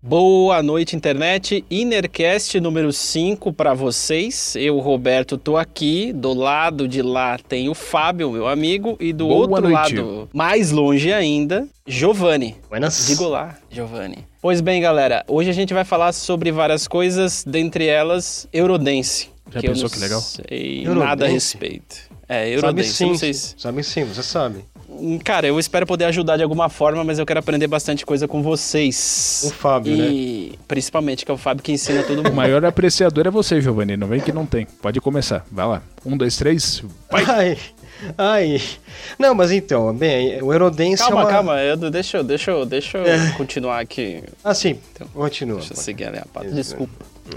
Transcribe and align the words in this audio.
Boa 0.00 0.62
noite, 0.62 0.96
internet. 0.96 1.64
Innercast 1.70 2.58
número 2.60 2.92
5 2.92 3.52
para 3.52 3.74
vocês. 3.74 4.56
Eu, 4.56 4.78
Roberto, 4.78 5.36
tô 5.36 5.56
aqui. 5.56 6.12
Do 6.14 6.32
lado 6.32 6.88
de 6.88 7.02
lá 7.02 7.36
tem 7.36 7.68
o 7.68 7.74
Fábio, 7.74 8.30
meu 8.30 8.48
amigo, 8.48 8.96
e 8.98 9.12
do 9.12 9.26
Boa 9.26 9.40
outro 9.40 9.68
noite. 9.68 9.96
lado, 9.96 10.28
mais 10.32 10.70
longe 10.70 11.12
ainda, 11.12 11.68
Giovanni. 11.86 12.56
Buenas. 12.70 13.06
Digo 13.06 13.28
lá, 13.28 13.58
Giovanni. 13.70 14.24
Pois 14.40 14.60
bem, 14.62 14.80
galera, 14.80 15.24
hoje 15.28 15.50
a 15.50 15.52
gente 15.52 15.74
vai 15.74 15.84
falar 15.84 16.12
sobre 16.12 16.50
várias 16.50 16.88
coisas, 16.88 17.44
dentre 17.46 17.86
elas 17.86 18.48
Eurodance. 18.50 19.28
Já 19.50 19.60
que 19.60 19.66
eu 19.66 19.72
pensou 19.72 19.88
não 19.88 19.94
que 19.94 19.98
legal? 20.00 20.20
Sei 20.20 20.78
Eurodance? 20.86 21.06
nada 21.06 21.24
a 21.26 21.28
respeito. 21.28 22.07
É, 22.28 22.40
Sabe 22.44 22.52
Eurodance. 22.56 22.92
sim, 22.92 23.06
não 23.06 23.14
sei 23.16 23.32
se- 23.32 23.54
sabe 23.56 23.82
sim, 23.82 24.04
você 24.04 24.22
sabe. 24.22 24.64
Hum, 24.88 25.18
Cara, 25.18 25.46
eu 25.46 25.58
espero 25.58 25.86
poder 25.86 26.04
ajudar 26.06 26.36
de 26.36 26.42
alguma 26.42 26.68
forma, 26.68 27.02
mas 27.04 27.18
eu 27.18 27.24
quero 27.24 27.40
aprender 27.40 27.66
bastante 27.66 28.04
coisa 28.04 28.28
com 28.28 28.42
vocês. 28.42 29.42
O 29.46 29.50
Fábio, 29.50 29.96
né? 29.96 30.08
e 30.08 30.58
principalmente 30.68 31.24
que 31.24 31.30
é 31.30 31.34
o 31.34 31.38
Fábio 31.38 31.62
que 31.62 31.72
ensina 31.72 32.02
todo 32.02 32.18
O 32.20 32.24
mundo. 32.24 32.34
maior 32.34 32.64
apreciador 32.64 33.26
é 33.26 33.30
você, 33.30 33.60
Giovanni. 33.60 33.96
Não 33.96 34.06
vem 34.08 34.20
que 34.20 34.32
não 34.32 34.44
tem. 34.44 34.66
Pode 34.82 35.00
começar. 35.00 35.44
Vai 35.50 35.66
lá. 35.66 35.82
Um, 36.04 36.16
dois, 36.16 36.36
três. 36.36 36.82
Vai. 37.10 37.24
Ai, 37.24 37.58
ai. 38.16 38.60
Não, 39.18 39.34
mas 39.34 39.50
então, 39.50 39.94
bem, 39.94 40.42
o 40.42 40.52
Eurodance 40.52 40.98
Calma, 41.02 41.20
é 41.20 41.24
uma... 41.24 41.30
calma, 41.30 41.62
Edu, 41.62 41.90
deixa, 41.90 42.18
eu- 42.18 42.24
deixa, 42.24 42.50
eu- 42.50 42.66
deixa 42.66 42.98
eu 42.98 43.32
continuar 43.36 43.80
aqui. 43.80 44.22
Ah, 44.44 44.54
sim, 44.54 44.78
Então, 44.94 45.06
continua. 45.14 45.58
Deixa 45.58 45.72
eu 45.72 45.76
seguir 45.78 46.04
ali 46.04 46.18
a. 46.18 46.44
Isso, 46.44 46.54
Desculpa. 46.54 46.92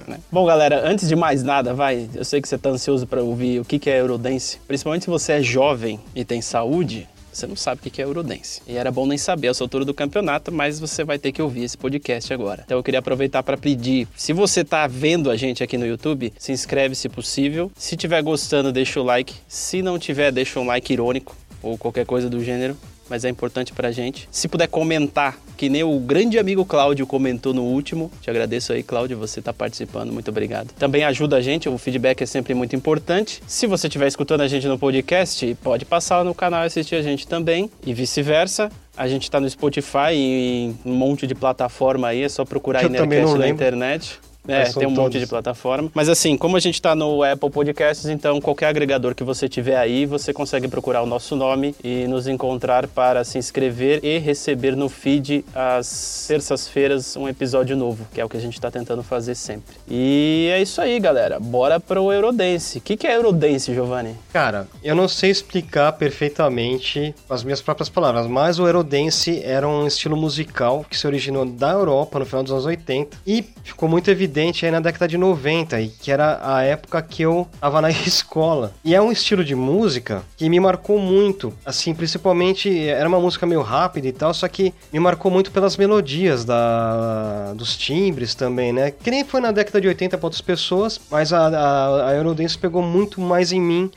Né? 0.08 0.20
Bom, 0.32 0.46
galera, 0.46 0.88
antes 0.88 1.08
de 1.08 1.16
mais 1.16 1.44
nada, 1.44 1.74
vai. 1.74 2.10
Eu 2.14 2.26
sei 2.26 2.42
que 2.42 2.48
você 2.48 2.58
tá 2.58 2.70
ansioso 2.70 3.06
pra 3.08 3.22
ouvir 3.22 3.60
o 3.60 3.66
que 3.66 3.80
que 3.80 3.90
é 3.90 4.00
Eurodance. 4.00 4.60
Principalmente 4.68 5.04
se 5.04 5.10
você 5.10 5.34
é 5.34 5.42
jovem 5.42 6.00
e 6.16 6.24
tem 6.24 6.42
saúde, 6.42 7.08
você 7.32 7.48
não 7.48 7.56
sabe 7.56 7.80
o 7.80 7.90
que 7.90 8.02
é 8.02 8.06
Eurodance. 8.06 8.62
E 8.68 8.76
era 8.76 8.92
bom 8.92 9.06
nem 9.06 9.18
saber 9.18 9.48
a 9.48 9.52
essa 9.52 9.64
altura 9.64 9.86
do 9.86 9.94
campeonato, 9.94 10.52
mas 10.52 10.80
você 10.80 11.04
vai 11.04 11.18
ter 11.18 11.32
que 11.32 11.42
ouvir 11.42 11.64
esse 11.64 11.78
podcast 11.78 12.34
agora. 12.34 12.64
Então 12.66 12.78
eu 12.78 12.84
queria 12.84 13.00
aproveitar 13.00 13.42
pra 13.42 13.58
pedir, 13.58 14.08
se 14.16 14.34
você 14.34 14.64
tá 14.64 14.86
vendo 14.88 15.30
a 15.30 15.38
gente 15.38 15.64
aqui 15.64 15.78
no 15.78 15.86
YouTube, 15.86 16.34
se 16.38 16.52
inscreve 16.52 16.96
se 16.96 17.08
possível. 17.08 17.72
Se 17.76 17.96
tiver 17.96 18.22
gostando, 18.22 18.72
deixa 18.72 19.00
o 19.00 19.04
like. 19.04 19.34
Se 19.48 19.82
não 19.82 19.98
tiver, 19.98 20.32
deixa 20.32 20.60
um 20.60 20.66
like 20.66 20.92
irônico 20.92 21.36
ou 21.64 21.78
qualquer 21.78 22.06
coisa 22.06 22.30
do 22.30 22.44
gênero 22.44 22.76
mas 23.12 23.26
é 23.26 23.30
importante 23.30 23.74
pra 23.74 23.92
gente. 23.92 24.26
Se 24.32 24.48
puder 24.48 24.68
comentar, 24.68 25.38
que 25.58 25.68
nem 25.68 25.84
o 25.84 26.00
grande 26.00 26.40
amigo 26.40 26.64
Cláudio 26.64 27.06
comentou 27.06 27.54
no 27.54 27.62
último, 27.62 28.10
te 28.22 28.30
agradeço 28.30 28.72
aí, 28.72 28.82
Cláudio, 28.82 29.18
você 29.18 29.42
tá 29.42 29.52
participando, 29.52 30.14
muito 30.14 30.32
obrigado. 30.32 30.72
Também 30.80 31.04
ajuda 31.04 31.36
a 31.36 31.42
gente, 31.42 31.68
o 31.68 31.78
feedback 31.78 32.22
é 32.22 32.26
sempre 32.26 32.54
muito 32.54 32.74
importante. 32.74 33.44
Se 33.46 33.68
você 33.68 33.88
estiver 33.88 34.08
escutando 34.08 34.40
a 34.40 34.48
gente 34.48 34.66
no 34.66 34.80
podcast, 34.80 35.58
pode 35.62 35.84
passar 35.84 36.24
no 36.24 36.34
canal 36.34 36.64
e 36.64 36.68
assistir 36.68 36.96
a 36.96 37.02
gente 37.02 37.28
também, 37.28 37.70
e 37.86 37.94
vice-versa. 37.94 38.72
A 38.96 39.10
gente 39.10 39.30
tá 39.30 39.42
no 39.42 39.50
Spotify 39.50 40.14
e 40.14 40.16
em 40.16 40.78
um 40.86 40.94
monte 40.94 41.28
de 41.28 41.36
plataforma 41.36 42.08
aí, 42.08 42.24
é 42.24 42.30
só 42.30 42.46
procurar 42.46 42.90
não 42.90 43.38
na 43.38 43.50
internet. 43.50 44.22
É, 44.48 44.66
são 44.66 44.80
tem 44.80 44.88
um 44.88 44.92
monte 44.92 45.14
todos. 45.14 45.22
de 45.22 45.28
plataforma. 45.28 45.92
Mas 45.94 46.10
assim, 46.10 46.36
como 46.36 46.58
a 46.58 46.60
gente 46.60 46.82
tá 46.82 46.96
no 46.96 47.24
Apple 47.24 47.50
Podcasts, 47.50 48.08
então 48.08 48.42
qualquer 48.42 48.68
agregador 48.68 49.14
que 49.14 49.24
você 49.24 49.48
tiver 49.48 49.78
aí, 49.78 50.06
você 50.06 50.34
consegue 50.34 50.68
procurar 50.68 51.02
o 51.04 51.06
nosso 51.06 51.36
nome 51.36 51.76
e 51.84 52.08
nos 52.08 52.28
encontrar 52.28 52.88
para 52.88 53.24
se 53.24 53.38
inscrever 53.38 54.04
e 54.04 54.18
receber 54.18 54.76
no 54.76 54.90
feed 54.90 55.46
às 55.54 56.26
terças-feiras 56.28 57.16
um 57.16 57.28
episódio 57.28 57.78
novo, 57.78 58.08
que 58.14 58.20
é 58.20 58.26
o 58.26 58.30
que 58.30 58.38
a 58.38 58.40
gente 58.40 58.60
tá 58.60 58.72
tentando 58.72 59.04
fazer 59.04 59.36
sempre. 59.36 59.76
E 59.88 60.50
é 60.52 60.62
isso 60.62 60.82
aí, 60.82 61.00
galera. 61.00 61.40
Bora 61.40 61.80
pro 61.80 62.12
Eurodance. 62.12 62.80
O 62.80 62.82
que, 62.82 62.98
que 62.98 63.08
é 63.08 63.16
Eurodance, 63.16 63.74
Giovanni? 63.74 64.16
Cara, 64.34 64.68
eu 64.84 64.96
não 64.96 65.08
sei 65.08 65.30
explicar 65.30 65.92
perfeitamente 65.94 67.14
com 67.28 67.34
as 67.34 67.44
minhas 67.44 67.62
próprias 67.62 67.90
palavras, 67.90 68.26
mas 68.28 68.60
o 68.60 68.66
Eurodance 68.66 69.42
era 69.44 69.68
um 69.68 69.86
estilo 69.86 70.18
musical 70.18 70.86
que 70.90 70.98
se 70.98 71.06
originou 71.06 71.46
da 71.46 71.72
Europa 71.72 72.18
no 72.18 72.26
final 72.26 72.42
dos 72.44 72.52
anos 72.52 72.66
80 72.66 73.18
e 73.26 73.44
ficou 73.64 73.88
muito 73.88 74.10
evidente 74.10 74.31
aí 74.64 74.72
na 74.72 74.80
década 74.80 75.08
de 75.08 75.18
90, 75.18 75.82
e 75.82 75.88
que 75.90 76.12
era 76.12 76.40
a 76.42 76.64
época 76.64 77.02
que 77.02 77.22
eu 77.24 77.48
tava 77.60 77.82
na 77.82 77.90
escola. 78.08 78.74
E 78.84 78.96
é 78.96 79.02
um 79.02 79.12
estilo 79.12 79.44
de 79.44 79.56
música 79.56 80.24
que 80.38 80.50
me 80.50 80.60
marcou 80.60 81.00
muito, 81.00 81.54
assim, 81.66 81.94
principalmente 81.94 82.88
era 82.88 83.08
uma 83.08 83.20
música 83.20 83.46
meio 83.46 83.62
rápida 83.62 84.08
e 84.08 84.12
tal, 84.12 84.34
só 84.34 84.48
que 84.48 84.74
me 84.92 85.00
marcou 85.00 85.32
muito 85.32 85.52
pelas 85.52 85.78
melodias 85.78 86.46
da 86.46 87.54
dos 87.56 87.78
timbres 87.78 88.34
também, 88.36 88.72
né? 88.72 88.92
Que 88.92 89.12
nem 89.12 89.24
foi 89.24 89.42
na 89.42 89.52
década 89.52 89.82
de 89.82 89.88
80 89.88 90.18
para 90.18 90.26
outras 90.26 90.42
pessoas, 90.42 91.00
mas 91.10 91.34
a, 91.34 91.48
a, 91.48 92.10
a 92.10 92.14
Eurodance 92.14 92.58
pegou 92.58 92.82
muito 92.82 93.20
mais 93.20 93.52
em 93.52 93.62
mim 93.62 93.92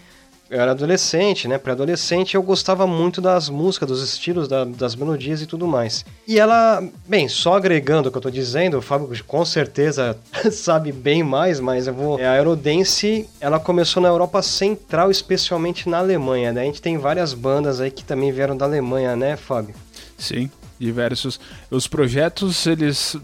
eu 0.54 0.60
era 0.60 0.70
adolescente, 0.70 1.48
né? 1.48 1.58
Pré-adolescente, 1.58 2.34
eu 2.34 2.42
gostava 2.42 2.86
muito 2.86 3.20
das 3.20 3.48
músicas, 3.48 3.88
dos 3.88 4.02
estilos, 4.04 4.46
da- 4.46 4.64
das 4.64 4.94
melodias 4.94 5.42
e 5.42 5.46
tudo 5.46 5.66
mais. 5.66 6.04
E 6.28 6.38
ela, 6.38 6.82
bem, 7.08 7.28
só 7.28 7.54
agregando 7.56 8.08
o 8.08 8.12
que 8.12 8.18
eu 8.18 8.22
tô 8.22 8.30
dizendo, 8.30 8.78
o 8.78 8.82
Fábio 8.82 9.08
com 9.26 9.44
certeza 9.44 10.16
sabe 10.52 10.92
bem 10.92 11.22
mais, 11.22 11.58
mas 11.60 11.86
eu 11.86 11.94
vou. 11.94 12.18
é, 12.20 12.26
A 12.28 12.36
Eurodance, 12.36 13.28
ela 13.40 13.58
começou 13.58 14.02
na 14.02 14.08
Europa 14.08 14.40
Central, 14.42 15.10
especialmente 15.10 15.88
na 15.88 15.98
Alemanha, 15.98 16.52
né? 16.52 16.62
A 16.62 16.64
gente 16.64 16.80
tem 16.80 16.96
várias 16.98 17.34
bandas 17.34 17.80
aí 17.80 17.90
que 17.90 18.04
também 18.04 18.30
vieram 18.30 18.56
da 18.56 18.64
Alemanha, 18.64 19.16
né, 19.16 19.36
Fábio? 19.36 19.74
Sim, 20.16 20.48
diversos. 20.78 21.40
Os 21.70 21.86
projetos, 21.88 22.66
eles. 22.66 23.16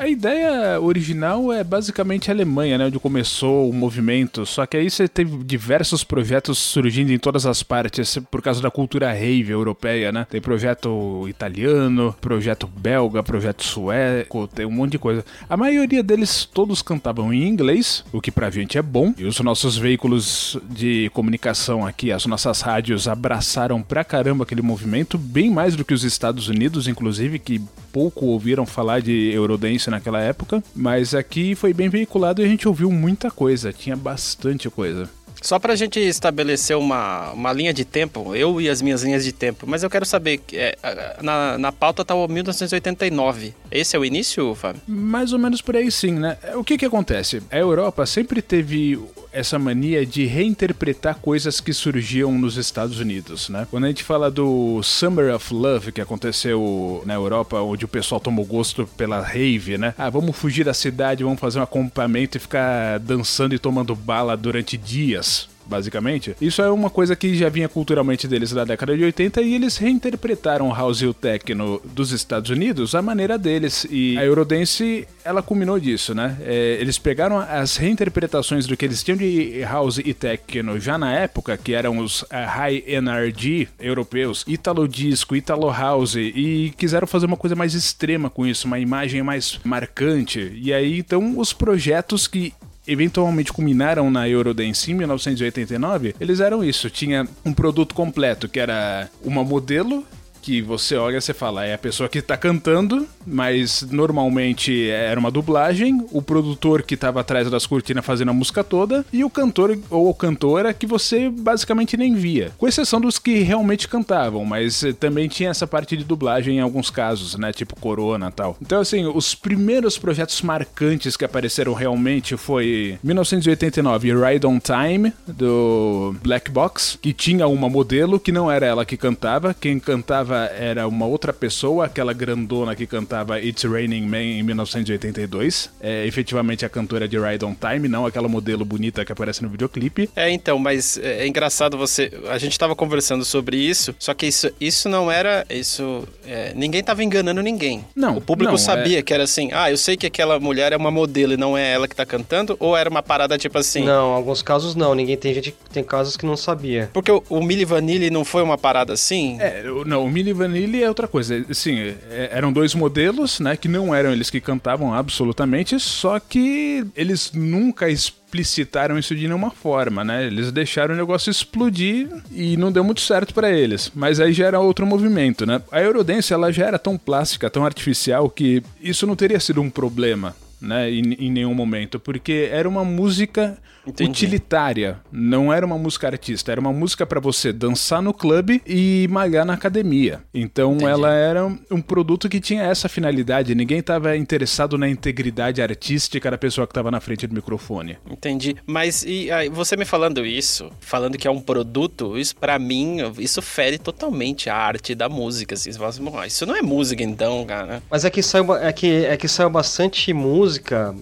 A 0.00 0.08
ideia 0.08 0.80
original 0.80 1.52
é 1.52 1.62
basicamente 1.62 2.30
a 2.30 2.34
Alemanha, 2.34 2.78
né? 2.78 2.86
Onde 2.86 2.98
começou 2.98 3.68
o 3.68 3.72
movimento. 3.74 4.46
Só 4.46 4.64
que 4.64 4.78
aí 4.78 4.88
você 4.88 5.06
teve 5.06 5.44
diversos 5.44 6.02
projetos 6.02 6.56
surgindo 6.56 7.12
em 7.12 7.18
todas 7.18 7.44
as 7.44 7.62
partes 7.62 8.16
por 8.30 8.40
causa 8.40 8.62
da 8.62 8.70
cultura 8.70 9.12
rave 9.12 9.50
europeia, 9.50 10.10
né? 10.10 10.26
Tem 10.30 10.40
projeto 10.40 11.28
italiano, 11.28 12.16
projeto 12.18 12.66
belga, 12.66 13.22
projeto 13.22 13.62
sueco, 13.62 14.48
tem 14.48 14.64
um 14.64 14.70
monte 14.70 14.92
de 14.92 14.98
coisa. 14.98 15.22
A 15.46 15.54
maioria 15.54 16.02
deles 16.02 16.46
todos 16.46 16.80
cantavam 16.80 17.30
em 17.30 17.46
inglês, 17.46 18.02
o 18.10 18.22
que 18.22 18.30
pra 18.30 18.48
gente 18.48 18.78
é 18.78 18.82
bom. 18.82 19.12
E 19.18 19.24
os 19.26 19.38
nossos 19.40 19.76
veículos 19.76 20.56
de 20.70 21.10
comunicação 21.12 21.86
aqui, 21.86 22.10
as 22.10 22.24
nossas 22.24 22.62
rádios 22.62 23.06
abraçaram 23.06 23.82
pra 23.82 24.02
caramba 24.02 24.44
aquele 24.44 24.62
movimento, 24.62 25.18
bem 25.18 25.50
mais 25.50 25.76
do 25.76 25.84
que 25.84 25.92
os 25.92 26.04
Estados 26.04 26.48
Unidos, 26.48 26.88
inclusive, 26.88 27.38
que 27.38 27.60
pouco 27.92 28.26
ouviram 28.26 28.64
falar 28.64 29.02
de 29.02 29.30
Eurodance 29.32 29.89
naquela 29.90 30.20
época, 30.20 30.62
mas 30.74 31.14
aqui 31.14 31.54
foi 31.54 31.74
bem 31.74 31.88
veiculado 31.88 32.40
e 32.40 32.44
a 32.44 32.48
gente 32.48 32.66
ouviu 32.66 32.90
muita 32.90 33.30
coisa, 33.30 33.72
tinha 33.72 33.96
bastante 33.96 34.70
coisa. 34.70 35.08
Só 35.42 35.58
pra 35.58 35.74
gente 35.74 35.98
estabelecer 35.98 36.76
uma, 36.76 37.32
uma 37.32 37.52
linha 37.52 37.72
de 37.72 37.84
tempo, 37.84 38.34
eu 38.34 38.60
e 38.60 38.68
as 38.68 38.82
minhas 38.82 39.02
linhas 39.02 39.24
de 39.24 39.32
tempo, 39.32 39.66
mas 39.66 39.82
eu 39.82 39.88
quero 39.88 40.04
saber, 40.04 40.40
é, 40.52 40.76
na, 41.22 41.56
na 41.56 41.72
pauta 41.72 42.04
tá 42.04 42.14
o 42.14 42.28
1989. 42.28 43.54
Esse 43.70 43.96
é 43.96 43.98
o 43.98 44.04
início, 44.04 44.54
Fábio? 44.54 44.82
Mais 44.86 45.32
ou 45.32 45.38
menos 45.38 45.62
por 45.62 45.76
aí 45.76 45.90
sim, 45.90 46.12
né? 46.12 46.36
O 46.54 46.62
que 46.62 46.76
que 46.76 46.84
acontece? 46.84 47.42
A 47.50 47.56
Europa 47.56 48.04
sempre 48.04 48.42
teve 48.42 48.98
essa 49.32 49.58
mania 49.58 50.04
de 50.06 50.24
reinterpretar 50.26 51.16
coisas 51.16 51.60
que 51.60 51.72
surgiam 51.72 52.32
nos 52.32 52.56
Estados 52.56 52.98
Unidos, 52.98 53.48
né? 53.48 53.66
Quando 53.70 53.84
a 53.84 53.88
gente 53.88 54.04
fala 54.04 54.30
do 54.30 54.82
Summer 54.82 55.34
of 55.34 55.52
Love 55.52 55.92
que 55.92 56.00
aconteceu 56.00 57.02
na 57.04 57.14
Europa, 57.14 57.60
onde 57.60 57.84
o 57.84 57.88
pessoal 57.88 58.20
tomou 58.20 58.44
gosto 58.44 58.88
pela 58.96 59.20
rave, 59.20 59.76
né? 59.76 59.94
Ah, 59.98 60.10
vamos 60.10 60.36
fugir 60.36 60.64
da 60.64 60.74
cidade, 60.74 61.24
vamos 61.24 61.40
fazer 61.40 61.58
um 61.58 61.62
acampamento 61.62 62.36
e 62.36 62.40
ficar 62.40 62.98
dançando 62.98 63.54
e 63.54 63.58
tomando 63.58 63.94
bala 63.94 64.36
durante 64.36 64.76
dias. 64.76 65.49
Basicamente, 65.70 66.34
isso 66.40 66.60
é 66.60 66.68
uma 66.68 66.90
coisa 66.90 67.14
que 67.14 67.32
já 67.36 67.48
vinha 67.48 67.68
culturalmente 67.68 68.26
deles 68.26 68.50
da 68.50 68.64
década 68.64 68.96
de 68.96 69.04
80 69.04 69.40
e 69.40 69.54
eles 69.54 69.76
reinterpretaram 69.76 70.68
o 70.68 70.74
house 70.74 71.00
e 71.00 71.06
o 71.06 71.14
techno 71.14 71.80
dos 71.94 72.10
Estados 72.10 72.50
Unidos 72.50 72.92
à 72.96 73.00
maneira 73.00 73.38
deles. 73.38 73.86
E 73.88 74.18
a 74.18 74.24
Eurodance, 74.24 75.06
ela 75.24 75.42
culminou 75.42 75.78
disso, 75.78 76.12
né? 76.12 76.36
É, 76.40 76.76
eles 76.80 76.98
pegaram 76.98 77.38
as 77.38 77.76
reinterpretações 77.76 78.66
do 78.66 78.76
que 78.76 78.84
eles 78.84 79.00
tinham 79.04 79.16
de 79.16 79.60
house 79.62 79.98
e 79.98 80.12
techno 80.12 80.80
já 80.80 80.98
na 80.98 81.12
época, 81.12 81.56
que 81.56 81.72
eram 81.72 81.98
os 81.98 82.24
eh, 82.30 82.44
high 82.44 82.82
NRG 82.84 83.68
europeus, 83.78 84.44
Italo 84.48 84.88
Disco, 84.88 85.36
Italo 85.36 85.70
House, 85.70 86.16
e 86.16 86.74
quiseram 86.76 87.06
fazer 87.06 87.26
uma 87.26 87.36
coisa 87.36 87.54
mais 87.54 87.74
extrema 87.74 88.28
com 88.28 88.44
isso, 88.44 88.66
uma 88.66 88.80
imagem 88.80 89.22
mais 89.22 89.60
marcante. 89.62 90.52
E 90.56 90.72
aí, 90.72 90.98
então, 90.98 91.38
os 91.38 91.52
projetos 91.52 92.26
que 92.26 92.52
eventualmente 92.86 93.52
culminaram 93.52 94.10
na 94.10 94.28
Eurodance 94.28 94.90
em 94.90 94.94
1989, 94.94 96.14
eles 96.20 96.40
eram 96.40 96.64
isso. 96.64 96.90
Tinha 96.90 97.26
um 97.44 97.52
produto 97.52 97.94
completo, 97.94 98.48
que 98.48 98.58
era 98.58 99.08
uma 99.22 99.44
modelo 99.44 100.04
que 100.40 100.62
você 100.62 100.96
olha 100.96 101.18
e 101.18 101.20
você 101.20 101.34
fala, 101.34 101.64
é 101.64 101.74
a 101.74 101.78
pessoa 101.78 102.08
que 102.08 102.22
tá 102.22 102.36
cantando, 102.36 103.06
mas 103.26 103.82
normalmente 103.90 104.88
era 104.88 105.18
uma 105.18 105.30
dublagem, 105.30 106.06
o 106.12 106.22
produtor 106.22 106.82
que 106.82 106.96
tava 106.96 107.20
atrás 107.20 107.50
das 107.50 107.66
cortinas 107.66 108.04
fazendo 108.04 108.30
a 108.30 108.34
música 108.34 108.62
toda, 108.62 109.04
e 109.12 109.24
o 109.24 109.30
cantor 109.30 109.78
ou 109.90 110.14
cantora 110.14 110.72
que 110.72 110.86
você 110.86 111.28
basicamente 111.28 111.96
nem 111.96 112.14
via. 112.14 112.52
Com 112.58 112.68
exceção 112.68 113.00
dos 113.00 113.18
que 113.18 113.40
realmente 113.40 113.88
cantavam, 113.88 114.44
mas 114.44 114.84
também 114.98 115.28
tinha 115.28 115.50
essa 115.50 115.66
parte 115.66 115.96
de 115.96 116.04
dublagem 116.04 116.56
em 116.56 116.60
alguns 116.60 116.90
casos, 116.90 117.36
né? 117.36 117.52
Tipo 117.52 117.78
Corona 117.78 118.28
e 118.28 118.32
tal. 118.32 118.56
Então, 118.60 118.80
assim, 118.80 119.06
os 119.06 119.34
primeiros 119.34 119.98
projetos 119.98 120.40
marcantes 120.42 121.16
que 121.16 121.24
apareceram 121.24 121.74
realmente 121.74 122.36
foi 122.36 122.98
1989, 123.02 124.12
Ride 124.12 124.46
on 124.46 124.58
Time, 124.58 125.12
do 125.26 126.14
Black 126.22 126.50
Box, 126.50 126.98
que 127.00 127.12
tinha 127.12 127.46
uma 127.46 127.68
modelo 127.68 128.18
que 128.18 128.32
não 128.32 128.50
era 128.50 128.66
ela 128.66 128.84
que 128.84 128.96
cantava, 128.96 129.54
quem 129.54 129.78
cantava 129.78 130.29
era 130.36 130.86
uma 130.86 131.06
outra 131.06 131.32
pessoa, 131.32 131.86
aquela 131.86 132.12
grandona 132.12 132.74
que 132.74 132.86
cantava 132.86 133.40
It's 133.40 133.64
Raining 133.64 134.06
Man 134.06 134.22
em 134.22 134.42
1982. 134.42 135.70
É 135.80 136.06
efetivamente 136.06 136.64
a 136.64 136.68
cantora 136.68 137.06
de 137.08 137.18
Ride 137.18 137.44
on 137.44 137.54
Time, 137.54 137.88
não 137.88 138.06
aquela 138.06 138.28
modelo 138.28 138.64
bonita 138.64 139.04
que 139.04 139.12
aparece 139.12 139.42
no 139.42 139.48
videoclipe. 139.48 140.10
É, 140.14 140.30
então, 140.30 140.58
mas 140.58 140.98
é, 140.98 141.22
é 141.22 141.26
engraçado 141.26 141.78
você. 141.78 142.10
A 142.28 142.38
gente 142.38 142.58
tava 142.58 142.74
conversando 142.76 143.24
sobre 143.24 143.56
isso, 143.56 143.94
só 143.98 144.12
que 144.14 144.26
isso, 144.26 144.50
isso 144.60 144.88
não 144.88 145.10
era. 145.10 145.46
Isso. 145.48 146.06
É, 146.26 146.52
ninguém 146.54 146.82
tava 146.82 147.02
enganando 147.02 147.42
ninguém. 147.42 147.84
Não. 147.94 148.18
O 148.18 148.20
público 148.20 148.52
não, 148.52 148.58
sabia 148.58 148.98
é... 148.98 149.02
que 149.02 149.14
era 149.14 149.24
assim, 149.24 149.50
ah, 149.52 149.70
eu 149.70 149.76
sei 149.76 149.96
que 149.96 150.06
aquela 150.06 150.38
mulher 150.38 150.72
é 150.72 150.76
uma 150.76 150.90
modelo 150.90 151.32
e 151.32 151.36
não 151.36 151.56
é 151.56 151.72
ela 151.72 151.88
que 151.88 151.96
tá 151.96 152.04
cantando, 152.04 152.56
ou 152.60 152.76
era 152.76 152.88
uma 152.88 153.02
parada 153.02 153.38
tipo 153.38 153.58
assim. 153.58 153.84
Não, 153.84 154.12
alguns 154.12 154.42
casos 154.42 154.74
não. 154.74 154.94
Ninguém 154.94 155.16
tem 155.16 155.32
gente. 155.32 155.54
Tem 155.72 155.82
casos 155.82 156.16
que 156.16 156.26
não 156.26 156.36
sabia. 156.36 156.90
Porque 156.92 157.10
o, 157.10 157.22
o 157.28 157.42
Milli 157.42 157.64
Vanilli 157.64 158.10
não 158.10 158.24
foi 158.24 158.42
uma 158.42 158.58
parada 158.58 158.92
assim? 158.92 159.38
É, 159.40 159.62
não, 159.86 160.04
o 160.04 160.10
Milli 160.10 160.19
Vanilli 160.32 160.82
é 160.82 160.88
outra 160.88 161.08
coisa. 161.08 161.44
Sim, 161.52 161.78
é, 161.78 162.30
eram 162.32 162.52
dois 162.52 162.74
modelos, 162.74 163.40
né? 163.40 163.56
Que 163.56 163.68
não 163.68 163.94
eram 163.94 164.12
eles 164.12 164.30
que 164.30 164.40
cantavam 164.40 164.94
absolutamente, 164.94 165.78
só 165.80 166.18
que 166.18 166.84
eles 166.94 167.32
nunca 167.32 167.88
explicitaram 167.88 168.98
isso 168.98 169.14
de 169.14 169.26
nenhuma 169.26 169.50
forma, 169.50 170.04
né? 170.04 170.26
Eles 170.26 170.52
deixaram 170.52 170.94
o 170.94 170.98
negócio 170.98 171.30
explodir 171.30 172.08
e 172.30 172.56
não 172.56 172.70
deu 172.70 172.84
muito 172.84 173.00
certo 173.00 173.34
para 173.34 173.50
eles. 173.50 173.90
Mas 173.94 174.20
aí 174.20 174.32
já 174.32 174.46
era 174.46 174.60
outro 174.60 174.86
movimento, 174.86 175.46
né? 175.46 175.60
A 175.72 175.80
Eurodance 175.80 176.32
ela 176.32 176.52
já 176.52 176.66
era 176.66 176.78
tão 176.78 176.96
plástica, 176.96 177.50
tão 177.50 177.64
artificial 177.64 178.28
que 178.28 178.62
isso 178.80 179.06
não 179.06 179.16
teria 179.16 179.40
sido 179.40 179.60
um 179.60 179.70
problema 179.70 180.34
né, 180.60 180.90
em, 180.90 181.14
em, 181.14 181.30
nenhum 181.30 181.54
momento, 181.54 181.98
porque 181.98 182.48
era 182.52 182.68
uma 182.68 182.84
música 182.84 183.56
Entendi. 183.90 184.10
utilitária, 184.10 185.00
não 185.12 185.52
era 185.52 185.64
uma 185.64 185.78
música 185.78 186.06
artista, 186.06 186.52
era 186.52 186.60
uma 186.60 186.72
música 186.72 187.06
para 187.06 187.20
você 187.20 187.52
dançar 187.52 188.02
no 188.02 188.12
clube 188.12 188.62
e 188.66 189.06
malhar 189.10 189.44
na 189.44 189.54
academia. 189.54 190.22
Então 190.32 190.74
Entendi. 190.74 190.90
ela 190.90 191.12
era 191.12 191.46
um 191.70 191.80
produto 191.80 192.28
que 192.28 192.40
tinha 192.40 192.62
essa 192.62 192.88
finalidade, 192.88 193.54
ninguém 193.54 193.78
estava 193.78 194.16
interessado 194.16 194.78
na 194.78 194.88
integridade 194.88 195.60
artística 195.62 196.30
da 196.30 196.38
pessoa 196.38 196.66
que 196.66 196.72
estava 196.72 196.90
na 196.90 197.00
frente 197.00 197.26
do 197.26 197.34
microfone. 197.34 197.98
Entendi. 198.10 198.56
Mas 198.66 199.02
e 199.02 199.30
aí, 199.30 199.48
você 199.48 199.76
me 199.76 199.84
falando 199.84 200.24
isso, 200.24 200.70
falando 200.80 201.18
que 201.18 201.28
é 201.28 201.30
um 201.30 201.40
produto, 201.40 202.18
isso 202.18 202.36
para 202.36 202.58
mim, 202.58 202.98
isso 203.18 203.42
fere 203.42 203.78
totalmente 203.78 204.48
a 204.48 204.56
arte 204.56 204.94
da 204.94 205.08
música, 205.08 205.54
assim, 205.54 205.70
assim 205.70 206.02
isso 206.26 206.46
não 206.46 206.56
é 206.56 206.62
música 206.62 207.02
então, 207.02 207.44
cara. 207.44 207.82
Mas 207.90 208.04
é 208.04 208.10
que 208.10 208.22
saiu 208.22 208.54
é 208.54 208.72
que 208.72 209.04
é 209.04 209.16
que 209.16 209.28
saiu 209.28 209.50
bastante 209.50 210.12
música 210.12 210.40
música, 210.50 210.94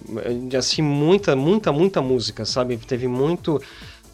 assim, 0.57 0.81
muita, 0.81 1.35
muita, 1.35 1.71
muita 1.71 2.01
música, 2.01 2.45
sabe? 2.45 2.78
Teve 2.85 3.07
muito 3.07 3.61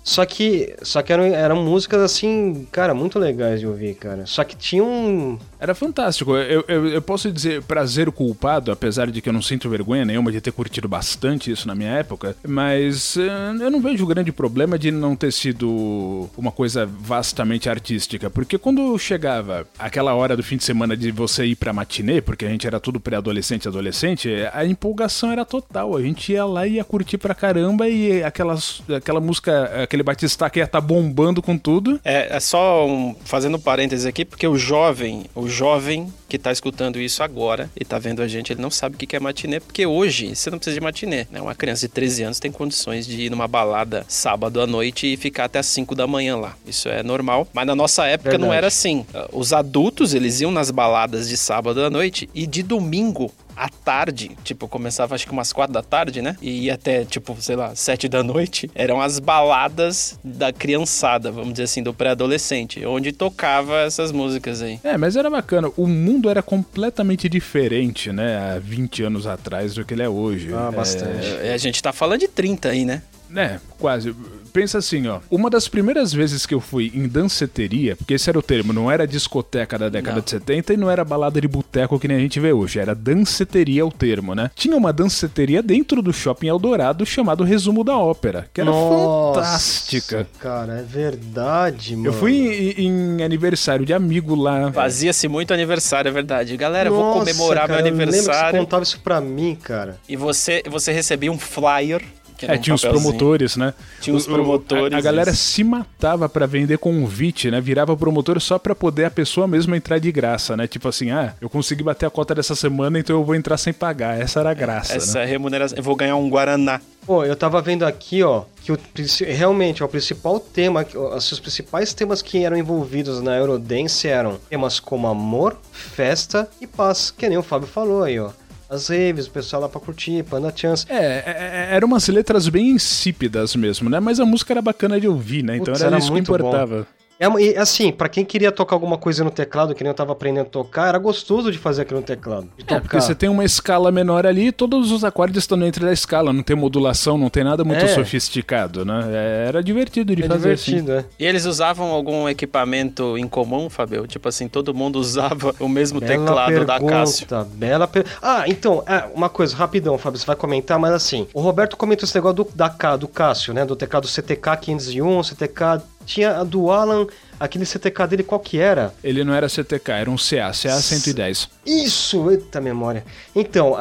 só 0.05 0.23
que, 0.23 0.75
só 0.83 1.01
que 1.01 1.11
eram, 1.11 1.23
eram 1.25 1.63
músicas 1.63 1.99
assim, 1.99 2.67
cara, 2.71 2.93
muito 2.93 3.17
legais 3.17 3.59
de 3.59 3.65
ouvir, 3.65 3.95
cara. 3.95 4.27
Só 4.27 4.43
que 4.43 4.55
tinha 4.55 4.83
um. 4.83 5.39
Era 5.59 5.73
fantástico. 5.73 6.35
Eu, 6.35 6.63
eu, 6.67 6.87
eu, 6.87 7.01
posso 7.01 7.31
dizer 7.31 7.61
prazer 7.63 8.11
culpado, 8.11 8.71
apesar 8.71 9.09
de 9.09 9.21
que 9.21 9.29
eu 9.29 9.33
não 9.33 9.41
sinto 9.41 9.69
vergonha 9.69 10.05
nenhuma 10.05 10.31
de 10.31 10.41
ter 10.41 10.51
curtido 10.51 10.87
bastante 10.87 11.51
isso 11.51 11.67
na 11.67 11.75
minha 11.75 11.91
época. 11.91 12.35
Mas 12.45 13.17
eh, 13.17 13.63
eu 13.63 13.71
não 13.71 13.81
vejo 13.81 14.05
grande 14.05 14.31
problema 14.31 14.77
de 14.77 14.91
não 14.91 15.15
ter 15.15 15.31
sido 15.31 16.29
uma 16.37 16.51
coisa 16.51 16.85
vastamente 16.85 17.69
artística. 17.69 18.29
Porque 18.29 18.57
quando 18.57 18.97
chegava 18.97 19.67
aquela 19.79 20.13
hora 20.13 20.35
do 20.35 20.43
fim 20.43 20.57
de 20.57 20.63
semana 20.63 20.95
de 20.95 21.11
você 21.11 21.45
ir 21.45 21.55
pra 21.55 21.73
matinê, 21.73 22.21
porque 22.21 22.45
a 22.45 22.49
gente 22.49 22.67
era 22.67 22.79
tudo 22.79 22.99
pré-adolescente 22.99 23.67
adolescente, 23.67 24.29
a 24.53 24.65
empolgação 24.65 25.31
era 25.31 25.45
total. 25.45 25.95
A 25.95 26.01
gente 26.01 26.31
ia 26.31 26.45
lá 26.45 26.67
e 26.67 26.73
ia 26.73 26.83
curtir 26.83 27.17
pra 27.17 27.33
caramba 27.33 27.87
e 27.87 28.23
aquelas, 28.23 28.81
aquela 28.95 29.19
música 29.19 29.83
aquele 29.83 30.03
Batista 30.03 30.49
que 30.49 30.59
ia 30.59 30.65
estar 30.65 30.81
tá 30.81 30.85
bombando 30.85 31.41
com 31.41 31.57
tudo. 31.57 31.99
É, 32.03 32.35
é 32.35 32.39
só 32.39 32.85
um, 32.85 33.15
fazendo 33.23 33.57
parênteses 33.57 34.05
aqui, 34.05 34.25
porque 34.25 34.47
o 34.47 34.57
jovem, 34.57 35.25
o 35.33 35.47
jovem 35.55 36.11
que 36.27 36.37
tá 36.37 36.51
escutando 36.51 36.99
isso 36.99 37.23
agora 37.23 37.69
e 37.79 37.85
tá 37.85 37.97
vendo 37.97 38.21
a 38.21 38.27
gente, 38.27 38.51
ele 38.51 38.61
não 38.61 38.69
sabe 38.69 38.95
o 38.95 38.97
que 38.97 39.15
é 39.15 39.19
matinê, 39.19 39.59
porque 39.59 39.85
hoje 39.85 40.35
você 40.35 40.49
não 40.49 40.57
precisa 40.57 40.75
de 40.75 40.81
matinê, 40.81 41.27
né? 41.31 41.41
Uma 41.41 41.55
criança 41.55 41.87
de 41.87 41.93
13 41.93 42.23
anos 42.23 42.39
tem 42.39 42.51
condições 42.51 43.07
de 43.07 43.21
ir 43.21 43.29
numa 43.29 43.47
balada 43.47 44.05
sábado 44.07 44.59
à 44.59 44.67
noite 44.67 45.13
e 45.13 45.17
ficar 45.17 45.45
até 45.45 45.59
as 45.59 45.65
5 45.67 45.95
da 45.95 46.05
manhã 46.05 46.35
lá. 46.35 46.57
Isso 46.67 46.89
é 46.89 47.01
normal, 47.01 47.47
mas 47.53 47.65
na 47.65 47.75
nossa 47.75 48.05
época 48.05 48.31
Verdade. 48.31 48.47
não 48.47 48.53
era 48.53 48.67
assim. 48.67 49.05
Os 49.31 49.53
adultos, 49.53 50.13
eles 50.13 50.41
iam 50.41 50.51
nas 50.51 50.71
baladas 50.71 51.29
de 51.29 51.37
sábado 51.37 51.83
à 51.83 51.89
noite 51.89 52.29
e 52.33 52.45
de 52.45 52.61
domingo 52.61 53.31
à 53.55 53.69
tarde, 53.69 54.31
tipo, 54.43 54.67
começava 54.67 55.15
acho 55.15 55.25
que 55.25 55.31
umas 55.31 55.53
quatro 55.53 55.73
da 55.73 55.81
tarde, 55.81 56.21
né? 56.21 56.35
E 56.41 56.65
ia 56.65 56.73
até, 56.73 57.05
tipo, 57.05 57.35
sei 57.39 57.55
lá, 57.55 57.75
sete 57.75 58.07
da 58.07 58.23
noite. 58.23 58.69
Eram 58.75 59.01
as 59.01 59.19
baladas 59.19 60.19
da 60.23 60.51
criançada, 60.51 61.31
vamos 61.31 61.53
dizer 61.53 61.63
assim, 61.63 61.83
do 61.83 61.93
pré-adolescente, 61.93 62.85
onde 62.85 63.11
tocava 63.11 63.79
essas 63.79 64.11
músicas 64.11 64.61
aí. 64.61 64.79
É, 64.83 64.97
mas 64.97 65.15
era 65.15 65.29
bacana. 65.29 65.69
O 65.77 65.87
mundo 65.87 66.29
era 66.29 66.41
completamente 66.41 67.29
diferente, 67.29 68.11
né? 68.11 68.55
Há 68.55 68.59
20 68.59 69.03
anos 69.03 69.27
atrás 69.27 69.73
do 69.73 69.85
que 69.85 69.93
ele 69.93 70.03
é 70.03 70.09
hoje. 70.09 70.53
Ah, 70.53 70.71
bastante. 70.71 71.27
É, 71.41 71.53
a 71.53 71.57
gente 71.57 71.81
tá 71.81 71.93
falando 71.93 72.19
de 72.19 72.27
30 72.27 72.69
aí, 72.69 72.85
né? 72.85 73.01
É, 73.35 73.59
quase 73.77 74.13
pensa 74.55 74.77
assim, 74.77 75.05
ó. 75.05 75.19
Uma 75.29 75.49
das 75.49 75.67
primeiras 75.67 76.13
vezes 76.13 76.45
que 76.45 76.55
eu 76.55 76.61
fui 76.61 76.89
em 76.95 77.09
danceteria, 77.09 77.97
porque 77.97 78.13
esse 78.13 78.29
era 78.29 78.39
o 78.39 78.41
termo, 78.41 78.71
não 78.71 78.89
era 78.89 79.05
discoteca 79.05 79.77
da 79.77 79.89
década 79.89 80.15
não. 80.15 80.23
de 80.23 80.29
70 80.29 80.73
e 80.73 80.77
não 80.77 80.89
era 80.89 81.03
balada 81.03 81.41
de 81.41 81.47
boteco 81.47 81.99
que 81.99 82.07
nem 82.07 82.15
a 82.15 82.19
gente 82.21 82.39
vê 82.39 82.53
hoje, 82.53 82.79
era 82.79 82.95
danceteria 82.95 83.85
o 83.85 83.91
termo, 83.91 84.33
né? 84.33 84.49
Tinha 84.55 84.77
uma 84.77 84.93
danceteria 84.93 85.61
dentro 85.61 86.01
do 86.01 86.13
shopping 86.13 86.47
Eldorado 86.47 87.05
chamado 87.05 87.43
Resumo 87.43 87.83
da 87.83 87.97
Ópera, 87.97 88.47
que 88.53 88.61
era 88.61 88.71
Nossa, 88.71 89.41
fantástica. 89.41 90.27
Cara, 90.39 90.79
é 90.79 90.83
verdade, 90.83 91.97
mano. 91.97 92.07
Eu 92.07 92.13
fui 92.13 92.73
em, 92.77 93.17
em 93.17 93.23
aniversário 93.23 93.85
de 93.85 93.93
amigo 93.93 94.35
lá. 94.35 94.71
Fazia-se 94.71 95.27
muito 95.27 95.53
aniversário, 95.53 96.07
é 96.07 96.11
verdade. 96.13 96.55
Galera, 96.55 96.89
Nossa, 96.89 97.03
vou 97.03 97.13
comemorar 97.19 97.67
cara, 97.67 97.81
meu 97.81 97.89
aniversário. 97.89 98.15
Eu 98.15 98.23
lembro 98.23 98.31
que 98.31 98.51
você 98.51 98.57
contava 98.57 98.83
isso 98.83 98.99
pra 99.01 99.19
mim, 99.19 99.53
cara. 99.61 99.97
E 100.07 100.15
você, 100.15 100.63
você 100.65 100.93
recebia 100.93 101.29
um 101.29 101.37
flyer 101.37 102.01
é, 102.41 102.57
tinha 102.57 102.73
os 102.73 102.81
promotores, 102.81 103.55
né? 103.55 103.73
Tinha 104.01 104.15
os 104.15 104.25
promotores. 104.25 104.93
A, 104.93 104.97
a 104.97 105.01
galera 105.01 105.31
isso. 105.31 105.41
se 105.41 105.63
matava 105.63 106.27
para 106.27 106.45
vender 106.45 106.77
convite, 106.77 107.49
né? 107.49 107.61
Virava 107.61 107.95
promotor 107.95 108.39
só 108.39 108.59
para 108.59 108.75
poder 108.75 109.05
a 109.05 109.11
pessoa 109.11 109.47
mesmo 109.47 109.73
entrar 109.75 109.99
de 109.99 110.11
graça, 110.11 110.57
né? 110.57 110.67
Tipo 110.67 110.87
assim, 110.87 111.11
ah, 111.11 111.33
eu 111.39 111.49
consegui 111.49 111.83
bater 111.83 112.05
a 112.05 112.09
cota 112.09 112.35
dessa 112.35 112.55
semana, 112.55 112.99
então 112.99 113.15
eu 113.15 113.23
vou 113.23 113.35
entrar 113.35 113.57
sem 113.57 113.73
pagar. 113.73 114.19
Essa 114.19 114.41
era 114.41 114.51
a 114.51 114.53
graça. 114.53 114.95
Essa 114.95 115.19
né? 115.19 115.25
remuneração. 115.25 115.77
Eu 115.77 115.83
vou 115.83 115.95
ganhar 115.95 116.15
um 116.15 116.29
Guaraná. 116.29 116.81
Pô, 117.05 117.23
eu 117.23 117.35
tava 117.35 117.61
vendo 117.61 117.83
aqui, 117.83 118.23
ó, 118.23 118.45
que 118.63 118.71
o, 118.71 118.79
realmente 119.27 119.83
ó, 119.83 119.85
o 119.85 119.89
principal 119.89 120.39
tema, 120.39 120.85
os 121.15 121.39
principais 121.39 121.93
temas 121.93 122.21
que 122.21 122.43
eram 122.43 122.57
envolvidos 122.57 123.21
na 123.21 123.37
Eurodance 123.37 124.07
eram 124.07 124.39
temas 124.49 124.79
como 124.79 125.07
amor, 125.07 125.55
festa 125.71 126.49
e 126.59 126.65
paz, 126.65 127.11
que 127.15 127.29
nem 127.29 127.37
o 127.37 127.43
Fábio 127.43 127.67
falou 127.67 128.03
aí, 128.03 128.19
ó 128.19 128.31
as 128.75 128.89
raves, 128.89 129.27
o 129.27 129.31
pessoal 129.31 129.63
lá 129.63 129.69
pra 129.69 129.79
curtir, 129.79 130.23
Panda 130.23 130.53
Chance. 130.55 130.85
É, 130.89 130.95
é, 130.95 131.67
é, 131.71 131.75
eram 131.75 131.87
umas 131.87 132.07
letras 132.07 132.47
bem 132.47 132.69
insípidas 132.69 133.55
mesmo, 133.55 133.89
né? 133.89 133.99
Mas 133.99 134.19
a 134.19 134.25
música 134.25 134.53
era 134.53 134.61
bacana 134.61 134.99
de 134.99 135.07
ouvir, 135.07 135.43
né? 135.43 135.55
Então 135.55 135.73
Putz, 135.73 135.81
era, 135.81 135.95
era 135.95 135.97
isso 135.97 136.11
que 136.11 136.19
importava. 136.19 136.79
Bom. 136.79 136.94
É, 137.19 137.27
e, 137.41 137.57
assim, 137.57 137.91
para 137.91 138.09
quem 138.09 138.25
queria 138.25 138.51
tocar 138.51 138.75
alguma 138.75 138.97
coisa 138.97 139.23
no 139.23 139.31
teclado, 139.31 139.73
que 139.73 139.83
nem 139.83 139.89
eu 139.89 139.95
tava 139.95 140.11
aprendendo 140.11 140.47
a 140.47 140.49
tocar, 140.49 140.89
era 140.89 140.97
gostoso 140.97 141.51
de 141.51 141.57
fazer 141.57 141.83
aquilo 141.83 142.01
no 142.01 142.05
teclado. 142.05 142.49
é, 142.67 142.79
porque 142.79 142.99
você 142.99 143.15
tem 143.15 143.29
uma 143.29 143.45
escala 143.45 143.91
menor 143.91 144.25
ali 144.25 144.47
e 144.47 144.51
todos 144.51 144.91
os 144.91 145.03
acordes 145.03 145.37
estão 145.37 145.57
dentro 145.57 145.85
da 145.85 145.93
escala, 145.93 146.33
não 146.33 146.43
tem 146.43 146.55
modulação, 146.55 147.17
não 147.17 147.29
tem 147.29 147.43
nada 147.43 147.63
muito 147.63 147.85
é. 147.85 147.87
sofisticado, 147.87 148.83
né? 148.83 149.05
É, 149.09 149.45
era 149.47 149.63
divertido 149.63 150.15
de 150.15 150.23
é 150.23 150.27
fazer 150.27 150.53
assim. 150.53 150.71
divertido, 150.71 150.97
assim. 150.97 151.07
É. 151.19 151.23
E 151.23 151.25
eles 151.25 151.45
usavam 151.45 151.91
algum 151.91 152.27
equipamento 152.27 153.17
em 153.17 153.27
comum, 153.27 153.69
Fabio? 153.69 154.05
Tipo 154.07 154.27
assim, 154.27 154.47
todo 154.47 154.73
mundo 154.73 154.99
usava 154.99 155.55
o 155.59 155.69
mesmo 155.69 155.99
bela 155.99 156.11
teclado 156.11 156.47
pergunta, 156.49 156.79
da 156.79 156.79
Cássio. 156.81 157.27
Bela 157.53 157.87
per... 157.87 158.05
Ah, 158.21 158.43
então, 158.47 158.83
é, 158.85 159.05
uma 159.13 159.29
coisa, 159.29 159.55
rapidão, 159.55 159.97
Fábio, 159.97 160.19
você 160.19 160.25
vai 160.25 160.35
comentar, 160.35 160.77
mas 160.77 160.93
assim, 160.93 161.27
o 161.33 161.39
Roberto 161.39 161.77
comentou 161.77 162.05
esse 162.05 162.15
negócio 162.15 162.35
do, 162.35 162.47
da, 162.53 162.67
do 162.97 163.07
Cássio, 163.07 163.53
né? 163.53 163.65
Do 163.65 163.75
teclado 163.75 164.07
CTK 164.07 164.57
501, 164.61 165.23
CTK 165.23 165.81
tinha 166.05 166.37
a 166.39 166.43
do 166.43 166.71
Alan, 166.71 167.07
aquele 167.39 167.65
CTK 167.65 168.07
dele 168.07 168.23
qual 168.23 168.39
que 168.39 168.59
era? 168.59 168.93
Ele 169.03 169.23
não 169.23 169.33
era 169.33 169.47
CTK, 169.47 169.91
era 169.91 170.09
um 170.09 170.15
CA, 170.15 170.51
CA 170.51 170.79
110. 170.81 171.49
Isso, 171.65 172.29
eita 172.29 172.61
memória. 172.61 173.03
Então, 173.35 173.75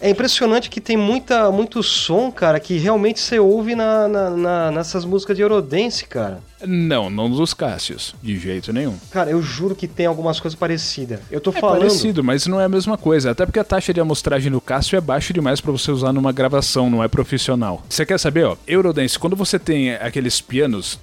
é 0.00 0.10
impressionante 0.10 0.70
que 0.70 0.80
tem 0.80 0.96
muita, 0.96 1.50
muito 1.50 1.82
som, 1.82 2.30
cara, 2.30 2.58
que 2.60 2.78
realmente 2.78 3.20
você 3.20 3.38
ouve 3.38 3.74
na, 3.74 4.08
na, 4.08 4.30
na 4.30 4.70
nessas 4.70 5.04
músicas 5.04 5.36
de 5.36 5.42
Eurodance, 5.42 6.04
cara. 6.04 6.40
Não, 6.66 7.10
não 7.10 7.28
dos 7.28 7.52
Cássios, 7.52 8.14
de 8.22 8.38
jeito 8.38 8.72
nenhum. 8.72 8.96
Cara, 9.10 9.30
eu 9.30 9.42
juro 9.42 9.74
que 9.74 9.88
tem 9.88 10.06
algumas 10.06 10.38
coisas 10.38 10.58
parecidas. 10.58 11.20
Eu 11.30 11.40
tô 11.40 11.50
é 11.50 11.54
falando. 11.54 11.80
parecido, 11.80 12.22
mas 12.22 12.46
não 12.46 12.60
é 12.60 12.64
a 12.64 12.68
mesma 12.68 12.96
coisa. 12.96 13.32
Até 13.32 13.44
porque 13.44 13.58
a 13.58 13.64
taxa 13.64 13.92
de 13.92 14.00
amostragem 14.00 14.50
do 14.50 14.60
Cássio 14.60 14.96
é 14.96 15.00
baixa 15.00 15.32
demais 15.32 15.60
para 15.60 15.72
você 15.72 15.90
usar 15.90 16.12
numa 16.12 16.32
gravação, 16.32 16.88
não 16.88 17.02
é 17.02 17.08
profissional. 17.08 17.82
Você 17.88 18.06
quer 18.06 18.18
saber, 18.18 18.44
ó? 18.44 18.56
Eurodance, 18.66 19.18
quando 19.18 19.34
você 19.34 19.58
tem 19.58 19.94
aqueles 19.94 20.40
pianos. 20.40 20.98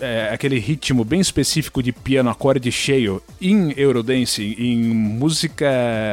É, 0.00 0.30
aquele 0.32 0.58
ritmo 0.58 1.04
bem 1.04 1.20
específico 1.20 1.82
de 1.82 1.92
piano, 1.92 2.30
acorde 2.30 2.70
cheio, 2.70 3.22
em 3.40 3.72
Eurodance, 3.76 4.56
em 4.58 4.78
música 4.78 5.68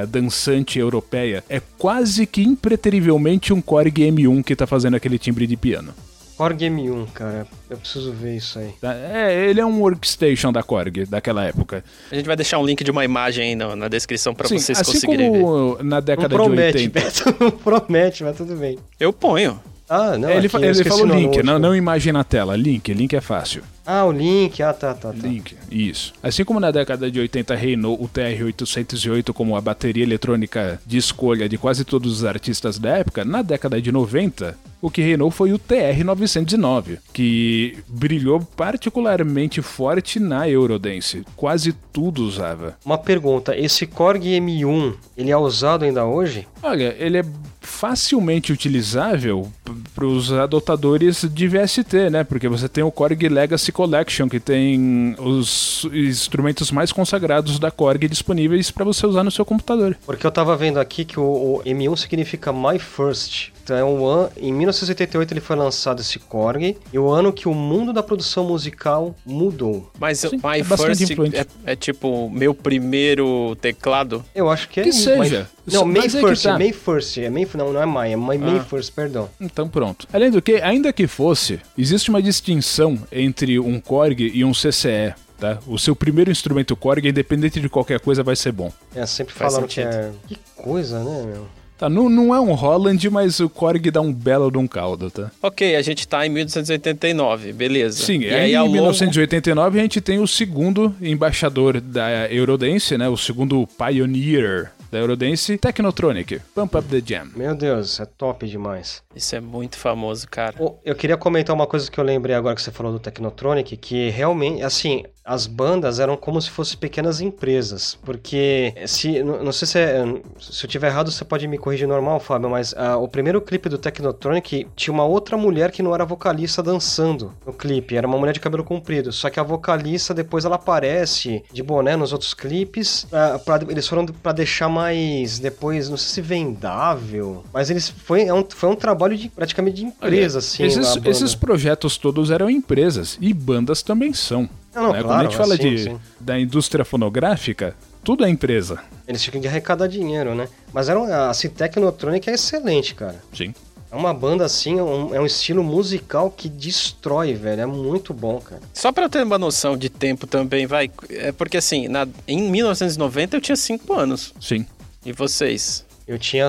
dançante 0.09 0.79
europeia, 0.79 1.43
é 1.50 1.62
quase 1.77 2.25
que 2.25 2.41
impreterivelmente 2.41 3.53
um 3.53 3.62
Korg 3.62 3.93
M1 3.93 4.43
que 4.43 4.55
tá 4.55 4.65
fazendo 4.65 4.95
aquele 4.95 5.19
timbre 5.19 5.45
de 5.45 5.55
piano. 5.55 5.93
Korg 6.38 6.57
M1, 6.57 7.07
cara. 7.13 7.47
Eu 7.69 7.77
preciso 7.77 8.12
ver 8.12 8.35
isso 8.35 8.59
aí. 8.59 8.74
Tá, 8.81 8.93
é, 8.93 9.50
ele 9.50 9.62
é 9.62 9.65
um 9.65 9.79
workstation 9.79 10.51
da 10.51 10.62
Korg 10.62 11.05
daquela 11.05 11.45
época. 11.45 11.83
A 12.12 12.15
gente 12.15 12.25
vai 12.25 12.35
deixar 12.35 12.59
um 12.59 12.65
link 12.65 12.83
de 12.83 12.91
uma 12.91 13.05
imagem 13.05 13.50
aí 13.50 13.55
na, 13.55 13.75
na 13.75 13.88
descrição 13.88 14.35
para 14.35 14.47
vocês 14.47 14.77
assim 14.77 14.91
conseguirem 14.91 15.31
como 15.31 15.75
ver. 15.75 15.83
na 15.83 16.00
década 16.01 16.38
não 16.38 16.45
promete, 16.45 16.77
de 16.77 16.83
80. 16.83 17.00
Beto, 17.00 17.35
não 17.43 17.51
promete, 17.51 18.24
mas 18.24 18.35
tudo 18.35 18.55
bem. 18.55 18.77
Eu 19.00 19.13
ponho. 19.13 19.59
Ah, 19.89 20.18
não. 20.18 20.30
É, 20.30 20.38
ele, 20.38 20.50
ele 20.54 20.84
falou 20.84 21.06
link, 21.06 21.44
não, 21.44 21.60
não 21.60 21.75
imagem 21.75 22.12
na 22.12 22.24
tela. 22.24 22.56
Link, 22.56 22.94
link 22.94 23.15
é 23.15 23.22
fácil. 23.22 23.63
Ah, 23.86 24.06
o 24.06 24.12
link. 24.12 24.62
Ah, 24.63 24.74
tá, 24.74 24.94
tá, 24.94 25.13
tá. 25.13 25.27
Link, 25.27 25.56
isso. 25.70 26.13
Assim 26.24 26.44
como 26.44 26.60
na 26.60 26.72
década 26.72 27.10
de 27.12 27.20
80 27.20 27.56
reinou 27.56 28.01
o 28.01 28.08
TR-808 28.08 29.32
como 29.34 29.56
a 29.56 29.62
bateria 29.62 30.04
eletrônica 30.04 30.82
de 30.86 30.98
escolha 30.98 31.48
de 31.48 31.58
quase 31.58 31.86
todos 31.86 32.12
os 32.12 32.25
artistas 32.25 32.80
da 32.80 32.98
época, 32.98 33.24
na 33.24 33.42
década 33.42 33.82
de 33.82 33.92
90, 33.92 34.58
o 34.82 34.89
que 34.89 35.01
reinou 35.01 35.32
foi 35.32 35.51
o 35.51 35.60
TR-909, 35.60 37.00
que 37.12 37.77
brilhou 37.88 38.39
particularmente 38.39 39.62
forte 39.62 40.20
na 40.20 40.48
Eurodance. 40.48 41.24
Quase 41.36 41.74
tudo 41.92 42.24
usava. 42.24 42.77
Uma 42.86 42.98
pergunta, 42.98 43.58
esse 43.58 43.88
Korg 43.88 44.24
M1, 44.24 44.96
ele 45.18 45.32
é 45.32 45.38
usado 45.38 45.86
ainda 45.86 46.06
hoje? 46.06 46.48
Olha, 46.62 46.96
ele 47.00 47.18
é 47.18 47.25
facilmente 47.62 48.54
utilizável 48.54 49.51
para 49.94 50.06
os 50.06 50.32
adotadores 50.32 51.27
de 51.34 51.48
VST, 51.48 52.10
né? 52.12 52.24
Porque 52.24 52.48
você 52.48 52.70
tem 52.70 52.84
o 52.84 52.92
Korg 52.92 53.27
Legacy 53.27 53.72
Collection, 53.75 54.29
que 54.29 54.39
tem 54.39 55.15
os 55.20 55.86
instrumentos 55.94 56.72
mais 56.72 56.94
consagrados 56.94 57.60
da 57.60 57.70
Korg 57.70 58.08
disponíveis 58.08 58.72
para 58.72 58.86
você 58.86 59.05
usar 59.05 59.22
no 59.22 59.29
seu 59.29 59.44
computador. 59.44 59.98
Porque 60.05 60.25
eu 60.25 60.32
tava 60.32 60.55
vendo 60.55 60.79
aqui 60.79 61.03
que 61.03 61.20
o, 61.20 61.24
o 61.58 61.62
M1 61.65 61.98
significa 61.98 62.53
My 62.53 62.79
First. 62.79 63.51
Então 63.65 63.75
é 63.75 63.84
um 63.84 64.05
ano, 64.05 64.31
em 64.38 64.53
1988 64.53 65.34
ele 65.34 65.41
foi 65.41 65.55
lançado 65.55 66.00
esse 66.00 66.19
Korg, 66.19 66.77
e 66.93 67.00
o 67.00 67.10
ano 67.10 67.34
que 67.34 67.48
o 67.50 67.53
mundo 67.55 67.91
da 67.91 68.03
produção 68.03 68.43
musical 68.45 69.15
mudou. 69.25 69.91
Mas 70.00 70.19
Sim, 70.19 70.36
My 70.38 70.60
é 70.60 70.63
First 70.63 71.01
é, 71.34 71.72
é 71.72 71.75
tipo 71.75 72.29
meu 72.29 72.53
primeiro 72.53 73.57
teclado? 73.60 74.24
Eu 74.36 74.51
acho 74.51 74.69
que 74.69 74.81
é 74.81 74.84
Que 74.84 74.89
isso, 74.89 75.01
seja. 75.05 75.50
mas- 75.65 75.74
Não, 75.74 75.84
May 75.84 76.05
é 76.05 76.10
First, 76.10 76.43
tá. 76.43 76.60
May 76.60 76.72
First, 76.72 77.17
é 77.17 77.27
May, 77.27 77.48
não, 77.55 77.74
não 77.74 77.81
é 77.81 77.86
My, 77.88 78.13
é 78.13 78.15
May 78.38 78.57
Ah. 78.60 78.63
First, 78.63 78.93
perdão. 78.93 79.27
Então 79.41 79.67
pronto. 79.67 80.07
Além 80.13 80.29
do 80.29 80.43
que, 80.43 80.62
ainda 80.62 80.93
que 80.93 81.07
fosse, 81.07 81.60
existe 81.75 82.12
uma 82.12 82.22
distinção 82.22 83.00
entre 83.12 83.57
um 83.57 83.79
Korg 83.79 84.22
e 84.31 84.45
um 84.45 84.53
CCE. 84.53 85.15
Tá? 85.39 85.57
O 85.67 85.79
seu 85.79 85.95
primeiro 85.95 86.29
instrumento 86.29 86.75
Korg, 86.75 87.03
independente 87.10 87.60
de 87.60 87.67
qualquer 87.67 88.00
coisa, 88.00 88.22
vai 88.22 88.36
ser 88.36 88.51
bom. 88.51 88.72
É, 88.95 89.05
sempre 89.07 89.34
Faz 89.34 89.53
falando 89.53 89.67
que 89.67 89.81
é... 89.81 90.12
Que 90.27 90.38
coisa, 90.55 91.03
né, 91.03 91.24
meu? 91.25 91.48
Tá, 91.77 91.89
não, 91.89 92.10
não 92.10 92.34
é 92.34 92.39
um 92.39 92.53
Holland, 92.53 93.10
mas 93.10 93.39
o 93.39 93.50
Korg 93.50 93.91
dá 93.91 94.00
um 94.00 94.13
belo 94.13 94.50
de 94.50 94.58
um 94.58 94.67
caldo, 94.67 95.12
tá? 95.12 95.29
Ok, 95.41 95.75
a 95.75 95.82
gente 95.82 96.08
tá 96.08 96.25
em 96.25 96.29
1889, 96.29 97.51
beleza. 97.51 98.03
Sim, 98.03 98.22
e 98.22 98.27
aí 98.27 98.34
aí 98.34 98.51
em 98.53 98.55
ao 98.55 98.65
longo... 98.65 98.75
1989 98.75 99.79
a 99.79 99.82
gente 99.82 100.00
tem 100.00 100.20
o 100.20 100.27
segundo 100.27 100.96
embaixador 101.01 101.82
da 101.82 102.32
Eurodance, 102.32 102.98
né? 102.98 103.10
O 103.10 103.17
segundo 103.17 103.67
pioneer 103.77 104.72
da 104.91 105.00
Eurodance, 105.00 105.58
Technotronic, 105.58 106.39
Pump 106.53 106.77
Up 106.77 106.88
the 106.88 107.01
Jam. 107.05 107.27
Meu 107.36 107.53
Deus, 107.53 108.00
é 108.00 108.05
top 108.05 108.48
demais. 108.48 109.03
Isso 109.13 109.36
é 109.36 109.41
muito 109.41 109.77
famoso, 109.77 110.27
cara. 110.29 110.55
Eu 110.86 110.96
queria 110.96 111.17
comentar 111.17 111.53
uma 111.53 111.67
coisa 111.67 111.91
que 111.91 112.00
eu 112.00 112.03
lembrei 112.03 112.36
agora 112.36 112.55
que 112.55 112.62
você 112.62 112.72
falou 112.72 112.94
do 112.94 113.00
Technotronic, 113.00 113.75
que 113.75 114.10
realmente, 114.10 114.63
assim, 114.63 115.03
as 115.25 115.48
bandas 115.48 116.00
eram 116.00 116.15
como 116.15 116.39
se 116.39 116.51
fossem 116.51 116.77
pequenas 116.77 117.20
empresas, 117.20 117.98
porque 118.05 118.74
se, 118.86 119.24
não 119.24 119.51
sei 119.51 119.67
se, 119.67 119.79
é, 119.79 120.03
se 120.39 120.63
eu 120.65 120.70
tiver 120.70 120.88
errado 120.88 121.12
você 121.12 121.25
pode 121.25 121.48
me 121.48 121.58
corrigir 121.58 121.88
normal, 121.88 122.20
Fábio, 122.20 122.50
mas 122.50 122.75
ah, 122.77 122.98
o 122.98 123.08
primeiro 123.08 123.41
clipe 123.41 123.67
do 123.67 123.77
Technotronic 123.77 124.67
tinha 124.75 124.94
uma 124.94 125.03
outra 125.03 125.36
mulher 125.36 125.72
que 125.72 125.82
não 125.82 125.96
era 125.96 126.05
vocalista 126.05 126.62
dançando 126.62 127.34
no 127.46 127.51
clipe, 127.51 127.96
era 127.96 128.08
uma 128.08 128.17
mulher 128.17 128.34
de 128.34 128.39
cabelo 128.39 128.63
comprido, 128.63 129.12
só 129.12 129.29
que 129.29 129.39
a 129.39 129.44
vocalista 129.44 130.13
depois 130.13 130.46
ela 130.46 130.55
aparece 130.58 131.44
de 131.51 131.63
boné 131.63 131.96
nos 131.96 132.13
outros 132.13 132.34
clipes, 132.36 133.08
ah, 133.12 133.39
pra- 133.44 133.60
eles 133.67 133.88
foram 133.88 134.05
pra 134.05 134.32
deixar 134.32 134.70
mais 134.70 135.39
depois, 135.39 135.89
não 135.89 135.98
sei 135.98 136.13
se 136.13 136.22
vendável, 136.22 137.44
mas 137.53 137.70
eles 137.70 137.89
foi, 137.89 138.24
é 138.25 138.34
um, 138.34 138.46
foi 138.48 138.70
um 138.70 138.75
trabalho 138.75 139.17
de 139.17 139.29
praticamente 139.29 139.77
de 139.77 139.86
empresa, 139.86 140.39
assim, 140.39 140.63
esses, 140.63 140.96
esses 141.05 141.34
projetos 141.36 141.98
todos 141.98 142.29
eram 142.29 142.50
empresas 142.50 143.17
e 143.20 143.34
bandas 143.34 143.82
também 143.82 144.13
são. 144.13 144.48
Não, 144.75 144.84
não, 144.84 144.91
né? 144.94 145.00
Quando 145.00 145.05
claro, 145.08 145.20
a 145.22 145.24
gente 145.29 145.38
fala 145.38 145.53
assim, 145.55 145.75
de, 145.75 145.84
sim. 145.84 146.00
da 146.20 146.39
indústria 146.39 146.84
fonográfica, 146.84 147.75
tudo 148.03 148.25
é 148.25 148.29
empresa. 148.29 148.79
Eles 149.08 149.24
ficam 149.24 149.39
de 149.39 149.48
arrecadar 149.48 149.88
dinheiro, 149.88 150.36
né? 150.36 150.48
Mas 150.74 150.89
era, 150.89 151.00
um- 151.00 151.12
assim, 151.29 151.50
Technotronic 151.50 152.29
é 152.29 152.34
excelente, 152.34 152.94
cara. 152.94 153.15
Sim. 153.34 153.53
É 153.91 153.96
uma 153.96 154.13
banda 154.13 154.44
assim, 154.44 154.77
é 154.77 154.84
um, 154.84 155.15
é 155.15 155.22
um 155.22 155.25
estilo 155.25 155.63
musical 155.63 156.29
que 156.29 156.50
destrói, 156.50 157.34
velho. 157.34 157.62
É 157.62 157.65
muito 157.65 158.13
bom, 158.13 158.41
cara. 158.41 158.62
Só 158.74 158.91
pra 158.91 159.05
eu 159.05 159.10
ter 159.10 159.24
uma 159.24 159.38
noção 159.38 159.77
de 159.77 159.89
tempo 159.89 160.27
também, 160.27 160.65
vai. 160.67 160.91
É 161.10 161.32
porque 161.32 161.55
assim, 161.58 161.88
na- 161.88 162.08
em 162.27 162.51
1990 162.51 163.38
eu 163.38 163.41
tinha 163.41 163.55
5 163.55 163.94
anos. 163.94 164.34
Sim. 164.41 164.65
E 165.05 165.13
vocês? 165.13 165.86
Eu 166.05 166.20
tinha. 166.20 166.48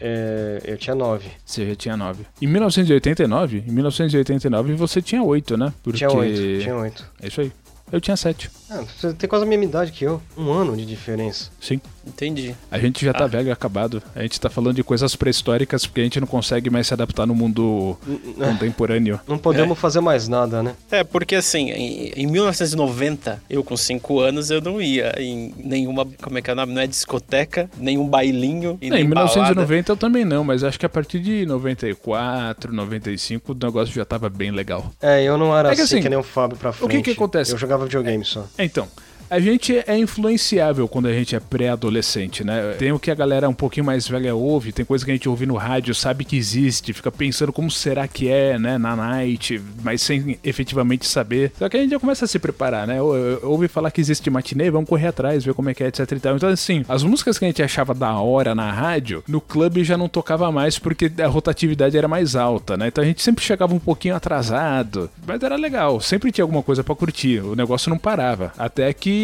É, 0.00 0.60
eu 0.64 0.76
tinha 0.76 0.94
nove. 0.94 1.28
Você 1.44 1.66
já 1.66 1.74
tinha 1.74 1.96
nove. 1.96 2.24
Em 2.40 2.46
1989, 2.46 3.64
em 3.66 3.72
1989 3.72 4.74
você 4.74 5.02
tinha 5.02 5.22
oito, 5.22 5.56
né? 5.56 5.72
Porque... 5.82 5.98
Tinha 5.98 6.10
oito. 6.10 6.62
Tinha 6.62 6.76
oito. 6.76 7.10
É 7.20 7.28
isso 7.28 7.40
aí. 7.40 7.52
Eu 7.90 8.00
tinha 8.00 8.16
sete. 8.16 8.50
Ah, 8.70 8.82
você 8.98 9.12
tem 9.14 9.28
quase 9.28 9.44
a 9.44 9.48
mesma 9.48 9.64
idade 9.64 9.92
que 9.92 10.04
eu. 10.04 10.20
Um 10.36 10.50
ano 10.52 10.76
de 10.76 10.84
diferença. 10.84 11.50
Sim. 11.60 11.80
Entendi. 12.06 12.54
A 12.70 12.78
gente 12.78 13.04
já 13.04 13.12
tá 13.12 13.24
Ah. 13.24 13.26
velho 13.26 13.48
e 13.48 13.50
acabado. 13.50 14.02
A 14.14 14.22
gente 14.22 14.40
tá 14.40 14.48
falando 14.48 14.76
de 14.76 14.82
coisas 14.82 15.14
pré-históricas 15.14 15.84
porque 15.86 16.00
a 16.00 16.04
gente 16.04 16.18
não 16.20 16.26
consegue 16.26 16.70
mais 16.70 16.86
se 16.86 16.94
adaptar 16.94 17.26
no 17.26 17.34
mundo 17.34 17.98
contemporâneo. 18.36 19.20
Não 19.28 19.36
podemos 19.38 19.78
fazer 19.78 20.00
mais 20.00 20.26
nada, 20.26 20.62
né? 20.62 20.74
É, 20.90 21.04
porque 21.04 21.34
assim, 21.34 21.70
em, 21.70 22.12
em 22.16 22.26
1990, 22.26 23.42
eu 23.50 23.62
com 23.62 23.76
5 23.76 24.20
anos, 24.20 24.50
eu 24.50 24.60
não 24.60 24.80
ia 24.80 25.14
em 25.18 25.52
nenhuma, 25.58 26.06
como 26.22 26.38
é 26.38 26.42
que 26.42 26.48
é 26.50 26.52
o 26.52 26.56
nome? 26.56 26.72
Não 26.72 26.80
é 26.80 26.86
discoteca, 26.86 27.68
nenhum 27.76 28.06
bailinho 28.08 28.78
e 28.80 28.88
Não, 28.88 28.96
nem 28.96 29.04
em 29.06 29.08
balada. 29.10 29.32
1990 29.34 29.92
eu 29.92 29.96
também 29.96 30.24
não, 30.24 30.42
mas 30.44 30.64
acho 30.64 30.78
que 30.78 30.86
a 30.86 30.88
partir 30.88 31.20
de 31.20 31.44
94, 31.46 32.72
95 32.72 33.52
o 33.52 33.54
negócio 33.66 33.94
já 33.94 34.04
tava 34.04 34.28
bem 34.28 34.50
legal. 34.50 34.90
É, 35.00 35.22
eu 35.22 35.36
não 35.36 35.56
era 35.56 35.72
É 35.72 35.74
que 35.74 35.82
assim, 35.82 35.96
assim, 35.96 36.02
que 36.02 36.08
nem 36.08 36.18
o 36.18 36.22
Fábio 36.22 36.56
pra 36.56 36.72
que 36.72 36.78
frente. 36.78 37.02
que 37.02 37.10
acontece? 37.10 37.52
Eu 37.52 37.58
jogava 37.58 37.84
videogame 37.84 38.24
só. 38.24 38.46
Então, 38.58 38.88
a 39.30 39.40
gente 39.40 39.76
é 39.86 39.96
influenciável 39.98 40.86
quando 40.88 41.06
a 41.06 41.12
gente 41.12 41.34
é 41.36 41.40
pré-adolescente, 41.40 42.44
né? 42.44 42.74
Tem 42.78 42.92
o 42.92 42.98
que 42.98 43.10
a 43.10 43.14
galera 43.14 43.48
um 43.48 43.54
pouquinho 43.54 43.86
mais 43.86 44.06
velha 44.08 44.34
ouve, 44.34 44.72
tem 44.72 44.84
coisa 44.84 45.04
que 45.04 45.10
a 45.10 45.14
gente 45.14 45.28
ouve 45.28 45.46
no 45.46 45.54
rádio, 45.56 45.94
sabe 45.94 46.24
que 46.24 46.36
existe, 46.36 46.92
fica 46.92 47.10
pensando 47.10 47.52
como 47.52 47.70
será 47.70 48.06
que 48.08 48.28
é, 48.28 48.58
né, 48.58 48.78
na 48.78 48.94
night, 48.96 49.60
mas 49.82 50.02
sem 50.02 50.38
efetivamente 50.44 51.06
saber. 51.06 51.52
Só 51.58 51.68
que 51.68 51.76
a 51.76 51.80
gente 51.80 51.90
já 51.90 51.98
começa 52.00 52.24
a 52.24 52.28
se 52.28 52.38
preparar, 52.38 52.86
né? 52.86 53.00
Ou- 53.02 53.08
ou- 53.42 53.58
Ouve 53.58 53.66
falar 53.68 53.90
que 53.90 54.00
existe 54.00 54.28
matinê, 54.30 54.70
vamos 54.70 54.88
correr 54.88 55.08
atrás, 55.08 55.44
ver 55.44 55.52
como 55.54 55.68
é 55.70 55.74
que 55.74 55.82
é, 55.82 55.88
etc 55.88 56.12
e 56.12 56.20
tal. 56.20 56.36
Então, 56.36 56.48
assim, 56.48 56.84
as 56.88 57.02
músicas 57.02 57.38
que 57.38 57.44
a 57.44 57.48
gente 57.48 57.62
achava 57.62 57.92
da 57.94 58.12
hora 58.20 58.54
na 58.54 58.70
rádio, 58.70 59.24
no 59.26 59.40
clube 59.40 59.82
já 59.82 59.96
não 59.96 60.08
tocava 60.08 60.50
mais 60.52 60.78
porque 60.78 61.10
a 61.22 61.26
rotatividade 61.26 61.96
era 61.98 62.06
mais 62.06 62.36
alta, 62.36 62.76
né? 62.76 62.88
Então 62.88 63.02
a 63.02 63.06
gente 63.06 63.20
sempre 63.22 63.44
chegava 63.44 63.74
um 63.74 63.78
pouquinho 63.80 64.14
atrasado, 64.14 65.10
mas 65.26 65.42
era 65.42 65.56
legal, 65.56 66.00
sempre 66.00 66.30
tinha 66.30 66.44
alguma 66.44 66.62
coisa 66.62 66.84
pra 66.84 66.94
curtir, 66.94 67.40
o 67.40 67.56
negócio 67.56 67.90
não 67.90 67.98
parava. 67.98 68.52
Até 68.56 68.92
que 68.92 69.17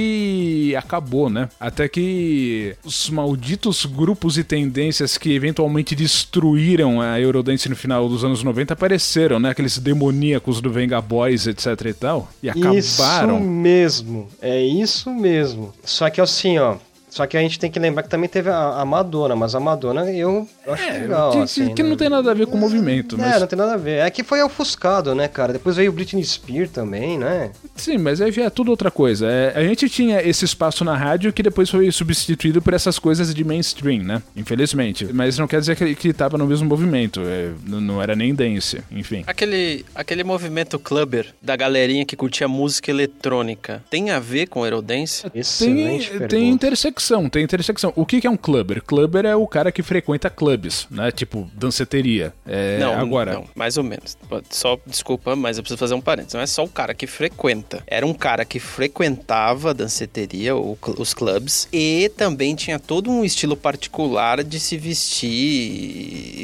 acabou, 0.77 1.29
né? 1.29 1.49
Até 1.59 1.89
que 1.89 2.75
os 2.85 3.11
malditos 3.11 3.85
grupos 3.85 4.39
e 4.39 4.45
tendências 4.45 5.17
que 5.19 5.33
eventualmente 5.33 5.95
destruíram 5.95 7.01
a 7.01 7.21
Eurodance 7.21 7.69
no 7.69 7.77
final 7.77 8.09
dos 8.09 8.25
anos 8.25 8.43
90 8.43 8.75
apareceram, 8.75 9.39
né? 9.39 9.51
Aqueles 9.51 9.79
demoníacos 9.79 10.61
do 10.61 10.71
Venga 10.71 11.01
Boys, 11.01 11.47
etc 11.47 11.67
e 11.87 11.93
tal, 11.93 12.31
e 12.43 12.49
acabaram. 12.49 13.39
Isso 13.39 13.41
mesmo, 13.41 14.29
é 14.41 14.61
isso 14.63 15.11
mesmo. 15.11 15.73
Só 15.85 16.11
que 16.11 16.21
assim, 16.21 16.59
ó, 16.59 16.77
Só 17.15 17.29
que 17.29 17.37
a 17.37 17.41
gente 17.41 17.61
tem 17.61 17.71
que 17.71 17.79
lembrar 17.79 18.03
que 18.03 18.09
também 18.09 18.29
teve 18.29 18.51
a, 18.51 18.81
a 18.81 18.85
Madonna, 18.85 19.37
mas 19.37 19.55
a 19.55 19.61
Madonna 19.61 20.11
eu, 20.11 20.49
eu 20.67 20.75
acho 20.75 20.83
É, 20.83 20.99
legal, 20.99 21.31
que, 21.31 21.39
assim. 21.39 21.73
que 21.73 21.81
não 21.85 21.91
né? 21.91 21.97
tem 21.97 22.09
nada 22.09 22.29
a 22.29 22.35
ver 22.35 22.49
com 22.49 22.57
o 22.57 22.61
movimento, 22.61 23.15
É, 23.15 23.19
mas... 23.19 23.41
não 23.41 23.47
tem 23.47 23.57
nada 23.57 23.75
a 23.75 23.77
ver. 23.77 24.01
É 24.05 24.11
que 24.11 24.25
foi 24.25 24.43
ofuscado, 24.43 25.15
né, 25.15 25.29
cara? 25.29 25.53
Depois 25.53 25.77
veio 25.77 25.91
o 25.91 25.95
Britney 25.95 26.25
Spears 26.25 26.73
também, 26.73 27.17
né? 27.17 27.53
Sim, 27.77 27.99
mas 27.99 28.21
aí 28.21 28.33
já 28.33 28.43
é 28.43 28.51
tudo 28.51 28.73
outra 28.73 28.91
coisa. 28.91 29.29
É, 29.31 29.53
a 29.55 29.63
gente 29.63 29.89
tinha 29.89 30.21
esse 30.23 30.45
espaço 30.45 30.85
na 30.85 30.97
rádio 30.97 31.33
que 31.33 31.41
depois 31.41 31.71
foi 31.71 31.89
substituído 31.93 32.61
por 32.61 32.75
essas 32.75 32.99
coisas 32.99 33.33
de 33.33 33.45
mainstream, 33.45 34.03
né? 34.03 34.21
Infelizmente. 34.35 35.07
Mas 35.13 35.39
não 35.39 35.47
quer 35.47 35.61
dizer 35.61 35.77
que, 35.77 35.95
que 35.95 36.13
tava 36.13 36.37
no 36.37 36.49
mesmo 36.49 36.69
movimento. 36.69 37.21
é, 37.25 37.51
não 37.65 38.03
era 38.03 38.17
nem 38.17 38.35
dance, 38.35 38.83
enfim. 38.91 39.23
Aquele, 39.27 39.87
aquele 39.95 40.25
movimento 40.25 40.81
clubber 40.81 41.27
da 41.41 41.55
galerinha 41.55 42.05
que 42.05 42.17
curtia 42.17 42.49
música 42.49 42.91
eletrônica 42.91 43.85
tem 43.89 44.11
a 44.11 44.19
ver 44.19 44.49
com 44.49 44.65
Eurodance? 44.65 45.23
Tem, 45.31 45.41
Excelente 45.41 46.11
tem 46.11 46.19
pergunta. 46.19 46.37
intersecção, 46.37 47.04
tem 47.31 47.43
intersecção. 47.45 47.93
O 47.97 48.05
que, 48.07 48.21
que 48.21 48.27
é 48.27 48.31
um 48.31 48.37
clubber? 48.37 48.83
Clubber 48.83 49.25
é 49.27 49.37
o 49.37 49.47
cara 49.47 49.71
que 49.73 49.83
frequenta 49.83 50.29
clubes, 50.31 50.87
né? 50.91 51.11
Tipo, 51.11 51.49
danceteria. 51.55 52.33
É, 52.47 52.79
não, 52.79 52.93
agora. 52.99 53.35
não, 53.35 53.45
mais 53.55 53.77
ou 53.77 53.85
menos. 53.85 54.17
Só, 54.51 54.79
desculpa, 54.87 55.35
mas 55.37 55.57
eu 55.57 55.63
preciso 55.63 55.79
fazer 55.79 55.95
um 55.95 56.01
parênteses. 56.01 56.35
Não 56.35 56.41
é 56.41 56.47
só 56.47 56.65
o 56.65 56.69
cara 56.69 56.95
que 56.95 57.07
frequenta. 57.07 57.83
Era 57.87 58.07
um 58.07 58.15
cara 58.15 58.45
que 58.45 58.59
frequentava 58.59 59.71
a 59.71 59.73
danceteria, 59.73 60.55
o 60.57 60.77
cl- 60.83 61.01
os 61.01 61.13
clubs, 61.15 61.69
e 61.73 62.11
também 62.17 62.55
tinha 62.55 62.79
todo 62.79 63.11
um 63.11 63.25
estilo 63.25 63.57
particular 63.57 64.43
de 64.45 64.59
se 64.61 64.77
vestir 64.77 65.29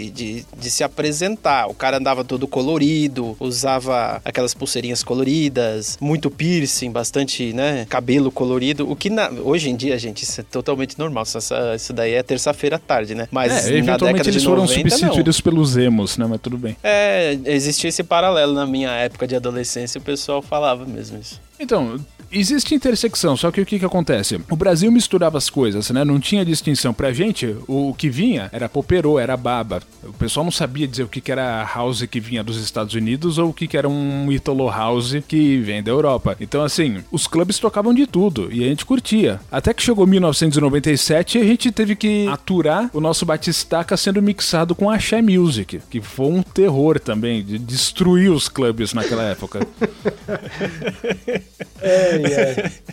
e 0.07 0.11
de, 0.14 0.45
de 0.59 0.71
se 0.71 0.83
apresentar. 0.85 1.67
O 1.69 1.75
cara 1.75 1.99
andava 1.99 2.25
todo 2.25 2.47
colorido, 2.47 3.37
usava 3.40 4.21
aquelas 4.25 4.55
pulseirinhas 4.55 5.02
coloridas, 5.02 5.97
muito 6.00 6.31
piercing, 6.31 6.90
bastante, 6.90 7.52
né, 7.52 7.87
cabelo 7.88 8.31
colorido. 8.31 8.90
O 8.90 8.97
que 8.97 9.11
na- 9.11 9.31
hoje 9.31 9.71
em 9.71 9.76
dia, 9.76 9.99
gente, 9.99 10.23
isso 10.23 10.40
é 10.40 10.45
totalmente 10.50 10.99
normal. 10.99 11.23
Isso, 11.25 11.38
isso 11.76 11.92
daí 11.92 12.14
é 12.14 12.23
terça-feira 12.23 12.76
à 12.76 12.78
tarde, 12.78 13.14
né? 13.14 13.28
Mas 13.30 13.69
É, 13.69 13.83
na 13.83 13.97
década 13.97 14.28
eles 14.28 14.42
de 14.42 14.49
foram 14.49 14.62
90, 14.62 14.83
não. 14.83 14.90
substituídos 14.99 15.40
pelos 15.40 15.76
emos, 15.76 16.16
né? 16.19 16.26
Mas 16.28 16.40
tudo 16.40 16.59
bem. 16.59 16.76
É, 16.83 17.38
existia 17.47 17.88
esse 17.88 18.02
paralelo 18.02 18.52
na 18.54 18.66
minha 18.66 18.90
época 18.90 19.26
de 19.26 19.37
adolescência, 19.37 19.99
o 19.99 20.02
pessoal 20.02 20.42
falava 20.42 20.85
mesmo 20.85 21.19
isso. 21.19 21.40
Então, 21.59 21.99
existe 22.32 22.75
intersecção, 22.75 23.37
só 23.37 23.50
que 23.50 23.60
o 23.60 23.66
que 23.66 23.78
que 23.78 23.84
acontece? 23.84 24.40
O 24.50 24.56
Brasil 24.56 24.90
misturava 24.90 25.38
as 25.38 25.50
coisas, 25.50 25.90
né? 25.90 26.04
Não 26.04 26.20
tinha 26.20 26.44
distinção. 26.44 26.92
Pra 26.92 27.12
gente, 27.12 27.56
o 27.66 27.94
que 27.94 28.08
vinha 28.08 28.49
era 28.52 28.68
poperô, 28.68 29.18
era 29.18 29.37
baba. 29.37 29.82
O 30.02 30.12
pessoal 30.12 30.44
não 30.44 30.50
sabia 30.50 30.87
dizer 30.87 31.02
o 31.02 31.08
que 31.08 31.20
que 31.20 31.32
era 31.32 31.68
house 31.75 32.02
que 32.02 32.20
vinha 32.20 32.42
dos 32.42 32.62
Estados 32.62 32.94
Unidos 32.94 33.38
ou 33.38 33.50
o 33.50 33.54
que 33.54 33.66
que 33.66 33.76
era 33.76 33.88
um 33.88 34.30
Italo 34.30 34.68
House 34.68 35.16
que 35.26 35.58
vem 35.58 35.82
da 35.82 35.90
Europa. 35.90 36.37
Então, 36.40 36.62
assim, 36.62 37.02
os 37.10 37.26
clubes 37.26 37.58
tocavam 37.58 37.92
de 37.92 38.06
tudo 38.06 38.49
e 38.52 38.64
a 38.64 38.68
gente 38.68 38.87
curtia. 38.87 39.40
Até 39.50 39.75
que 39.75 39.82
chegou 39.82 40.06
1997 40.06 41.38
e 41.38 41.40
a 41.40 41.44
gente 41.44 41.72
teve 41.72 41.96
que 41.96 42.26
aturar 42.28 42.90
o 42.92 43.00
nosso 43.00 43.26
Batistaca 43.26 43.96
sendo 43.96 44.22
mixado 44.22 44.75
com 44.75 44.90
Axé 44.90 45.20
Music, 45.22 45.80
que 45.90 46.00
foi 46.00 46.26
um 46.26 46.42
terror 46.42 46.99
também, 46.99 47.44
de 47.44 47.58
destruir 47.58 48.30
os 48.30 48.49
clubes 48.49 48.92
naquela 48.92 49.25
época. 49.25 49.60
É, 51.82 52.20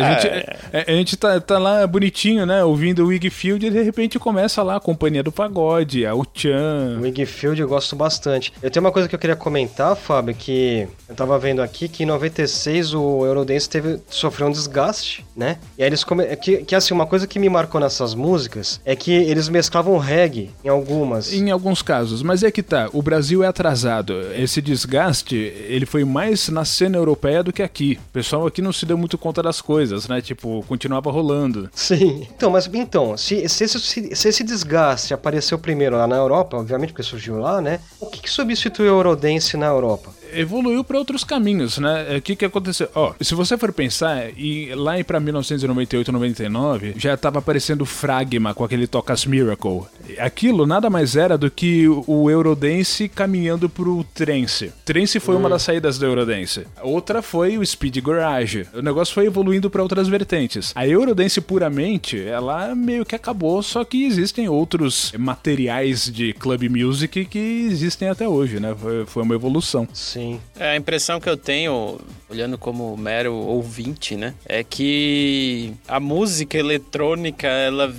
a 0.00 0.14
gente, 0.14 0.26
é, 0.72 0.84
a 0.86 0.92
gente 0.92 1.16
tá, 1.16 1.40
tá 1.40 1.58
lá 1.58 1.86
bonitinho, 1.86 2.44
né? 2.46 2.64
Ouvindo 2.64 3.04
o 3.04 3.08
Wigfield 3.08 3.66
e 3.66 3.70
de 3.70 3.82
repente 3.82 4.18
começa 4.18 4.62
lá 4.62 4.76
a 4.76 4.80
Companhia 4.80 5.22
do 5.22 5.32
Pagode, 5.32 6.06
a 6.06 6.14
O 6.14 6.22
Uchan. 6.22 6.98
Wigfield 7.00 7.60
eu 7.60 7.68
gosto 7.68 7.94
bastante. 7.94 8.52
Eu 8.62 8.70
tenho 8.70 8.84
uma 8.84 8.92
coisa 8.92 9.08
que 9.08 9.14
eu 9.14 9.18
queria 9.18 9.36
comentar, 9.36 9.94
Fábio, 9.96 10.34
que 10.34 10.88
eu 11.08 11.14
tava 11.14 11.38
vendo 11.38 11.60
aqui 11.60 11.88
que 11.88 12.04
em 12.04 12.06
96 12.06 12.94
o 12.94 13.26
Eurodance 13.26 13.68
teve, 13.68 14.00
sofreu 14.08 14.48
um 14.48 14.50
desgaste, 14.50 15.24
né? 15.36 15.58
E 15.76 15.82
aí 15.82 15.88
eles 15.88 16.02
come... 16.04 16.24
que, 16.36 16.58
que 16.64 16.74
assim, 16.74 16.94
uma 16.94 17.06
coisa 17.06 17.26
que 17.26 17.38
me 17.38 17.48
marcou 17.48 17.80
nessas 17.80 18.14
músicas 18.14 18.80
é 18.84 18.96
que 18.96 19.12
eles 19.12 19.48
mesclavam 19.48 19.98
reggae 19.98 20.50
em 20.64 20.68
algumas. 20.68 21.32
Em 21.32 21.50
alguns 21.50 21.82
casos, 21.82 22.22
mas 22.22 22.42
é 22.42 22.50
que 22.50 22.62
tá, 22.62 22.88
o 22.92 23.02
Brasil 23.02 23.42
é 23.44 23.46
atrasado. 23.46 24.14
Esse 24.34 24.62
desgaste, 24.62 25.36
ele 25.36 25.84
foi 25.84 26.04
mais 26.04 26.48
na 26.48 26.64
cena 26.64 26.96
europeia 26.96 27.42
do 27.42 27.52
que 27.52 27.62
aqui. 27.62 27.98
O 28.08 28.12
pessoal 28.12 28.31
aqui 28.46 28.62
não 28.62 28.72
se 28.72 28.86
deu 28.86 28.96
muito 28.96 29.18
conta 29.18 29.42
das 29.42 29.60
coisas, 29.60 30.08
né? 30.08 30.20
Tipo, 30.20 30.64
continuava 30.66 31.10
rolando. 31.10 31.68
Sim. 31.74 32.26
Então, 32.34 32.50
mas 32.50 32.68
então, 32.72 33.16
se, 33.16 33.48
se, 33.48 33.64
esse, 33.64 33.78
se, 33.80 34.16
se 34.16 34.28
esse 34.28 34.44
desgaste 34.44 35.14
apareceu 35.14 35.58
primeiro 35.58 35.96
lá 35.96 36.06
na 36.06 36.16
Europa, 36.16 36.56
obviamente 36.56 36.90
porque 36.92 37.02
surgiu 37.02 37.38
lá, 37.38 37.60
né? 37.60 37.80
O 38.00 38.06
que, 38.06 38.22
que 38.22 38.30
substituiu 38.30 38.94
o 38.94 38.98
Eurodance 38.98 39.56
na 39.56 39.66
Europa? 39.66 40.10
Evoluiu 40.32 40.84
para 40.84 40.98
outros 40.98 41.24
caminhos, 41.24 41.78
né? 41.78 42.16
O 42.16 42.22
que 42.22 42.36
que 42.36 42.44
aconteceu? 42.44 42.88
Ó, 42.94 43.14
se 43.20 43.34
você 43.34 43.56
for 43.56 43.72
pensar, 43.72 44.30
e 44.36 44.74
lá 44.74 44.92
para 45.04 45.20
1998, 45.20 46.12
99, 46.12 46.94
já 46.96 47.16
tava 47.16 47.38
aparecendo 47.38 47.82
o 47.82 47.86
Fragma 47.86 48.54
com 48.54 48.64
aquele 48.64 48.86
Tocas 48.86 49.24
Miracle. 49.26 49.82
Aquilo 50.18 50.66
nada 50.66 50.90
mais 50.90 51.16
era 51.16 51.36
do 51.36 51.50
que 51.50 51.86
o 51.88 52.30
Eurodance 52.30 53.08
caminhando 53.08 53.68
pro 53.68 54.04
trance. 54.14 54.72
Trance 54.84 55.18
foi 55.18 55.36
uma 55.36 55.48
das 55.48 55.62
saídas 55.62 55.98
do 55.98 56.06
Eurodance. 56.06 56.66
Outra 56.82 57.22
foi 57.22 57.58
o 57.58 57.64
Speed 57.64 57.98
Garage. 57.98 58.66
O 58.74 58.82
negócio 58.82 59.14
foi 59.14 59.26
evoluindo 59.26 59.70
para 59.70 59.82
outras 59.82 60.08
vertentes. 60.08 60.72
A 60.74 60.86
Eurodance 60.86 61.40
puramente, 61.40 62.20
ela 62.20 62.74
meio 62.74 63.04
que 63.04 63.14
acabou, 63.14 63.62
só 63.62 63.84
que 63.84 64.04
existem 64.04 64.48
outros 64.48 65.12
materiais 65.18 66.10
de 66.10 66.32
club 66.34 66.64
music 66.64 67.24
que 67.24 67.38
existem 67.38 68.08
até 68.08 68.28
hoje, 68.28 68.60
né? 68.60 68.74
Foi, 68.78 69.06
foi 69.06 69.22
uma 69.22 69.34
evolução. 69.34 69.88
Sim. 69.92 70.21
É, 70.58 70.70
a 70.70 70.76
impressão 70.76 71.20
que 71.20 71.28
eu 71.28 71.36
tenho, 71.36 72.00
olhando 72.28 72.56
como 72.58 72.96
mero 72.96 73.34
ouvinte, 73.34 74.16
né, 74.16 74.34
é 74.46 74.62
que 74.62 75.72
a 75.86 75.98
música 76.00 76.58
eletrônica, 76.58 77.46
ela. 77.46 77.94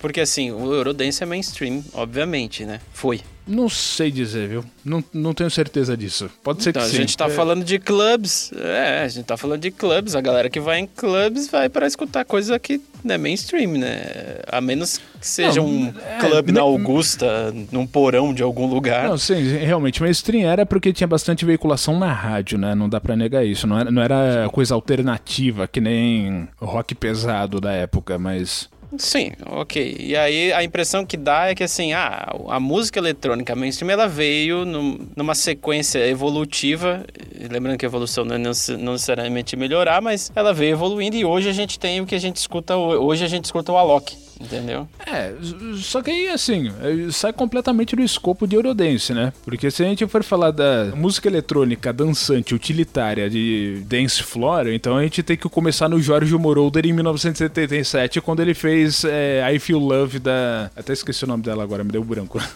Porque 0.00 0.20
assim, 0.20 0.50
o 0.50 0.74
Eurodance 0.74 1.22
é 1.22 1.26
mainstream, 1.26 1.82
obviamente, 1.94 2.64
né? 2.64 2.80
Foi. 2.92 3.20
Não 3.46 3.68
sei 3.68 4.10
dizer, 4.10 4.48
viu? 4.48 4.64
Não, 4.84 5.02
não 5.12 5.32
tenho 5.32 5.50
certeza 5.50 5.96
disso. 5.96 6.28
Pode 6.42 6.62
ser 6.62 6.70
Então, 6.70 6.82
que 6.82 6.88
a 6.88 6.90
sim. 6.90 6.96
gente 6.96 7.16
tá 7.16 7.26
É, 7.26 7.30
falando 7.30 7.64
de 7.64 7.78
clubs. 7.78 8.50
É, 8.56 9.02
a 9.04 9.08
gente 9.08 9.24
tá 9.24 9.36
falando 9.36 9.60
de 9.60 9.70
clubs. 9.70 10.16
A 10.16 10.20
galera 10.20 10.50
que 10.50 10.58
vai 10.58 10.80
em 10.80 10.86
clubs 10.86 11.48
vai 11.48 11.68
para 11.68 11.86
escutar 11.86 12.24
coisa 12.24 12.58
que 12.58 12.80
não 13.04 13.14
é 13.14 13.18
mainstream, 13.18 13.72
né? 13.72 14.00
A 14.48 14.60
menos 14.60 14.98
que 14.98 15.26
seja 15.26 15.60
Não, 15.60 15.68
um 15.68 15.86
é, 15.88 16.18
clube 16.18 16.50
na 16.50 16.60
Augusta, 16.62 17.54
num 17.70 17.86
porão 17.86 18.34
de 18.34 18.42
algum 18.42 18.66
lugar. 18.66 19.08
Não, 19.08 19.16
sim, 19.16 19.34
realmente, 19.58 20.02
mas 20.02 20.16
stream 20.16 20.48
era 20.50 20.66
porque 20.66 20.92
tinha 20.92 21.06
bastante 21.06 21.44
veiculação 21.44 21.98
na 21.98 22.12
rádio, 22.12 22.58
né? 22.58 22.74
Não 22.74 22.88
dá 22.88 23.00
pra 23.00 23.14
negar 23.14 23.44
isso. 23.46 23.66
Não 23.66 23.78
era, 23.78 23.90
não 23.92 24.02
era 24.02 24.48
coisa 24.52 24.74
alternativa, 24.74 25.68
que 25.68 25.80
nem 25.80 26.48
rock 26.60 26.94
pesado 26.94 27.60
da 27.60 27.70
época, 27.72 28.18
mas. 28.18 28.68
Sim, 28.98 29.32
ok. 29.46 29.96
E 29.98 30.16
aí 30.16 30.52
a 30.52 30.62
impressão 30.64 31.04
que 31.04 31.16
dá 31.16 31.48
é 31.50 31.54
que 31.54 31.62
assim, 31.64 31.92
ah, 31.92 32.28
a 32.48 32.58
música 32.60 32.98
eletrônica 32.98 33.54
mainstream 33.54 33.90
ela 33.90 34.06
veio 34.08 34.64
num- 34.64 34.98
numa 35.16 35.34
sequência 35.34 36.06
evolutiva. 36.08 37.04
Lembrando 37.50 37.76
que 37.78 37.84
a 37.84 37.88
evolução 37.88 38.24
não 38.24 38.34
é 38.36 38.38
não 38.38 38.92
necessariamente 38.92 39.56
melhorar, 39.56 40.00
mas 40.00 40.30
ela 40.34 40.52
veio 40.54 40.72
evoluindo 40.72 41.16
e 41.16 41.24
hoje 41.24 41.48
a 41.48 41.52
gente 41.52 41.78
tem 41.78 42.00
o 42.00 42.06
que 42.06 42.14
a 42.14 42.18
gente 42.20 42.36
escuta 42.36 42.76
ho- 42.76 43.04
hoje 43.04 43.24
a 43.24 43.28
gente 43.28 43.44
escuta 43.44 43.72
o 43.72 43.76
Alok, 43.76 44.16
entendeu? 44.40 44.88
É, 45.06 45.32
só 45.76 46.02
que 46.02 46.10
aí, 46.10 46.28
assim, 46.28 46.70
sai 47.10 47.32
completamente 47.32 47.96
do 47.96 48.02
escopo 48.02 48.46
de 48.46 48.56
Eurodance, 48.56 49.12
né? 49.12 49.32
Porque 49.44 49.70
se 49.70 49.82
a 49.82 49.86
gente 49.86 50.06
for 50.06 50.22
falar 50.22 50.50
da 50.50 50.92
música 50.94 51.28
eletrônica 51.28 51.92
dançante 51.92 52.54
utilitária 52.54 53.28
de 53.28 53.82
dance 53.86 54.22
floor, 54.22 54.68
então 54.68 54.96
a 54.96 55.02
gente 55.02 55.22
tem 55.22 55.36
que 55.36 55.48
começar 55.48 55.88
no 55.88 56.00
Jorge 56.00 56.34
Moroder 56.36 56.86
em 56.86 56.92
1977, 56.92 58.20
quando 58.20 58.40
ele 58.40 58.54
fez 58.54 59.04
eh, 59.04 59.54
I 59.54 59.58
Feel 59.58 59.78
Love 59.78 60.18
da... 60.18 60.70
Até 60.76 60.92
esqueci 60.92 61.24
o 61.24 61.26
nome 61.26 61.42
dela 61.42 61.62
agora, 61.62 61.82
me 61.82 61.90
deu 61.90 62.04
branco. 62.04 62.40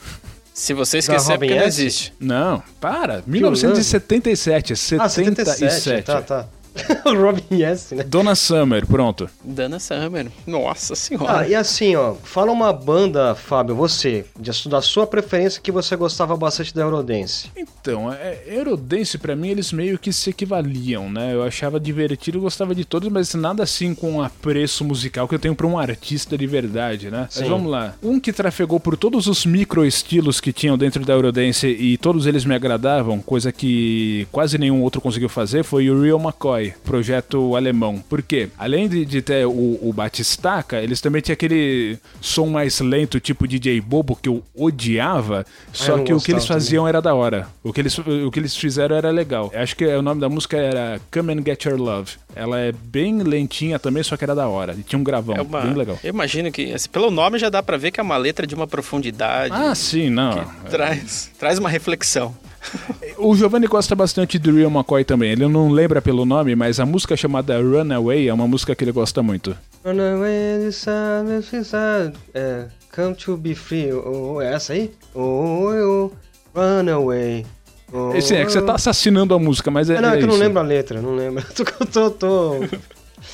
Se 0.53 0.75
você 0.75 0.99
esquecer 0.99 1.33
é 1.33 1.38
porque 1.38 1.55
não 1.55 1.62
S? 1.62 1.81
existe. 1.81 2.12
Não, 2.21 2.62
para. 2.79 3.23
1977, 3.27 4.77
77. 4.77 5.01
Ah, 5.01 5.09
77, 5.09 6.05
tá, 6.05 6.21
tá. 6.21 6.49
Robin 7.04 7.62
S, 7.62 7.94
né? 7.94 8.02
Donna 8.04 8.35
Summer, 8.35 8.87
pronto. 8.87 9.28
Dana 9.44 9.78
Summer. 9.78 10.26
Nossa 10.46 10.94
senhora. 10.94 11.40
Ah, 11.40 11.48
e 11.48 11.54
assim, 11.54 11.96
ó, 11.96 12.14
fala 12.14 12.50
uma 12.52 12.72
banda, 12.72 13.35
Fábio, 13.35 13.74
você, 13.74 14.24
de- 14.38 14.68
da 14.68 14.80
sua 14.80 15.06
preferência 15.06 15.61
que 15.62 15.72
você 15.72 15.96
gostava 15.96 16.37
bastante 16.37 16.74
da 16.74 16.83
Eurodance. 16.83 17.50
Então, 17.56 18.12
é, 18.12 18.42
Eurodance, 18.46 19.18
pra 19.18 19.35
mim, 19.35 19.48
eles 19.48 19.72
meio 19.72 19.98
que 19.98 20.12
se 20.12 20.30
equivaliam, 20.30 21.11
né? 21.11 21.35
Eu 21.35 21.42
achava 21.42 21.80
divertido 21.80 22.38
e 22.38 22.40
gostava 22.40 22.74
de 22.74 22.85
todos, 22.85 23.09
mas 23.09 23.35
nada 23.35 23.62
assim 23.62 23.94
com 23.94 24.16
o 24.16 24.22
apreço 24.22 24.85
musical 24.85 25.26
que 25.28 25.35
eu 25.35 25.38
tenho 25.38 25.54
pra 25.54 25.66
um 25.66 25.78
artista 25.78 26.37
de 26.37 26.46
verdade, 26.46 27.11
né? 27.11 27.22
Mas 27.22 27.35
Sim. 27.35 27.48
vamos 27.48 27.70
lá. 27.70 27.94
Um 28.02 28.20
que 28.20 28.33
trafegou 28.33 28.78
por 28.78 28.96
todos 28.96 29.26
os 29.26 29.44
micro-estilos 29.46 30.40
que 30.40 30.52
tinham 30.52 30.76
dentro 30.76 31.04
da 31.04 31.12
Eurodance 31.14 31.66
e 31.66 31.96
todos 31.96 32.26
eles 32.26 32.44
me 32.44 32.54
agradavam, 32.54 33.20
coisa 33.20 33.50
que 33.52 34.26
quase 34.30 34.59
nenhum 34.59 34.83
outro 34.83 35.00
conseguiu 35.00 35.28
fazer, 35.28 35.64
foi 35.64 35.88
o 35.90 36.00
Real 36.02 36.20
McCoy. 36.20 36.60
McCoy, 36.61 36.75
projeto 36.85 37.57
alemão. 37.57 38.03
Por 38.09 38.23
quê? 38.23 38.49
Além 38.59 38.88
de, 38.88 39.05
de 39.05 39.23
ter 39.23 39.46
o, 39.46 39.79
o 39.83 39.92
Batistaca, 39.94 40.81
eles 40.81 41.01
também 41.01 41.23
tinham 41.23 41.35
aquele 41.35 41.99
som 42.20 42.46
mais 42.46 42.81
lento, 42.81 43.18
tipo 43.18 43.49
DJ 43.49 43.81
Bobo, 43.81 44.16
que 44.16 44.29
eu 44.29 44.42
odiava, 44.55 45.46
só 45.73 45.96
eu 45.96 46.05
que 46.05 46.12
o 46.12 46.20
que 46.20 46.33
eles 46.33 46.46
faziam 46.46 46.87
era 46.87 47.01
da 47.01 47.14
hora. 47.14 47.49
O 47.62 47.73
que 47.73 47.81
eles, 47.81 47.96
o 47.99 48.31
que 48.31 48.38
eles 48.38 48.57
fizeram 48.57 48.96
era 48.96 49.11
legal. 49.11 49.51
Acho 49.55 49.75
que 49.75 49.87
o 49.87 50.03
nome 50.03 50.20
da 50.20 50.29
música 50.29 50.57
era 50.57 51.01
Come 51.11 51.33
and 51.33 51.42
Get 51.44 51.64
Your 51.64 51.79
Love. 51.79 52.12
Ela 52.35 52.61
é 52.61 52.73
bem 52.73 53.23
lentinha 53.23 53.79
também, 53.79 54.03
só 54.03 54.16
que 54.16 54.25
era 54.25 54.35
da 54.35 54.46
hora. 54.46 54.77
E 54.79 54.83
tinha 54.83 54.99
um 54.99 55.05
gravão, 55.05 55.37
É 55.37 55.42
uma, 55.42 55.62
bem 55.62 55.75
legal. 55.75 55.99
Eu 56.03 56.11
imagino 56.11 56.51
que, 56.53 56.73
assim, 56.73 56.88
pelo 56.88 57.11
nome 57.11 57.38
já 57.38 57.49
dá 57.49 57.62
pra 57.62 57.77
ver 57.77 57.90
que 57.90 57.99
é 57.99 58.03
uma 58.03 58.16
letra 58.16 58.46
de 58.46 58.55
uma 58.55 58.66
profundidade. 58.66 59.53
Ah, 59.55 59.75
sim, 59.75 60.11
não. 60.11 60.44
que 60.44 60.70
traz, 60.70 61.31
traz 61.38 61.59
uma 61.59 61.68
reflexão. 61.68 62.35
O 63.18 63.35
Giovanni 63.35 63.66
gosta 63.66 63.94
bastante 63.94 64.38
do 64.38 64.55
Real 64.55 64.70
McCoy 64.70 65.05
também. 65.05 65.33
Ele 65.33 65.46
não 65.46 65.70
lembra 65.70 66.01
pelo 66.01 66.25
nome, 66.25 66.57
mas 66.57 66.81
a 66.81 66.87
música 66.87 67.16
chamada 67.16 67.61
Runaway 67.61 68.29
é 68.29 68.33
uma 68.33 68.49
música 68.49 68.75
que 68.75 68.83
ele 68.83 68.92
gosta 68.92 69.23
muito. 69.23 69.57
Run 69.85 70.01
away, 70.01 70.59
this 70.64 70.83
time, 70.85 71.42
this 71.42 71.70
time, 71.70 72.12
é, 72.35 72.66
come 72.94 73.14
to 73.14 73.37
be 73.37 73.55
free. 73.55 73.92
Oh, 73.92 74.40
é 74.40 74.55
essa 74.55 74.73
aí? 74.73 74.90
Oh, 75.14 75.20
oh, 75.20 76.12
oh, 76.55 76.59
run 76.59 76.90
away. 76.90 77.44
Oh, 77.92 78.14
Esse 78.14 78.37
é 78.37 78.44
que 78.44 78.53
você 78.53 78.62
tá 78.62 78.75
assassinando 78.75 79.35
a 79.35 79.38
música, 79.38 79.70
mas 79.70 79.90
é. 79.90 79.96
Ah, 79.96 80.01
não, 80.01 80.11
é, 80.11 80.14
é 80.14 80.18
que 80.18 80.25
eu 80.25 80.29
não 80.29 80.37
lembro 80.37 80.61
a 80.61 80.62
letra, 80.62 81.03
não 81.03 81.14
lembro. 81.14 81.44
tô, 81.55 81.64
tô, 81.87 82.11
tô... 82.11 82.55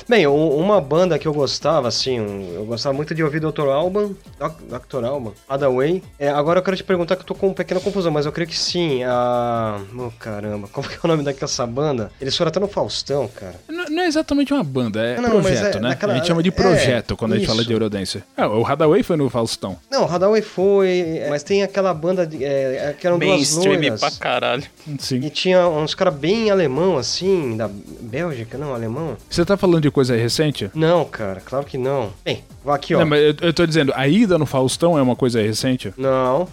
Bem, 0.07 0.25
um- 0.27 0.55
uma 0.57 0.79
banda 0.81 1.17
que 1.19 1.27
eu 1.27 1.33
gostava, 1.33 1.87
assim, 1.87 2.17
eu 2.55 2.65
gostava 2.65 2.93
muito 2.95 3.13
de 3.15 3.23
ouvir 3.23 3.39
Dr. 3.39 3.67
Alban, 3.69 4.11
Dr. 4.39 5.03
Alban, 5.05 5.31
Hadaway. 5.47 6.01
É, 6.19 6.29
agora 6.29 6.59
eu 6.59 6.63
quero 6.63 6.77
te 6.77 6.83
perguntar 6.83 7.15
que 7.15 7.21
eu 7.21 7.25
tô 7.25 7.35
com 7.35 7.47
uma 7.47 7.55
pequena 7.55 7.79
confusão, 7.79 8.11
mas 8.11 8.25
eu 8.25 8.31
creio 8.31 8.47
que 8.49 8.57
sim, 8.57 9.03
a... 9.03 9.79
Oh, 9.97 10.11
caramba, 10.19 10.67
como 10.73 10.87
que 10.87 10.95
é 10.95 10.99
o 11.03 11.07
nome 11.07 11.23
daquela 11.23 11.67
banda? 11.67 12.11
Eles 12.21 12.35
foram 12.35 12.49
até 12.49 12.59
no 12.59 12.67
Faustão, 12.67 13.27
cara. 13.27 13.55
Não, 13.67 13.85
não 13.85 14.03
é 14.03 14.07
exatamente 14.07 14.53
uma 14.53 14.63
banda, 14.63 15.01
é 15.01 15.19
Não, 15.19 15.29
projeto, 15.29 15.77
é 15.77 15.81
né? 15.81 15.89
naquela- 15.89 16.13
A 16.13 16.15
gente 16.17 16.27
chama 16.27 16.43
de 16.43 16.49
é, 16.49 16.51
projeto 16.51 17.15
quando 17.17 17.33
a 17.33 17.35
gente 17.35 17.45
isso. 17.45 17.53
fala 17.53 17.65
de 17.65 17.71
Eurodance. 17.73 18.23
Ah, 18.35 18.47
o 18.47 18.65
Hadaway 18.65 19.03
foi 19.03 19.17
no 19.17 19.29
Faustão. 19.29 19.77
Não, 19.89 20.05
Hadaway 20.05 20.41
foi, 20.41 21.21
mas 21.29 21.43
tem 21.43 21.63
aquela 21.63 21.93
banda 21.93 22.25
de, 22.25 22.43
é, 22.43 22.95
que 22.99 23.05
eram 23.05 23.19
duas 23.19 23.29
Mainstream 23.31 23.75
loiras. 23.75 23.99
pra 23.99 24.11
caralho. 24.11 24.63
Sim. 24.99 25.17
E 25.23 25.29
tinha 25.29 25.67
uns 25.67 25.93
caras 25.95 26.13
bem 26.15 26.49
alemão, 26.49 26.97
assim, 26.97 27.55
da 27.57 27.69
Bélgica, 28.01 28.57
não, 28.57 28.73
alemão? 28.73 29.17
Você 29.29 29.43
tá 29.45 29.57
falando 29.57 29.81
de 29.81 29.86
coisa 29.91 30.15
recente? 30.15 30.69
Não, 30.73 31.03
cara, 31.05 31.41
claro 31.43 31.65
que 31.65 31.77
não. 31.77 32.11
Bem, 32.23 32.43
vou 32.63 32.73
aqui, 32.73 32.93
ó. 32.95 32.99
Não, 32.99 33.05
mas 33.05 33.19
eu, 33.21 33.35
eu 33.41 33.53
tô 33.53 33.65
dizendo, 33.65 33.91
a 33.95 34.07
ida 34.07 34.37
no 34.37 34.45
Faustão 34.45 34.97
é 34.97 35.01
uma 35.01 35.15
coisa 35.15 35.41
recente? 35.41 35.93
Não, 35.97 36.47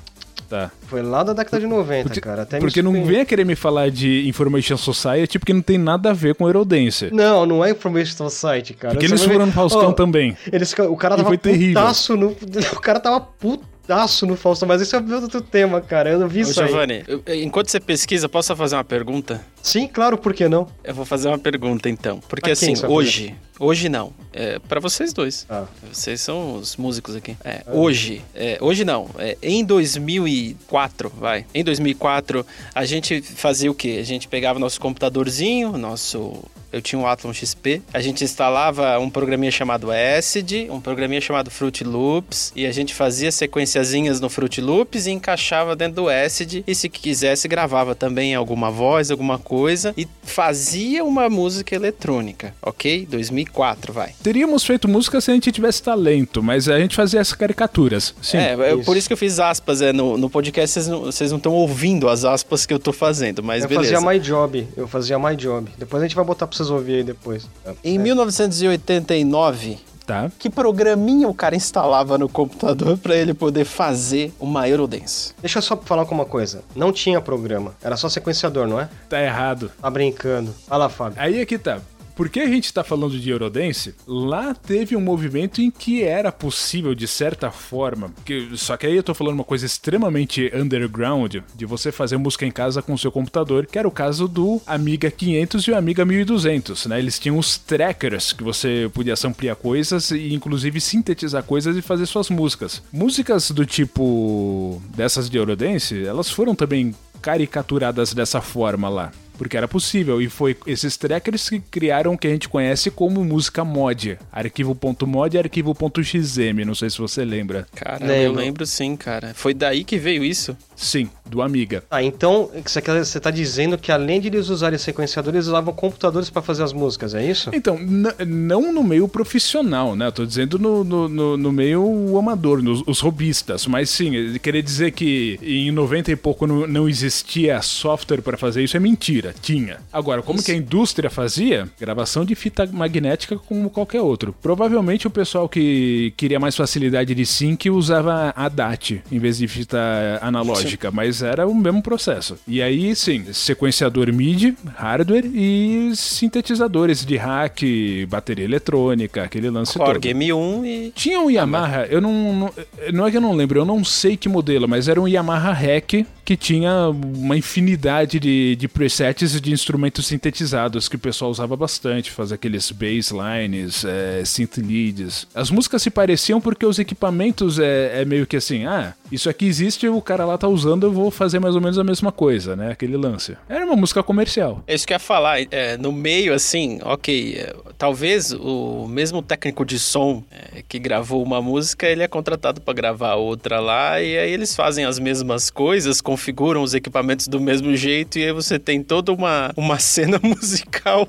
Tá. 0.48 0.70
foi 0.88 1.02
lá 1.02 1.22
da 1.22 1.32
década 1.32 1.58
de 1.58 1.66
90, 1.66 2.04
Porque, 2.04 2.20
cara. 2.20 2.42
Até 2.42 2.58
porque 2.60 2.82
não 2.82 3.04
venha 3.04 3.24
querer 3.24 3.44
me 3.46 3.56
falar 3.56 3.90
de 3.90 4.28
Information 4.28 4.76
Society 4.76 5.38
porque 5.38 5.54
não 5.54 5.62
tem 5.62 5.78
nada 5.78 6.10
a 6.10 6.12
ver 6.12 6.34
com 6.34 6.46
Eurodance. 6.46 7.08
Não, 7.12 7.46
não 7.46 7.64
é 7.64 7.70
Information 7.70 8.28
Society, 8.28 8.74
cara. 8.74 8.94
Porque 8.94 9.08
Você 9.08 9.14
eles 9.14 9.24
foram 9.24 9.46
no 9.46 9.52
Faustão 9.52 9.88
Ó, 9.88 9.92
também. 9.92 10.36
Eles, 10.52 10.72
o 10.72 10.96
cara 10.96 11.14
E 11.14 11.16
tava 11.16 11.28
foi 11.30 11.38
terrível. 11.38 11.80
putaço 11.80 12.16
no... 12.16 12.36
O 12.76 12.80
cara 12.80 13.00
tava 13.00 13.20
putaço 13.20 14.26
no 14.26 14.36
Faustão, 14.36 14.68
mas 14.68 14.80
esse 14.82 14.94
é 14.94 14.98
outro 14.98 15.40
tema, 15.40 15.80
cara. 15.80 16.10
Eu 16.10 16.18
não 16.20 16.28
vi 16.28 16.40
Ô, 16.40 16.42
isso 16.42 16.60
aí. 16.60 16.68
Giovanni, 16.68 17.04
eu- 17.08 17.22
enquanto 17.42 17.70
você 17.70 17.80
pesquisa, 17.80 18.28
posso 18.28 18.48
só 18.48 18.54
fazer 18.56 18.76
uma 18.76 18.84
pergunta? 18.84 19.40
Sim, 19.64 19.88
claro, 19.88 20.18
por 20.18 20.34
que 20.34 20.46
não? 20.46 20.68
Eu 20.84 20.94
vou 20.94 21.06
fazer 21.06 21.26
uma 21.28 21.38
pergunta 21.38 21.88
então. 21.88 22.20
Porque 22.28 22.50
assim, 22.50 22.74
hoje. 22.86 23.34
Hoje 23.58 23.88
não. 23.88 24.12
É 24.32 24.58
para 24.58 24.80
vocês 24.80 25.12
dois. 25.12 25.46
Ah. 25.48 25.64
Vocês 25.90 26.20
são 26.20 26.56
os 26.56 26.76
músicos 26.76 27.14
aqui. 27.16 27.36
É, 27.44 27.62
Hoje. 27.68 28.20
é, 28.34 28.58
hoje 28.60 28.84
não. 28.84 29.08
É, 29.16 29.38
em 29.40 29.64
2004, 29.64 31.12
vai. 31.16 31.46
Em 31.54 31.62
2004, 31.62 32.44
a 32.74 32.84
gente 32.84 33.22
fazia 33.22 33.70
o 33.70 33.74
quê? 33.74 33.98
A 34.00 34.04
gente 34.04 34.26
pegava 34.26 34.58
nosso 34.58 34.80
computadorzinho, 34.80 35.78
nosso. 35.78 36.42
Eu 36.72 36.82
tinha 36.82 36.98
um 36.98 37.06
Athlon 37.06 37.32
XP. 37.32 37.80
A 37.92 38.00
gente 38.00 38.24
instalava 38.24 38.98
um 38.98 39.08
programinha 39.08 39.52
chamado 39.52 39.92
Acid, 39.92 40.68
um 40.68 40.80
programinha 40.80 41.20
chamado 41.20 41.48
Fruit 41.48 41.84
Loops, 41.84 42.52
e 42.56 42.66
a 42.66 42.72
gente 42.72 42.92
fazia 42.92 43.30
sequenciazinhas 43.30 44.20
no 44.20 44.28
Fruit 44.28 44.60
Loops 44.60 45.06
e 45.06 45.12
encaixava 45.12 45.76
dentro 45.76 46.02
do 46.02 46.08
Acid. 46.08 46.64
E 46.66 46.74
se 46.74 46.88
quisesse, 46.88 47.46
gravava 47.46 47.94
também 47.94 48.34
alguma 48.34 48.72
voz, 48.72 49.12
alguma 49.12 49.38
coisa, 49.38 49.53
e 49.96 50.06
fazia 50.22 51.04
uma 51.04 51.28
música 51.28 51.74
eletrônica, 51.74 52.54
ok? 52.62 53.06
2004, 53.10 53.92
vai. 53.92 54.12
Teríamos 54.22 54.64
feito 54.64 54.88
música 54.88 55.20
se 55.20 55.30
a 55.30 55.34
gente 55.34 55.50
tivesse 55.52 55.82
talento, 55.82 56.42
mas 56.42 56.68
a 56.68 56.78
gente 56.78 56.94
fazia 56.96 57.20
essas 57.20 57.34
caricaturas. 57.34 58.14
Sim. 58.22 58.38
é, 58.38 58.54
é 58.54 58.74
isso. 58.74 58.84
por 58.84 58.96
isso 58.96 59.06
que 59.08 59.12
eu 59.12 59.16
fiz 59.18 59.38
aspas 59.38 59.80
é, 59.82 59.92
no, 59.92 60.16
no 60.16 60.28
podcast, 60.30 60.80
vocês 60.80 61.30
não- 61.30 61.36
estão 61.38 61.52
ouvindo 61.52 62.08
as 62.08 62.24
aspas 62.24 62.66
que 62.66 62.72
eu 62.74 62.78
tô 62.78 62.92
fazendo, 62.92 63.42
mas 63.42 63.62
eu 63.62 63.68
beleza. 63.68 63.94
fazia 63.94 64.10
My 64.12 64.18
Job, 64.18 64.66
eu 64.76 64.88
fazia 64.88 65.18
My 65.18 65.36
Job. 65.36 65.70
Depois 65.78 66.02
a 66.02 66.06
gente 66.06 66.16
vai 66.16 66.24
botar 66.24 66.46
pra 66.46 66.56
vocês 66.56 66.70
ouvir 66.70 66.96
aí 66.96 67.04
depois. 67.04 67.48
Em 67.82 67.98
1989, 67.98 69.78
Tá. 70.06 70.30
que 70.38 70.50
programinha 70.50 71.26
o 71.28 71.34
cara 71.34 71.56
instalava 71.56 72.18
no 72.18 72.28
computador 72.28 72.98
pra 72.98 73.16
ele 73.16 73.32
poder 73.32 73.64
fazer 73.64 74.34
uma 74.38 74.68
Eurodance? 74.68 75.32
Deixa 75.40 75.58
eu 75.58 75.62
só 75.62 75.76
falar 75.76 76.04
com 76.04 76.14
uma 76.14 76.26
coisa. 76.26 76.62
Não 76.76 76.92
tinha 76.92 77.20
programa, 77.20 77.74
era 77.82 77.96
só 77.96 78.08
sequenciador, 78.08 78.66
não 78.66 78.78
é? 78.78 78.88
Tá 79.08 79.22
errado. 79.22 79.70
Tá 79.80 79.88
brincando. 79.90 80.54
Fala, 80.66 80.88
Fábio. 80.88 81.20
Aí 81.20 81.40
é 81.40 81.46
que 81.46 81.56
tá. 81.56 81.80
Por 82.14 82.28
que 82.28 82.40
a 82.40 82.46
gente 82.46 82.72
tá 82.72 82.84
falando 82.84 83.18
de 83.18 83.28
Eurodance? 83.28 83.94
Lá 84.06 84.54
teve 84.54 84.94
um 84.94 85.00
movimento 85.00 85.60
em 85.60 85.70
que 85.70 86.02
era 86.02 86.30
possível, 86.30 86.94
de 86.94 87.08
certa 87.08 87.50
forma, 87.50 88.12
que, 88.24 88.50
só 88.54 88.76
que 88.76 88.86
aí 88.86 88.94
eu 88.96 89.02
tô 89.02 89.12
falando 89.14 89.34
uma 89.34 89.44
coisa 89.44 89.66
extremamente 89.66 90.50
underground, 90.54 91.36
de 91.54 91.66
você 91.66 91.90
fazer 91.90 92.16
música 92.16 92.46
em 92.46 92.52
casa 92.52 92.80
com 92.80 92.94
o 92.94 92.98
seu 92.98 93.10
computador, 93.10 93.66
que 93.66 93.78
era 93.78 93.88
o 93.88 93.90
caso 93.90 94.28
do 94.28 94.60
Amiga 94.66 95.10
500 95.10 95.64
e 95.64 95.70
o 95.72 95.76
Amiga 95.76 96.04
1200, 96.04 96.86
né? 96.86 96.98
Eles 96.98 97.18
tinham 97.18 97.36
os 97.36 97.58
trackers, 97.58 98.32
que 98.32 98.44
você 98.44 98.90
podia 98.92 99.14
ampliar 99.24 99.56
coisas 99.56 100.10
e 100.10 100.34
inclusive 100.34 100.80
sintetizar 100.80 101.42
coisas 101.42 101.76
e 101.76 101.82
fazer 101.82 102.06
suas 102.06 102.30
músicas. 102.30 102.82
Músicas 102.92 103.50
do 103.50 103.64
tipo 103.64 104.82
dessas 104.94 105.30
de 105.30 105.38
Eurodance, 105.38 106.04
elas 106.04 106.30
foram 106.30 106.54
também 106.54 106.94
caricaturadas 107.22 108.12
dessa 108.12 108.40
forma 108.40 108.88
lá. 108.88 109.10
Porque 109.36 109.56
era 109.56 109.66
possível, 109.66 110.22
e 110.22 110.28
foi 110.28 110.56
esses 110.66 110.96
trackers 110.96 111.48
que 111.48 111.58
criaram 111.60 112.14
o 112.14 112.18
que 112.18 112.26
a 112.26 112.30
gente 112.30 112.48
conhece 112.48 112.90
como 112.90 113.24
música 113.24 113.64
mod. 113.64 114.16
Arquivo.mod 114.32 115.36
e 115.36 115.38
arquivo.xm, 115.38 116.64
não 116.64 116.74
sei 116.74 116.88
se 116.90 116.98
você 116.98 117.24
lembra. 117.24 117.66
Cara, 117.74 118.04
eu 118.04 118.30
Lembro. 118.30 118.40
lembro 118.40 118.66
sim, 118.66 118.96
cara. 118.96 119.32
Foi 119.34 119.52
daí 119.52 119.84
que 119.84 119.98
veio 119.98 120.24
isso? 120.24 120.56
Sim, 120.76 121.08
do 121.26 121.40
Amiga. 121.42 121.82
Ah, 121.90 122.02
então 122.02 122.50
você 122.64 122.80
quer- 122.82 123.04
você 123.04 123.20
tá 123.20 123.30
dizendo 123.30 123.78
que 123.78 123.90
além 123.92 124.20
de 124.20 124.28
eles 124.28 124.48
usarem 124.48 124.78
sequenciadores, 124.78 125.34
eles 125.36 125.46
usavam 125.48 125.72
computadores 125.74 126.30
pra 126.30 126.42
fazer 126.42 126.62
as 126.62 126.72
músicas, 126.72 127.14
é 127.14 127.24
isso? 127.24 127.50
Então, 127.52 127.78
não 128.26 128.72
no 128.72 128.82
meio 128.82 129.08
profissional, 129.08 129.94
né? 129.96 130.06
Eu 130.06 130.12
tô 130.12 130.26
dizendo 130.26 130.58
no, 130.58 130.84
no, 130.84 131.08
no- 131.08 131.36
no 131.36 131.52
meio 131.52 132.16
amador, 132.18 132.62
nos 132.62 132.82
os 132.86 133.00
robistas. 133.00 133.66
Mas 133.66 133.90
sim, 133.90 134.38
querer 134.42 134.62
dizer 134.62 134.92
que 134.92 135.38
em 135.42 135.70
90 135.70 136.10
e 136.10 136.16
pouco 136.16 136.46
não, 136.46 136.66
não 136.66 136.88
existia 136.88 137.60
software 137.62 138.20
para 138.22 138.36
fazer 138.36 138.62
isso 138.62 138.76
é 138.76 138.80
mentira. 138.80 139.34
Tinha. 139.40 139.78
Agora, 139.92 140.22
como 140.22 140.38
Isso. 140.38 140.46
que 140.46 140.52
a 140.52 140.56
indústria 140.56 141.08
fazia? 141.10 141.68
Gravação 141.80 142.24
de 142.24 142.34
fita 142.34 142.66
magnética 142.66 143.36
como 143.36 143.70
qualquer 143.70 144.00
outro. 144.00 144.34
Provavelmente 144.42 145.06
o 145.06 145.10
pessoal 145.10 145.48
que 145.48 146.12
queria 146.16 146.38
mais 146.40 146.56
facilidade 146.56 147.14
de 147.14 147.26
sync 147.26 147.68
usava 147.70 148.32
a 148.36 148.48
DAT 148.48 149.02
em 149.10 149.18
vez 149.18 149.38
de 149.38 149.48
fita 149.48 149.78
analógica, 150.20 150.63
mas 150.92 151.22
era 151.22 151.46
o 151.46 151.54
mesmo 151.54 151.82
processo. 151.82 152.36
E 152.46 152.62
aí, 152.62 152.94
sim, 152.94 153.32
sequenciador 153.32 154.12
MIDI, 154.12 154.56
hardware 154.76 155.26
e 155.26 155.92
sintetizadores 155.94 157.04
de 157.04 157.16
hack, 157.16 157.60
bateria 158.08 158.44
eletrônica, 158.44 159.22
aquele 159.22 159.50
lance 159.50 159.78
Korg 159.78 159.94
todo. 159.94 160.02
M1 160.02 160.64
e. 160.64 160.92
Tinha 160.94 161.20
um 161.20 161.30
Yamaha, 161.30 161.86
eu 161.90 162.00
não, 162.00 162.34
não. 162.34 162.54
Não 162.92 163.06
é 163.06 163.10
que 163.10 163.16
eu 163.16 163.20
não 163.20 163.32
lembro, 163.32 163.58
eu 163.58 163.64
não 163.64 163.84
sei 163.84 164.16
que 164.16 164.28
modelo, 164.28 164.68
mas 164.68 164.88
era 164.88 165.00
um 165.00 165.08
Yamaha 165.08 165.52
Hack 165.52 166.04
que 166.24 166.36
tinha 166.36 166.88
uma 166.88 167.36
infinidade 167.36 168.18
de, 168.18 168.56
de 168.56 168.66
presets 168.66 169.40
de 169.40 169.52
instrumentos 169.52 170.06
sintetizados 170.06 170.88
que 170.88 170.96
o 170.96 170.98
pessoal 170.98 171.30
usava 171.30 171.54
bastante, 171.54 172.10
fazer 172.10 172.36
aqueles 172.36 172.70
basslines, 172.70 173.84
é, 173.84 174.24
synth 174.24 174.56
leads. 174.56 175.26
As 175.34 175.50
músicas 175.50 175.82
se 175.82 175.90
pareciam 175.90 176.40
porque 176.40 176.64
os 176.64 176.78
equipamentos 176.78 177.58
é, 177.58 178.00
é 178.00 178.04
meio 178.04 178.26
que 178.26 178.36
assim, 178.36 178.64
ah, 178.64 178.94
isso 179.12 179.28
aqui 179.28 179.44
existe, 179.44 179.86
o 179.86 180.00
cara 180.00 180.24
lá 180.24 180.38
tá 180.38 180.48
usando, 180.54 180.84
eu 180.84 180.92
vou 180.92 181.10
fazer 181.10 181.38
mais 181.40 181.54
ou 181.54 181.60
menos 181.60 181.78
a 181.78 181.84
mesma 181.84 182.10
coisa, 182.12 182.54
né? 182.56 182.70
Aquele 182.72 182.96
lance. 182.96 183.36
Era 183.48 183.64
uma 183.66 183.76
música 183.76 184.02
comercial. 184.02 184.62
É 184.66 184.74
isso 184.74 184.86
que 184.86 184.92
eu 184.92 184.96
ia 184.96 184.98
falar. 185.00 185.40
é, 185.50 185.76
no 185.76 185.92
meio, 185.92 186.32
assim, 186.32 186.78
ok. 186.82 187.34
é, 187.38 187.54
talvez 187.76 188.32
o 188.32 188.86
mesmo 188.88 189.20
técnico 189.22 189.64
de 189.64 189.78
som 189.78 190.22
é, 190.30 190.62
que 190.66 190.78
gravou 190.78 191.22
uma 191.22 191.42
música, 191.42 191.86
ele 191.86 192.02
é 192.02 192.08
contratado 192.08 192.60
pra 192.60 192.72
gravar 192.72 193.14
outra 193.16 193.60
lá. 193.60 194.00
E 194.00 194.16
aí 194.16 194.30
eles 194.32 194.54
fazem 194.54 194.84
as 194.84 194.98
mesmas 194.98 195.50
coisas, 195.50 196.00
configuram 196.00 196.62
os 196.62 196.74
equipamentos 196.74 197.26
do 197.28 197.40
mesmo 197.40 197.74
jeito. 197.76 198.18
E 198.18 198.24
aí 198.24 198.32
você 198.32 198.58
tem 198.58 198.82
toda 198.82 199.12
uma, 199.12 199.50
uma 199.56 199.78
cena 199.80 200.18
musical. 200.22 201.04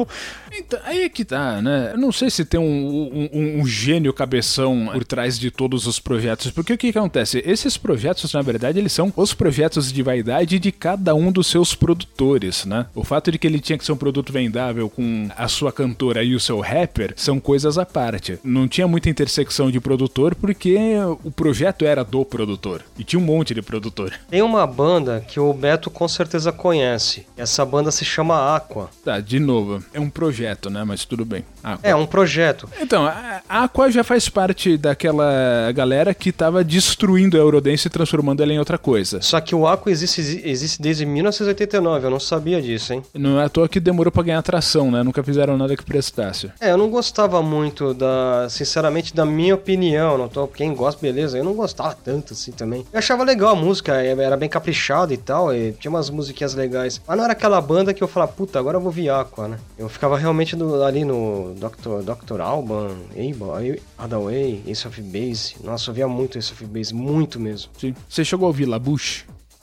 Então, 0.57 0.79
aí 0.83 1.03
é 1.03 1.09
que 1.09 1.23
tá, 1.25 1.61
né? 1.61 1.91
Eu 1.93 1.97
não 1.97 2.11
sei 2.11 2.29
se 2.29 2.45
tem 2.45 2.59
um, 2.59 2.63
um- 2.65 3.29
um- 3.33 3.61
um 3.61 3.65
gênio 3.67 4.13
cabeção 4.13 4.89
por 4.91 5.03
trás 5.03 5.37
de 5.37 5.51
todos 5.51 5.85
os 5.85 5.99
projetos, 5.99 6.49
porque 6.51 6.73
o 6.73 6.77
que, 6.77 6.91
que 6.93 6.97
acontece? 6.97 7.43
Esses 7.45 7.75
projetos, 7.77 8.33
na 8.33 8.41
verdade, 8.41 8.79
eles 8.79 8.91
são 8.93 9.11
os 9.15 9.33
projetos 9.35 9.91
de 9.91 10.01
vaidade 10.01 10.57
de 10.57 10.71
cada 10.71 11.13
um 11.13 11.31
dos 11.31 11.47
seus 11.47 11.75
produtores, 11.75 12.65
né? 12.65 12.87
O 12.95 13.03
fato 13.03 13.31
de 13.31 13.37
que 13.37 13.45
ele 13.45 13.59
tinha 13.59 13.77
que 13.77 13.85
ser 13.85 13.91
um 13.91 13.97
produto 13.97 14.33
vendável 14.33 14.89
com 14.89 15.29
a 15.37 15.47
sua 15.47 15.71
cantora 15.71 16.23
e 16.23 16.33
o 16.33 16.39
seu 16.39 16.59
rapper 16.59 17.13
são 17.15 17.39
coisas 17.39 17.77
à 17.77 17.85
parte. 17.85 18.39
Não 18.43 18.67
tinha 18.67 18.87
muita 18.87 19.09
intersecção 19.09 19.69
de 19.69 19.79
produtor 19.79 20.33
porque 20.35 20.75
o 21.23 21.29
projeto 21.29 21.85
era 21.85 22.03
do 22.03 22.25
produtor. 22.25 22.83
E 22.97 23.03
tinha 23.03 23.19
um 23.19 23.23
monte 23.23 23.53
de 23.53 23.61
produtor. 23.61 24.13
Tem 24.29 24.41
uma 24.41 24.65
banda 24.65 25.23
que 25.27 25.39
o 25.39 25.53
Beto 25.53 25.89
com 25.89 26.07
certeza 26.07 26.51
conhece. 26.51 27.25
Essa 27.37 27.65
banda 27.65 27.91
se 27.91 28.05
chama 28.05 28.55
Aqua. 28.55 28.89
Tá, 29.03 29.19
de 29.19 29.39
novo. 29.39 29.83
É 29.93 29.99
um 29.99 30.09
projeto, 30.09 30.69
né? 30.69 30.83
Mas 30.83 31.05
tudo 31.05 31.25
bem. 31.25 31.43
Aqua. 31.63 31.89
É, 31.89 31.95
um 31.95 32.05
projeto. 32.05 32.69
Então, 32.79 33.05
a 33.05 33.41
Aqua 33.47 33.91
já 33.91 34.03
faz 34.03 34.29
parte 34.29 34.77
daquela 34.77 35.71
galera 35.73 36.13
que 36.13 36.31
tava 36.31 36.63
destruindo 36.63 37.37
a 37.37 37.39
Eurodance 37.39 37.87
e 37.87 37.91
transformando 37.91 38.41
ela 38.41 38.53
em 38.53 38.59
outra 38.59 38.77
coisa. 38.77 39.21
Só 39.25 39.41
que 39.41 39.55
o 39.55 39.65
Aqua 39.65 39.91
existe, 39.91 40.21
existe 40.43 40.79
desde 40.79 41.03
1989, 41.03 42.05
eu 42.05 42.11
não 42.11 42.19
sabia 42.19 42.61
disso, 42.61 42.93
hein? 42.93 43.03
Não 43.11 43.39
é 43.39 43.45
à 43.45 43.49
toa 43.49 43.67
que 43.67 43.79
demorou 43.79 44.11
pra 44.11 44.21
ganhar 44.21 44.37
atração, 44.37 44.91
né? 44.91 45.01
Nunca 45.01 45.23
fizeram 45.23 45.57
nada 45.57 45.75
que 45.75 45.83
prestasse. 45.83 46.51
É, 46.61 46.71
eu 46.71 46.77
não 46.77 46.89
gostava 46.91 47.41
muito 47.41 47.91
da. 47.95 48.47
Sinceramente, 48.49 49.15
da 49.15 49.25
minha 49.25 49.55
opinião. 49.55 50.15
Não 50.15 50.27
tô. 50.27 50.47
Quem 50.47 50.75
gosta, 50.75 51.01
beleza. 51.01 51.39
Eu 51.39 51.43
não 51.43 51.55
gostava 51.55 51.95
tanto 51.95 52.33
assim 52.33 52.51
também. 52.51 52.85
Eu 52.93 52.99
achava 52.99 53.23
legal 53.23 53.49
a 53.49 53.55
música, 53.55 53.99
é, 53.99 54.11
era 54.11 54.37
bem 54.37 54.47
caprichada 54.47 55.11
e 55.11 55.17
tal. 55.17 55.53
E 55.53 55.71
tinha 55.71 55.89
umas 55.89 56.11
musiquinhas 56.11 56.53
legais. 56.53 57.01
Mas 57.07 57.17
não 57.17 57.23
era 57.23 57.33
aquela 57.33 57.59
banda 57.59 57.95
que 57.95 58.03
eu 58.03 58.07
falava, 58.07 58.31
puta, 58.31 58.59
agora 58.59 58.77
eu 58.77 58.81
vou 58.81 58.91
vir 58.91 59.09
Aqua, 59.09 59.47
né? 59.47 59.57
Eu 59.75 59.89
ficava 59.89 60.17
realmente 60.17 60.55
ali 60.85 61.03
no 61.03 61.55
Dr. 61.55 62.03
Dr. 62.03 62.41
Alban, 62.41 62.91
Able, 63.11 63.81
Hadaway, 63.97 64.61
Ace 64.67 64.87
of 64.87 65.01
Base. 65.01 65.55
Nossa, 65.63 65.89
eu 65.89 65.95
via 65.95 66.07
muito 66.07 66.37
Ace 66.37 66.53
of 66.53 66.63
Base, 66.65 66.93
muito 66.93 67.39
mesmo. 67.39 67.71
Sim. 67.79 67.95
Você 68.07 68.23
chegou 68.23 68.45
a 68.45 68.49
ouvir 68.49 68.65
Labuche? 68.65 69.14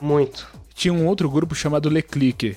Muito. 0.03 0.49
Tinha 0.75 0.93
um 0.93 1.07
outro 1.07 1.31
grupo 1.31 1.55
chamado 1.55 1.89
Le 1.89 2.03
Clique. 2.03 2.57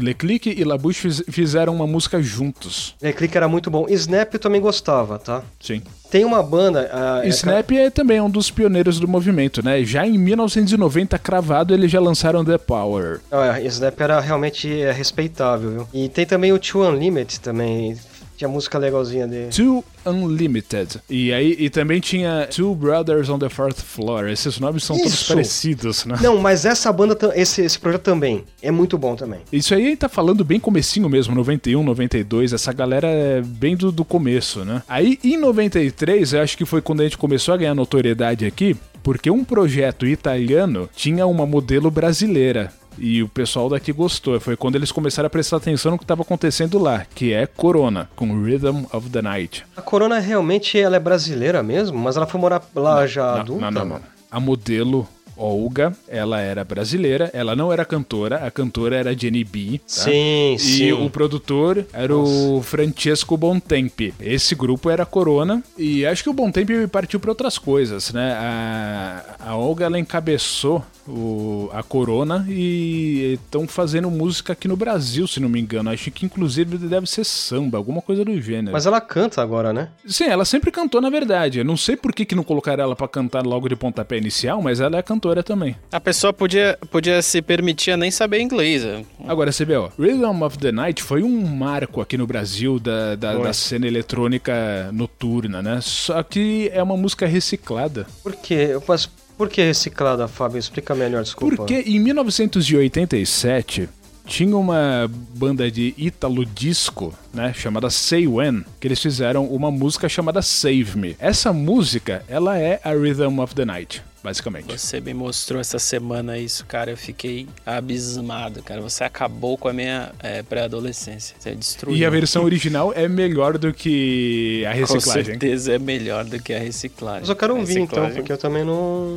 Leclique 0.00 0.50
e 0.50 0.64
Labuche 0.64 1.08
fizeram 1.30 1.74
uma 1.74 1.86
música 1.86 2.20
juntos. 2.20 2.96
Leclique 3.00 3.36
era 3.36 3.46
muito 3.46 3.70
bom. 3.70 3.86
Snap 3.88 4.34
eu 4.34 4.40
também 4.40 4.60
gostava, 4.60 5.16
tá? 5.16 5.42
Sim. 5.60 5.80
Tem 6.10 6.24
uma 6.24 6.42
banda. 6.42 6.90
Uh, 7.24 7.28
Snap 7.28 7.70
é, 7.70 7.84
é 7.84 7.90
também 7.90 8.20
um 8.20 8.28
dos 8.28 8.50
pioneiros 8.50 8.98
do 8.98 9.06
movimento, 9.06 9.64
né? 9.64 9.84
Já 9.84 10.06
em 10.06 10.18
1990, 10.18 11.18
cravado, 11.18 11.72
eles 11.72 11.90
já 11.90 12.00
lançaram 12.00 12.44
The 12.44 12.58
Power. 12.58 13.20
É, 13.30 13.62
Snap 13.66 14.00
era 14.00 14.20
realmente 14.20 14.82
é, 14.82 14.90
respeitável, 14.90 15.70
viu? 15.70 15.88
E 15.92 16.08
tem 16.08 16.26
também 16.26 16.52
o 16.52 16.58
Two 16.58 16.82
Unlimited 16.82 17.40
também. 17.40 17.96
Tinha 18.36 18.48
música 18.48 18.78
legalzinha 18.78 19.26
dele. 19.26 19.50
Two 19.50 19.84
Unlimited. 20.04 21.00
E 21.08 21.32
aí 21.32 21.56
e 21.58 21.70
também 21.70 22.00
tinha 22.00 22.48
Two 22.54 22.74
Brothers 22.74 23.28
on 23.28 23.38
the 23.38 23.48
Fourth 23.48 23.80
Floor. 23.80 24.28
Esses 24.28 24.58
nomes 24.58 24.84
são 24.84 24.96
Isso. 24.96 25.04
todos 25.04 25.22
parecidos, 25.24 26.04
né? 26.04 26.16
Não, 26.20 26.38
mas 26.38 26.64
essa 26.64 26.92
banda, 26.92 27.16
esse, 27.34 27.62
esse 27.62 27.78
projeto 27.78 28.02
também 28.02 28.44
é 28.62 28.70
muito 28.70 28.98
bom 28.98 29.16
também. 29.16 29.40
Isso 29.52 29.74
aí 29.74 29.96
tá 29.96 30.08
falando 30.08 30.44
bem 30.44 30.60
comecinho 30.60 31.08
mesmo, 31.08 31.34
91, 31.34 31.82
92. 31.82 32.52
Essa 32.52 32.72
galera 32.72 33.08
é 33.08 33.40
bem 33.40 33.76
do, 33.76 33.90
do 33.90 34.04
começo, 34.04 34.64
né? 34.64 34.82
Aí 34.88 35.18
em 35.24 35.36
93, 35.36 36.34
eu 36.34 36.42
acho 36.42 36.56
que 36.56 36.64
foi 36.64 36.82
quando 36.82 37.00
a 37.00 37.04
gente 37.04 37.18
começou 37.18 37.54
a 37.54 37.56
ganhar 37.56 37.74
notoriedade 37.74 38.44
aqui, 38.44 38.76
porque 39.02 39.30
um 39.30 39.44
projeto 39.44 40.06
italiano 40.06 40.88
tinha 40.94 41.26
uma 41.26 41.46
modelo 41.46 41.90
brasileira. 41.90 42.72
E 42.98 43.22
o 43.22 43.28
pessoal 43.28 43.68
daqui 43.68 43.92
gostou. 43.92 44.38
Foi 44.40 44.56
quando 44.56 44.76
eles 44.76 44.92
começaram 44.92 45.26
a 45.26 45.30
prestar 45.30 45.56
atenção 45.56 45.92
no 45.92 45.98
que 45.98 46.04
estava 46.04 46.22
acontecendo 46.22 46.78
lá, 46.78 47.06
que 47.14 47.32
é 47.32 47.46
Corona, 47.46 48.08
com 48.16 48.42
Rhythm 48.42 48.84
of 48.92 49.10
the 49.10 49.22
Night. 49.22 49.64
A 49.76 49.82
Corona 49.82 50.18
realmente 50.18 50.78
ela 50.78 50.96
é 50.96 51.00
brasileira 51.00 51.62
mesmo, 51.62 51.98
mas 51.98 52.16
ela 52.16 52.26
foi 52.26 52.40
morar 52.40 52.62
lá 52.74 53.00
não, 53.00 53.06
já 53.06 53.24
não, 53.24 53.40
adulta? 53.40 53.70
Não, 53.70 53.84
não, 53.84 53.84
não. 53.96 54.00
A 54.30 54.40
modelo 54.40 55.08
Olga, 55.36 55.92
ela 56.08 56.40
era 56.40 56.64
brasileira, 56.64 57.30
ela 57.32 57.54
não 57.54 57.70
era 57.70 57.84
cantora, 57.84 58.46
a 58.46 58.50
cantora 58.50 58.96
era 58.96 59.16
Jenny 59.16 59.44
B. 59.44 59.78
Tá? 59.78 59.84
Sim, 59.86 60.54
e 60.54 60.58
sim. 60.58 60.84
E 60.84 60.92
o 60.94 61.10
produtor 61.10 61.84
era 61.92 62.12
Nossa. 62.12 62.32
o 62.32 62.62
Francesco 62.62 63.36
Bontempi. 63.36 64.14
Esse 64.18 64.54
grupo 64.54 64.88
era 64.88 65.04
Corona 65.04 65.62
e 65.76 66.06
acho 66.06 66.22
que 66.22 66.30
o 66.30 66.32
Bontempi 66.32 66.86
partiu 66.86 67.20
para 67.20 67.30
outras 67.30 67.58
coisas, 67.58 68.12
né? 68.12 68.32
A, 68.32 69.50
a 69.50 69.56
Olga 69.56 69.84
ela 69.84 69.98
encabeçou 69.98 70.82
o, 71.08 71.70
a 71.72 71.82
Corona 71.82 72.46
e 72.48 73.38
estão 73.44 73.66
fazendo 73.66 74.10
música 74.10 74.52
aqui 74.52 74.68
no 74.68 74.76
Brasil, 74.76 75.26
se 75.26 75.40
não 75.40 75.48
me 75.48 75.60
engano. 75.60 75.90
Acho 75.90 76.10
que 76.10 76.26
inclusive 76.26 76.78
deve 76.78 77.06
ser 77.06 77.24
samba, 77.24 77.78
alguma 77.78 78.02
coisa 78.02 78.24
do 78.24 78.40
gênero. 78.40 78.72
Mas 78.72 78.86
ela 78.86 79.00
canta 79.00 79.42
agora, 79.42 79.72
né? 79.72 79.88
Sim, 80.06 80.24
ela 80.24 80.44
sempre 80.44 80.70
cantou, 80.70 81.00
na 81.00 81.10
verdade. 81.10 81.58
Eu 81.58 81.64
não 81.64 81.76
sei 81.76 81.96
por 81.96 82.12
que, 82.12 82.24
que 82.24 82.34
não 82.34 82.42
colocaram 82.42 82.84
ela 82.84 82.96
para 82.96 83.08
cantar 83.08 83.44
logo 83.44 83.68
de 83.68 83.76
pontapé 83.76 84.18
inicial, 84.18 84.60
mas 84.62 84.80
ela 84.80 84.98
é 84.98 85.02
cantora 85.02 85.42
também. 85.42 85.76
A 85.92 86.00
pessoa 86.00 86.32
podia, 86.32 86.78
podia 86.90 87.22
se 87.22 87.40
permitir 87.40 87.92
a 87.92 87.96
nem 87.96 88.10
saber 88.10 88.40
inglês. 88.40 88.84
Agora, 89.26 89.52
você 89.52 89.64
vê, 89.64 89.76
ó, 89.76 89.90
Rhythm 89.98 90.42
of 90.42 90.58
the 90.58 90.72
Night 90.72 91.02
foi 91.02 91.22
um 91.22 91.46
marco 91.46 92.00
aqui 92.00 92.16
no 92.16 92.26
Brasil 92.26 92.78
da, 92.78 93.14
da, 93.14 93.34
da 93.34 93.52
cena 93.52 93.86
eletrônica 93.86 94.90
noturna, 94.92 95.62
né? 95.62 95.80
Só 95.80 96.22
que 96.22 96.70
é 96.72 96.82
uma 96.82 96.96
música 96.96 97.26
reciclada. 97.26 98.06
Por 98.22 98.34
quê? 98.36 98.68
Eu 98.70 98.80
posso 98.80 99.10
por 99.36 99.48
que 99.48 99.62
reciclada, 99.62 100.26
Fábio? 100.26 100.58
Explica 100.58 100.94
melhor, 100.94 101.22
desculpa. 101.22 101.56
Porque 101.56 101.74
em 101.74 101.98
1987 102.00 103.88
tinha 104.26 104.56
uma 104.56 105.10
banda 105.34 105.70
de 105.70 105.94
ítalo 105.96 106.44
disco, 106.44 107.14
né, 107.32 107.52
chamada 107.54 107.88
Say 107.88 108.26
When, 108.26 108.64
que 108.80 108.88
eles 108.88 109.00
fizeram 109.00 109.46
uma 109.46 109.70
música 109.70 110.08
chamada 110.08 110.42
Save 110.42 110.96
Me. 110.96 111.16
Essa 111.18 111.52
música, 111.52 112.24
ela 112.28 112.58
é 112.58 112.80
a 112.82 112.90
Rhythm 112.90 113.38
of 113.38 113.54
the 113.54 113.64
Night 113.64 114.02
basicamente. 114.26 114.66
Você 114.66 115.00
me 115.00 115.14
mostrou 115.14 115.60
essa 115.60 115.78
semana 115.78 116.36
isso, 116.36 116.66
cara. 116.66 116.90
Eu 116.90 116.96
fiquei 116.96 117.46
abismado, 117.64 118.60
cara. 118.60 118.80
Você 118.80 119.04
acabou 119.04 119.56
com 119.56 119.68
a 119.68 119.72
minha 119.72 120.10
é, 120.20 120.42
pré-adolescência. 120.42 121.36
Você 121.38 121.54
destruiu. 121.54 121.96
E 121.96 122.04
a 122.04 122.10
versão 122.10 122.42
original 122.42 122.92
é 122.92 123.06
melhor 123.06 123.56
do 123.56 123.72
que 123.72 124.64
a 124.66 124.72
reciclagem. 124.72 125.22
Com 125.22 125.30
certeza 125.30 125.74
é 125.74 125.78
melhor 125.78 126.24
do 126.24 126.42
que 126.42 126.52
a 126.52 126.58
reciclagem. 126.58 127.20
Mas 127.20 127.28
eu 127.28 127.36
quero 127.36 127.56
ouvir 127.56 127.78
então, 127.78 128.10
porque 128.10 128.32
eu 128.32 128.38
também 128.38 128.64
não. 128.64 129.16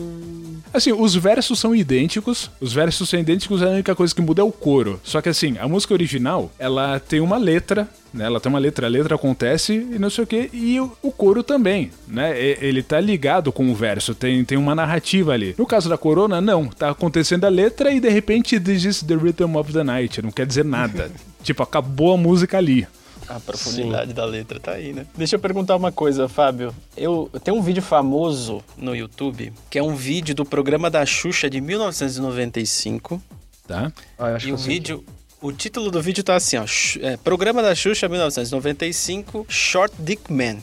Assim, 0.72 0.92
os 0.92 1.16
versos 1.16 1.58
são 1.58 1.76
idênticos. 1.76 2.52
Os 2.62 2.72
versos 2.72 3.10
são 3.10 3.20
idênticos, 3.20 3.64
a 3.64 3.70
única 3.70 3.96
coisa 3.96 4.14
que 4.14 4.22
muda 4.22 4.42
é 4.42 4.46
o 4.46 4.52
coro. 4.52 5.02
Só 5.04 5.22
que 5.22 5.30
assim, 5.30 5.58
a 5.58 5.68
música 5.68 5.92
original, 5.92 6.52
ela 6.60 7.00
tem 7.00 7.20
uma 7.20 7.38
letra 7.38 7.90
né? 8.14 8.26
Ela 8.26 8.40
tem 8.40 8.50
uma 8.50 8.60
letra, 8.60 8.88
a 8.88 8.90
letra 8.90 9.16
acontece 9.16 9.74
e 9.74 10.00
não 10.00 10.10
sei 10.10 10.24
o 10.24 10.28
que, 10.28 10.50
e 10.54 10.80
o, 10.80 10.92
o 11.02 11.12
coro 11.12 11.44
também, 11.44 11.92
né? 12.08 12.40
Ele 12.40 12.82
tá 12.82 13.00
ligado 13.00 13.52
com 13.52 13.70
o 13.70 13.76
verso, 13.76 14.16
tem, 14.16 14.44
tem 14.44 14.58
uma 14.58 14.76
narrativa 14.76 15.34
ali. 15.34 15.56
No 15.58 15.66
caso 15.66 15.90
da 15.90 15.98
Corona, 15.98 16.42
não, 16.42 16.68
tá 16.68 16.90
acontecendo 16.90 17.46
a 17.46 17.50
letra 17.50 17.92
e 17.92 18.00
de 18.00 18.10
repente 18.10 18.60
this 18.60 18.84
is 18.84 19.02
the 19.02 19.16
rhythm 19.16 19.56
of 19.56 19.72
the 19.72 19.84
night, 19.84 20.22
não 20.22 20.32
quer 20.32 20.46
dizer 20.46 20.66
nada. 20.66 21.12
tipo, 21.44 21.64
acabou 21.64 22.14
a 22.14 22.18
música 22.18 22.58
ali. 22.58 22.88
A 23.28 23.40
profundidade 23.40 24.08
Sim. 24.08 24.16
da 24.16 24.26
letra 24.26 24.60
tá 24.60 24.72
aí, 24.72 24.92
né? 24.92 25.06
Deixa 25.16 25.36
eu 25.36 25.40
perguntar 25.40 25.76
uma 25.76 25.92
coisa, 25.92 26.28
Fábio. 26.28 26.74
Eu 26.98 27.30
tenho 27.44 27.58
um 27.58 27.62
vídeo 27.62 27.84
famoso 27.84 28.64
no 28.76 28.96
YouTube, 28.96 29.54
que 29.70 29.78
é 29.78 29.84
um 29.84 29.96
vídeo 29.96 30.34
do 30.34 30.44
programa 30.44 30.90
da 30.90 31.06
Xuxa 31.06 31.48
de 31.48 31.62
1995. 31.62 33.22
Tá? 33.68 33.94
Ah, 34.18 34.36
e 34.44 34.52
o 34.52 34.58
vídeo, 34.58 35.06
o 35.42 35.52
título 35.52 35.90
do 35.90 36.02
vídeo 36.02 36.24
tá 36.24 36.36
assim, 36.36 36.58
ó. 36.58 36.66
É, 37.02 37.18
Programa 37.18 37.62
da 37.62 37.74
Xuxa 37.74 38.08
1995, 38.08 39.46
Short 39.48 39.94
Dick 40.00 40.32
Man. 40.32 40.58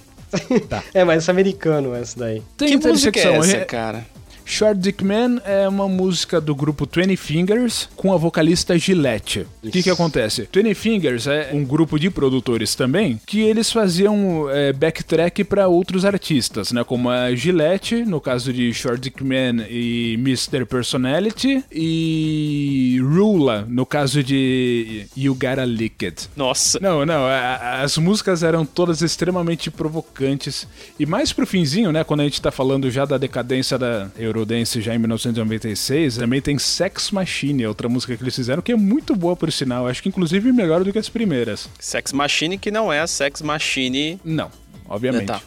Tá. 0.69 0.83
é, 0.93 1.05
mas 1.05 1.29
é 1.29 1.31
americano 1.31 1.95
essa 1.95 2.19
daí. 2.19 2.43
Tem 2.57 2.79
que 2.79 2.89
música 2.89 3.19
é 3.19 3.37
essa, 3.37 3.65
cara? 3.65 4.07
Short 4.49 4.81
Dick 4.81 5.05
Man 5.05 5.41
é 5.45 5.69
uma 5.69 5.89
música 5.89 6.41
do 6.41 6.55
grupo 6.55 6.87
Twenty 6.87 7.17
Fingers 7.17 7.89
com 7.97 8.13
a 8.13 8.17
vocalista 8.17 8.79
Gillette. 8.79 9.45
O 9.63 9.71
que 9.71 9.83
que 9.83 9.91
acontece? 9.91 10.43
Twenty 10.47 10.73
Fingers 10.73 11.27
é 11.27 11.51
um 11.53 11.65
grupo 11.65 11.99
de 11.99 12.09
produtores 12.09 12.77
também 12.77 13.21
que 13.27 13.41
eles 13.41 13.73
faziam 13.73 14.49
é, 14.49 14.73
backtrack 14.73 15.43
para 15.43 15.67
outros 15.67 16.05
artistas, 16.05 16.71
né? 16.71 16.85
Como 16.85 17.11
a 17.11 17.35
Gillette, 17.35 18.05
no 18.05 18.21
caso 18.21 18.53
de 18.53 18.73
Short 18.73 19.01
Dick 19.01 19.23
Man 19.23 19.67
e 19.69 20.15
Mr. 20.15 20.65
Personality, 20.65 21.65
e 21.71 23.01
Rula, 23.03 23.67
no 23.69 23.85
caso 23.85 24.23
de 24.23 25.07
You 25.17 25.35
Gotta 25.35 25.65
Lick 25.65 26.07
It. 26.07 26.29
Nossa. 26.37 26.79
Não, 26.81 27.05
não, 27.05 27.27
a, 27.27 27.83
as 27.83 27.99
músicas 27.99 28.45
eram 28.45 28.65
todas 28.65 29.03
extremamente 29.03 29.73
provocantes. 29.73 30.69
E 31.01 31.05
mais 31.05 31.33
pro 31.33 31.47
finzinho, 31.47 31.91
né? 31.91 32.05
Quando 32.05 32.21
a 32.21 32.25
gente 32.25 32.41
tá 32.41 32.53
falando 32.53 32.89
já 32.93 33.05
da 33.05 33.19
decadência 33.19 33.77
da 33.77 34.09
Euro 34.17 34.36
Eurodance 34.37 34.81
já 34.81 34.95
em 34.95 34.99
1996, 34.99 36.17
também 36.17 36.41
tem 36.41 36.59
Sex 36.59 37.11
Machine, 37.11 37.67
outra 37.67 37.89
música 37.89 38.17
que 38.17 38.23
eles 38.23 38.35
fizeram, 38.35 38.63
que 38.63 38.73
é 38.73 38.77
muito 38.77 39.15
boa 39.17 39.35
por 39.35 39.51
sinal. 39.51 39.89
Acho 39.89 40.03
que 40.03 40.09
inclusive 40.09 40.53
melhor 40.53 40.85
do 40.85 40.93
que 40.93 40.99
as 40.99 41.09
primeiras. 41.09 41.69
Sex 41.81 42.13
Machine 42.13 42.59
que 42.59 42.71
não 42.71 42.93
é 42.93 43.01
a 43.01 43.07
Sex 43.07 43.43
Machine. 43.43 44.21
Não, 44.25 44.51
obviamente. 44.89 45.27
Tá. 45.27 45.41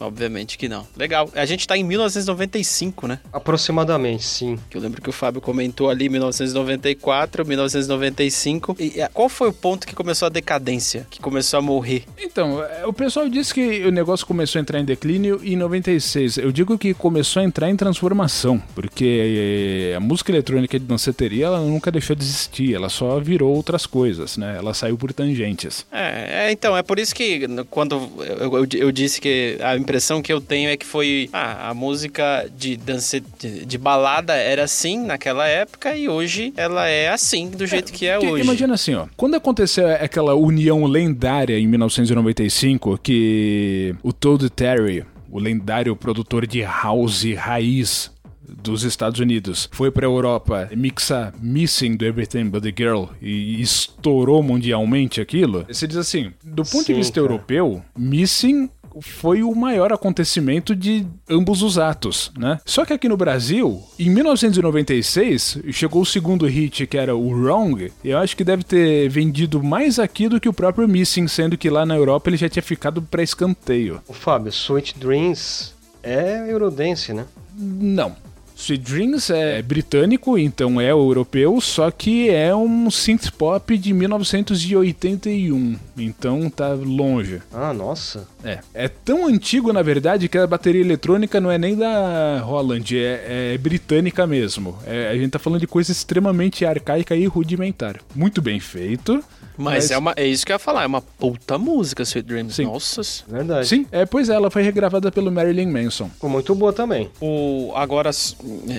Obviamente 0.00 0.58
que 0.58 0.68
não. 0.68 0.86
Legal. 0.96 1.30
A 1.34 1.44
gente 1.44 1.66
tá 1.66 1.76
em 1.76 1.84
1995, 1.84 3.06
né? 3.06 3.20
Aproximadamente, 3.32 4.24
sim. 4.24 4.58
Que 4.68 4.76
eu 4.76 4.80
lembro 4.80 5.00
que 5.00 5.08
o 5.08 5.12
Fábio 5.12 5.40
comentou 5.40 5.88
ali 5.90 6.08
1994, 6.08 7.46
1995. 7.46 8.76
E 8.78 9.00
é, 9.00 9.08
qual 9.08 9.28
foi 9.28 9.48
o 9.48 9.52
ponto 9.52 9.86
que 9.86 9.94
começou 9.94 10.26
a 10.26 10.28
decadência? 10.28 11.06
Que 11.10 11.20
começou 11.20 11.58
a 11.58 11.62
morrer? 11.62 12.04
Então, 12.18 12.62
é, 12.62 12.86
o 12.86 12.92
pessoal 12.92 13.28
disse 13.28 13.54
que 13.54 13.84
o 13.86 13.90
negócio 13.90 14.26
começou 14.26 14.58
a 14.58 14.62
entrar 14.62 14.80
em 14.80 14.84
declínio 14.84 15.40
em 15.42 15.56
96. 15.56 16.38
Eu 16.38 16.52
digo 16.52 16.78
que 16.78 16.94
começou 16.94 17.40
a 17.40 17.44
entrar 17.44 17.70
em 17.70 17.76
transformação, 17.76 18.62
porque 18.74 19.92
a 19.96 20.00
música 20.00 20.30
eletrônica 20.30 20.78
de 20.78 20.84
danceteria 20.84 21.46
ela 21.46 21.60
nunca 21.60 21.90
deixou 21.90 22.16
de 22.16 22.24
existir, 22.24 22.74
ela 22.74 22.88
só 22.88 23.18
virou 23.20 23.54
outras 23.54 23.86
coisas, 23.86 24.36
né? 24.36 24.56
Ela 24.58 24.74
saiu 24.74 24.96
por 24.96 25.12
tangentes. 25.12 25.86
É, 25.92 26.46
é 26.46 26.52
então, 26.52 26.76
é 26.76 26.82
por 26.82 26.98
isso 26.98 27.14
que 27.14 27.46
quando 27.70 28.10
eu, 28.18 28.58
eu, 28.58 28.66
eu, 28.72 28.92
disse 28.92 29.20
que 29.20 29.58
a 29.60 29.75
impressão 29.78 30.22
que 30.22 30.32
eu 30.32 30.40
tenho 30.40 30.70
é 30.70 30.76
que 30.76 30.86
foi 30.86 31.28
ah, 31.32 31.70
a 31.70 31.74
música 31.74 32.48
de, 32.56 32.76
dance, 32.76 33.22
de, 33.38 33.64
de, 33.64 33.78
balada 33.78 34.34
era 34.34 34.64
assim 34.64 35.04
naquela 35.04 35.46
época 35.46 35.96
e 35.96 36.08
hoje 36.08 36.52
ela 36.56 36.88
é 36.88 37.08
assim, 37.08 37.50
do 37.50 37.66
jeito 37.66 37.92
é, 37.92 37.96
que 37.96 38.06
é 38.06 38.18
que, 38.18 38.26
hoje. 38.26 38.44
Imagina 38.44 38.74
assim, 38.74 38.94
ó, 38.94 39.06
quando 39.16 39.34
aconteceu 39.34 39.86
aquela 39.88 40.34
união 40.34 40.84
lendária 40.86 41.58
em 41.58 41.66
1995 41.66 42.98
que 43.02 43.94
o 44.02 44.12
Todd 44.12 44.48
Terry 44.50 45.04
o 45.30 45.38
lendário 45.38 45.94
produtor 45.96 46.46
de 46.46 46.62
house 46.62 47.24
raiz 47.36 48.10
dos 48.48 48.84
Estados 48.84 49.20
Unidos 49.20 49.68
foi 49.72 49.90
para 49.90 50.06
a 50.06 50.10
Europa 50.10 50.68
mixar 50.74 51.34
Missing 51.40 51.96
do 51.96 52.04
Everything 52.04 52.48
But 52.48 52.62
the 52.62 52.72
Girl 52.76 53.06
e 53.20 53.60
estourou 53.60 54.42
mundialmente 54.42 55.20
aquilo, 55.20 55.64
você 55.68 55.86
diz 55.86 55.96
assim, 55.96 56.32
do 56.42 56.62
ponto 56.62 56.84
Sim, 56.84 56.92
de 56.92 56.94
vista 56.94 57.20
cara. 57.20 57.32
europeu, 57.32 57.82
Missing 57.96 58.70
foi 59.00 59.42
o 59.42 59.54
maior 59.54 59.92
acontecimento 59.92 60.74
de 60.74 61.06
ambos 61.28 61.62
os 61.62 61.78
atos, 61.78 62.32
né? 62.36 62.58
Só 62.64 62.84
que 62.84 62.92
aqui 62.92 63.08
no 63.08 63.16
Brasil, 63.16 63.82
em 63.98 64.10
1996, 64.10 65.58
chegou 65.72 66.02
o 66.02 66.06
segundo 66.06 66.46
hit, 66.46 66.86
que 66.86 66.96
era 66.96 67.14
o 67.14 67.28
Wrong, 67.28 67.92
e 68.02 68.10
eu 68.10 68.18
acho 68.18 68.36
que 68.36 68.44
deve 68.44 68.64
ter 68.64 69.08
vendido 69.08 69.62
mais 69.62 69.98
aqui 69.98 70.28
do 70.28 70.40
que 70.40 70.48
o 70.48 70.52
próprio 70.52 70.88
Missing, 70.88 71.28
sendo 71.28 71.56
que 71.56 71.70
lá 71.70 71.84
na 71.84 71.96
Europa 71.96 72.30
ele 72.30 72.36
já 72.36 72.48
tinha 72.48 72.62
ficado 72.62 73.02
para 73.02 73.22
escanteio. 73.22 74.00
O 74.06 74.12
Fábio, 74.12 74.50
Sweet 74.50 74.98
Dreams 74.98 75.74
é 76.02 76.50
Eurodance, 76.50 77.12
né? 77.12 77.26
Não. 77.58 78.16
Sweet 78.56 78.82
Dreams 78.82 79.30
é 79.30 79.60
britânico, 79.60 80.38
então 80.38 80.80
é 80.80 80.90
europeu, 80.90 81.60
só 81.60 81.90
que 81.90 82.30
é 82.30 82.56
um 82.56 82.90
synth 82.90 83.30
pop 83.32 83.76
de 83.76 83.92
1981, 83.92 85.76
então 85.96 86.48
tá 86.48 86.72
longe. 86.72 87.42
Ah, 87.52 87.74
nossa. 87.74 88.26
É. 88.42 88.60
É 88.72 88.88
tão 88.88 89.26
antigo, 89.26 89.74
na 89.74 89.82
verdade, 89.82 90.26
que 90.26 90.38
a 90.38 90.46
bateria 90.46 90.80
eletrônica 90.80 91.38
não 91.38 91.50
é 91.50 91.58
nem 91.58 91.76
da 91.76 92.40
Holland, 92.40 92.96
é, 92.98 93.52
é 93.54 93.58
britânica 93.58 94.26
mesmo. 94.26 94.76
É, 94.86 95.10
a 95.10 95.16
gente 95.16 95.30
tá 95.30 95.38
falando 95.38 95.60
de 95.60 95.66
coisa 95.66 95.92
extremamente 95.92 96.64
arcaica 96.64 97.14
e 97.14 97.26
rudimentar. 97.26 98.00
Muito 98.14 98.40
bem 98.40 98.58
feito. 98.58 99.22
Mas, 99.56 99.74
Mas, 99.84 99.90
É, 99.90 99.98
uma, 99.98 100.14
é 100.16 100.26
isso 100.26 100.44
que 100.44 100.52
eu 100.52 100.54
ia 100.54 100.58
falar, 100.58 100.84
é 100.84 100.86
uma 100.86 101.00
puta 101.00 101.58
música, 101.58 102.02
Sweet 102.02 102.26
Dreams. 102.26 102.54
Sim. 102.54 102.64
Nossa. 102.64 103.02
Verdade. 103.28 103.68
Sim, 103.68 103.86
é, 103.90 104.04
pois 104.06 104.28
é, 104.28 104.34
ela 104.34 104.50
foi 104.50 104.62
regravada 104.62 105.10
pelo 105.10 105.30
Marilyn 105.30 105.70
Manson. 105.70 106.08
Ficou 106.10 106.30
muito 106.30 106.54
boa 106.54 106.72
também. 106.72 107.10
O, 107.20 107.72
agora, 107.74 108.10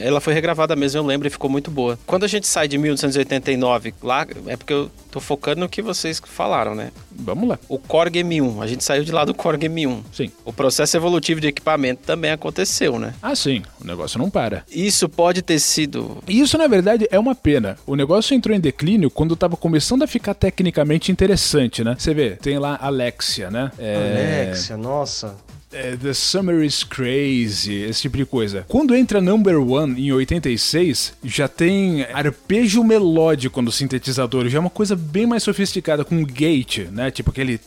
ela 0.01 0.19
foi 0.19 0.33
regravada 0.33 0.75
mesmo, 0.75 0.99
eu 0.99 1.05
lembro, 1.05 1.27
e 1.27 1.31
ficou 1.31 1.49
muito 1.49 1.71
boa. 1.71 1.97
Quando 2.05 2.23
a 2.23 2.27
gente 2.27 2.47
sai 2.47 2.67
de 2.67 2.77
1989, 2.77 3.93
lá, 4.01 4.25
é 4.47 4.57
porque 4.57 4.73
eu 4.73 4.91
tô 5.11 5.19
focando 5.19 5.61
no 5.61 5.69
que 5.69 5.81
vocês 5.81 6.21
falaram, 6.25 6.75
né? 6.75 6.91
Vamos 7.11 7.49
lá. 7.49 7.59
O 7.67 7.79
Korg 7.79 8.13
M1, 8.15 8.61
a 8.61 8.67
gente 8.67 8.83
saiu 8.83 9.03
de 9.03 9.11
lá 9.11 9.25
do 9.25 9.33
Korg 9.33 9.63
M1. 9.67 10.01
Sim. 10.13 10.31
O 10.45 10.53
processo 10.53 10.95
evolutivo 10.95 11.41
de 11.41 11.47
equipamento 11.47 12.03
também 12.05 12.31
aconteceu, 12.31 12.99
né? 12.99 13.13
Ah, 13.21 13.35
sim. 13.35 13.63
O 13.81 13.87
negócio 13.87 14.19
não 14.19 14.29
para. 14.29 14.63
Isso 14.69 15.09
pode 15.09 15.41
ter 15.41 15.59
sido. 15.59 16.17
Isso, 16.27 16.57
na 16.57 16.67
verdade, 16.67 17.07
é 17.09 17.17
uma 17.17 17.33
pena. 17.33 17.77
O 17.85 17.95
negócio 17.95 18.35
entrou 18.35 18.55
em 18.55 18.59
declínio 18.59 19.09
quando 19.09 19.35
tava 19.35 19.57
começando 19.57 20.03
a 20.03 20.07
ficar 20.07 20.33
tecnicamente 20.67 21.12
interessante, 21.12 21.84
né? 21.84 21.95
Você 21.97 22.13
vê, 22.13 22.32
tem 22.32 22.58
lá 22.60 22.77
Alexia, 22.82 23.49
né? 23.49 23.71
É... 23.80 24.45
Alexia, 24.45 24.77
nossa 24.77 25.36
The 25.69 26.13
Summer 26.13 26.63
is 26.63 26.82
Crazy, 26.82 27.73
esse 27.73 28.03
tipo 28.03 28.15
de 28.15 28.25
coisa. 28.25 28.65
Quando 28.69 28.95
entra 28.95 29.19
Number 29.19 29.60
One 29.60 30.01
em 30.01 30.13
86, 30.13 31.13
já 31.21 31.49
tem 31.49 32.03
arpejo 32.03 32.86
melódico 32.86 33.62
no 33.62 33.69
sintetizador, 33.69 34.47
já 34.47 34.60
é 34.60 34.62
uma 34.62 34.69
coisa 34.69 34.95
bem 34.95 35.25
mais 35.25 35.43
sofisticada, 35.43 36.06
com 36.06 36.23
gate, 36.23 36.88
né? 36.89 37.12
Tipo 37.12 37.32
aquele. 37.32 37.60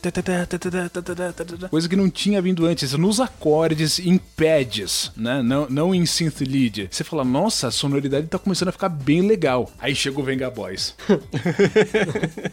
Coisa 1.69 1.87
que 1.87 1.95
não 1.95 2.09
tinha 2.09 2.41
vindo 2.41 2.65
antes, 2.65 2.91
nos 2.93 3.19
acordes, 3.19 3.99
em 3.99 4.17
pads, 4.17 5.11
né? 5.15 5.43
Não, 5.43 5.69
não 5.69 5.93
em 5.93 6.05
synth 6.05 6.41
lead. 6.41 6.87
Você 6.89 7.03
fala, 7.03 7.23
nossa, 7.23 7.67
a 7.67 7.71
sonoridade 7.71 8.25
tá 8.25 8.39
começando 8.39 8.69
a 8.69 8.71
ficar 8.71 8.89
bem 8.89 9.21
legal. 9.21 9.71
Aí 9.79 9.93
chega 9.93 10.19
o 10.19 10.23
Venga 10.23 10.49
Boys. 10.49 10.95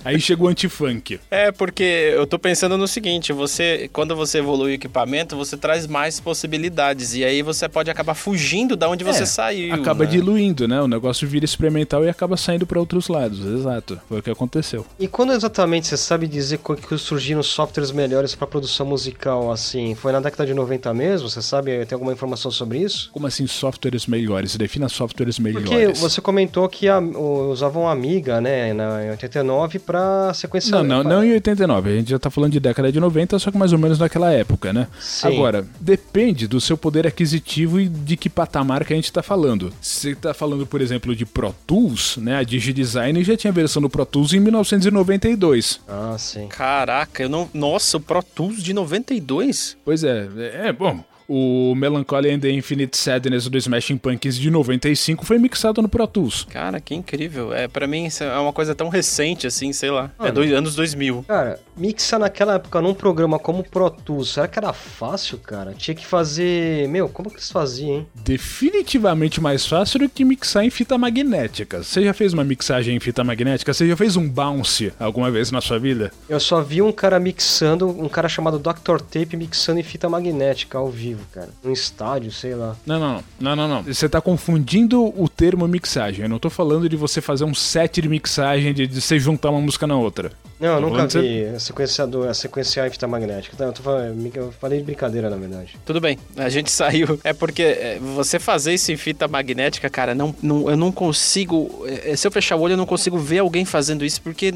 Aí 0.05 0.21
chega 0.21 0.43
o 0.43 0.49
anti-funk. 0.49 1.19
É, 1.31 1.51
porque 1.51 2.13
eu 2.15 2.27
tô 2.27 2.39
pensando 2.39 2.77
no 2.77 2.87
seguinte: 2.87 3.33
você, 3.33 3.89
quando 3.95 4.15
você 4.15 4.39
evolui 4.39 4.73
o 4.73 4.75
equipamento, 4.75 5.38
você 5.39 5.57
traz 5.57 5.87
mais 5.87 6.21
possibilidades. 6.21 7.15
E 7.15 7.25
aí 7.25 7.43
você 7.43 7.69
pode 7.69 7.91
acabar 7.91 8.15
fugindo 8.15 8.77
da 8.77 8.89
onde 8.89 9.05
você 9.05 9.23
é, 9.23 9.27
saiu. 9.27 9.75
Acaba 9.75 10.05
né? 10.05 10.11
diluindo, 10.11 10.69
né? 10.69 10.81
O 10.81 10.89
negócio 10.89 11.27
vira 11.27 11.45
experimental 11.45 12.05
e 12.05 12.09
acaba 12.09 12.37
saindo 12.37 12.67
para 12.67 12.79
outros 12.79 13.09
lados. 13.09 13.45
Exato. 13.45 14.01
Foi 14.09 14.19
o 14.19 14.23
que 14.23 14.31
aconteceu. 14.31 14.85
E 14.99 15.09
quando 15.09 15.33
exatamente 15.33 15.87
você 15.87 15.97
sabe 15.97 16.27
dizer 16.27 16.59
que 16.59 16.99
surgiram 16.99 17.43
softwares 17.43 17.91
melhores 17.91 18.35
para 18.35 18.47
produção 18.47 18.87
musical, 18.87 19.51
assim? 19.51 19.95
Foi 19.95 20.13
na 20.13 20.21
década 20.21 20.47
de 20.47 20.55
90 20.55 20.93
mesmo? 20.95 21.29
Você 21.29 21.41
sabe, 21.41 21.85
tem 21.87 21.97
alguma 21.97 22.13
informação 22.13 22.51
sobre 22.51 22.79
isso? 22.79 23.11
Como 23.13 23.27
assim 23.27 23.47
softwares 23.47 24.07
melhores? 24.07 24.57
Defina 24.57 24.89
softwares 24.89 25.39
melhores. 25.39 25.69
Porque 25.69 25.93
você 25.95 26.21
comentou 26.21 26.69
que 26.69 26.89
a, 26.89 26.99
usavam 26.99 27.89
Amiga, 27.89 28.41
né, 28.41 28.73
na, 28.73 29.05
em 29.05 29.11
89 29.11 29.79
para 29.79 30.33
sequenciar. 30.35 30.83
Não, 30.83 31.03
não, 31.03 31.11
não 31.11 31.25
em 31.25 31.33
89. 31.33 31.91
A 31.91 31.97
gente 31.97 32.11
já 32.11 32.19
tá 32.19 32.31
falando 32.31 32.53
de 32.53 32.61
década 32.61 32.91
de 32.93 33.01
90, 33.01 33.39
só 33.39 33.51
que 33.51 33.59
mais 33.59 33.73
ou 33.73 33.79
menos 33.79 33.99
naquela 33.99 34.33
época, 34.33 34.73
né? 34.73 34.87
Sim. 35.01 35.28
Agora, 35.29 35.67
depende 35.81 36.47
do 36.47 36.61
seu 36.61 36.77
poder 36.77 37.07
aquisitivo 37.07 37.81
e 37.81 37.89
de 37.89 38.17
que 38.17 38.29
patamar 38.29 38.85
que 38.85 38.93
a 38.93 38.97
gente 38.97 39.07
está 39.07 39.23
falando. 39.23 39.73
Se 39.81 40.01
você 40.01 40.11
está 40.11 40.35
falando, 40.35 40.67
por 40.67 40.81
exemplo, 40.81 41.15
de 41.15 41.25
Pro 41.25 41.55
Tools, 41.67 42.17
né? 42.17 42.37
A 42.37 42.43
DigiDesign 42.43 43.23
já 43.23 43.37
tinha 43.37 43.51
a 43.51 43.55
versão 43.55 43.83
do 43.83 43.91
Pro 43.91 44.07
Tools 44.07 44.33
em 44.33 44.41
1992. 44.41 45.81
Ah, 45.89 46.17
sim. 46.19 46.49
Caraca, 46.49 47.23
eu 47.23 47.29
não. 47.29 47.49
Nossa, 47.53 47.97
o 47.97 48.01
Pro 48.01 48.23
Tools 48.23 48.63
de 48.63 48.73
92? 48.73 49.77
Pois 49.85 50.05
é, 50.05 50.29
é 50.67 50.73
bom 50.73 51.05
o 51.29 51.75
Melancholy 51.75 52.31
and 52.31 52.41
the 52.41 52.51
Infinite 52.51 52.97
Sadness 52.97 53.49
do 53.49 53.59
Smashing 53.59 53.99
Pumpkins 53.99 54.39
de 54.39 54.51
95 54.51 55.27
foi 55.27 55.39
mixado 55.39 55.83
no 55.83 55.89
Pro 55.89 56.07
Tools. 56.07 56.47
Cara, 56.49 56.81
que 56.81 56.95
incrível. 56.95 57.53
É, 57.53 57.69
para 57.69 57.87
mim 57.87 58.07
isso 58.07 58.25
é 58.25 58.39
uma 58.39 58.53
coisa 58.53 58.75
tão 58.75 58.89
recente 58.89 59.47
assim, 59.47 59.71
sei 59.73 59.91
lá. 59.91 60.11
É 60.19 60.23
Mano, 60.23 60.29
é 60.29 60.33
dois 60.33 60.53
anos 60.55 60.75
2000. 60.75 61.27
Cara, 61.29 61.61
mixar 61.77 62.19
naquela 62.19 62.55
época 62.55 62.81
num 62.81 62.95
programa 62.95 63.39
como 63.39 63.63
Pro 63.63 63.91
Tools, 63.91 64.31
será 64.31 64.49
que 64.49 64.59
era 64.59 64.73
fácil, 64.73 65.37
cara? 65.39 65.75
Tinha 65.75 65.95
que 65.95 66.07
fazer, 66.07 66.89
meu, 66.89 67.11
como 67.11 67.29
que 67.29 67.37
eles 67.37 67.51
faziam, 67.51 67.99
hein? 67.99 68.07
Definitivamente 68.15 69.39
mais 69.39 69.67
fácil 69.67 70.01
do 70.01 70.09
que 70.09 70.25
mixar 70.25 70.65
em 70.65 70.71
fita 70.71 70.97
magnética. 70.97 71.83
Você 71.83 72.05
já 72.05 72.15
fez 72.15 72.33
uma 72.33 72.43
mixagem 72.43 72.97
em 72.97 73.01
fita 73.01 73.23
magnética? 73.23 73.75
Você 73.75 73.87
já 73.87 73.97
fez 73.97 74.17
um 74.17 74.27
bounce 74.27 74.95
alguma 74.99 75.31
vez 75.31 75.51
na 75.51 75.61
sua 75.61 75.79
vida? 75.79 76.11
Eu 76.27 76.41
só 76.41 76.63
vi 76.63 76.81
um 76.81 76.91
cara 76.91 77.21
mixando, 77.21 77.87
um 77.87 78.09
cara 78.09 78.31
chamado 78.31 78.59
Dr. 78.59 78.99
Tape 79.03 79.37
mixando 79.37 79.79
em 79.79 79.83
fita 79.83 80.09
magnética 80.09 80.79
ao 80.79 80.89
vivo 80.89 81.18
cara. 81.33 81.49
Um 81.65 81.73
estádio, 81.73 82.31
sei 82.33 82.55
lá. 82.55 82.77
Não, 82.87 82.99
não, 82.99 83.25
não, 83.41 83.57
não, 83.57 83.69
não. 83.69 83.83
Você 83.83 84.09
tá 84.09 84.21
confundindo 84.21 85.05
o 85.21 85.29
termo 85.29 85.67
mixagem. 85.69 86.25
Eu 86.25 86.29
não 86.29 86.39
tô 86.39 86.51
falando 86.51 86.89
de 86.89 86.97
você 86.97 87.21
fazer 87.21 87.45
um 87.45 87.55
set 87.55 88.01
de 88.01 88.09
mixagem, 88.09 88.73
de, 88.73 88.87
de 88.87 89.01
você 89.01 89.19
juntar 89.19 89.51
uma 89.51 89.61
música 89.61 89.87
na 89.87 89.97
outra. 89.97 90.33
Não, 90.61 90.75
eu 90.75 90.81
nunca 90.81 91.07
vi 91.07 91.45
a 91.45 91.59
sequenciador, 91.59 92.29
a 92.29 92.35
sequenciar 92.35 92.87
em 92.87 92.91
fita 92.91 93.07
magnética. 93.07 93.57
Não, 93.59 93.67
eu, 93.67 93.73
tô 93.73 93.83
falando, 93.83 94.31
eu 94.35 94.53
falei 94.53 94.79
de 94.79 94.85
brincadeira, 94.85 95.31
na 95.31 95.37
verdade. 95.37 95.77
Tudo 95.85 96.01
bem, 96.01 96.19
a 96.37 96.49
gente 96.49 96.71
saiu. 96.73 97.19
É 97.23 97.33
porque 97.33 97.63
é, 97.63 97.99
você 98.17 98.39
fazer 98.39 98.75
isso 98.75 98.91
em 98.91 98.97
fita 98.97 99.29
magnética, 99.29 99.89
cara, 99.89 100.15
não, 100.15 100.35
não, 100.43 100.69
eu 100.69 100.77
não 100.77 100.91
consigo. 100.91 101.85
É, 101.87 102.17
se 102.17 102.27
eu 102.27 102.33
fechar 102.33 102.57
o 102.57 102.61
olho, 102.61 102.73
eu 102.73 102.77
não 102.77 102.87
consigo 102.87 103.19
ver 103.19 103.39
alguém 103.39 103.65
fazendo 103.65 104.05
isso, 104.05 104.21
porque 104.21 104.53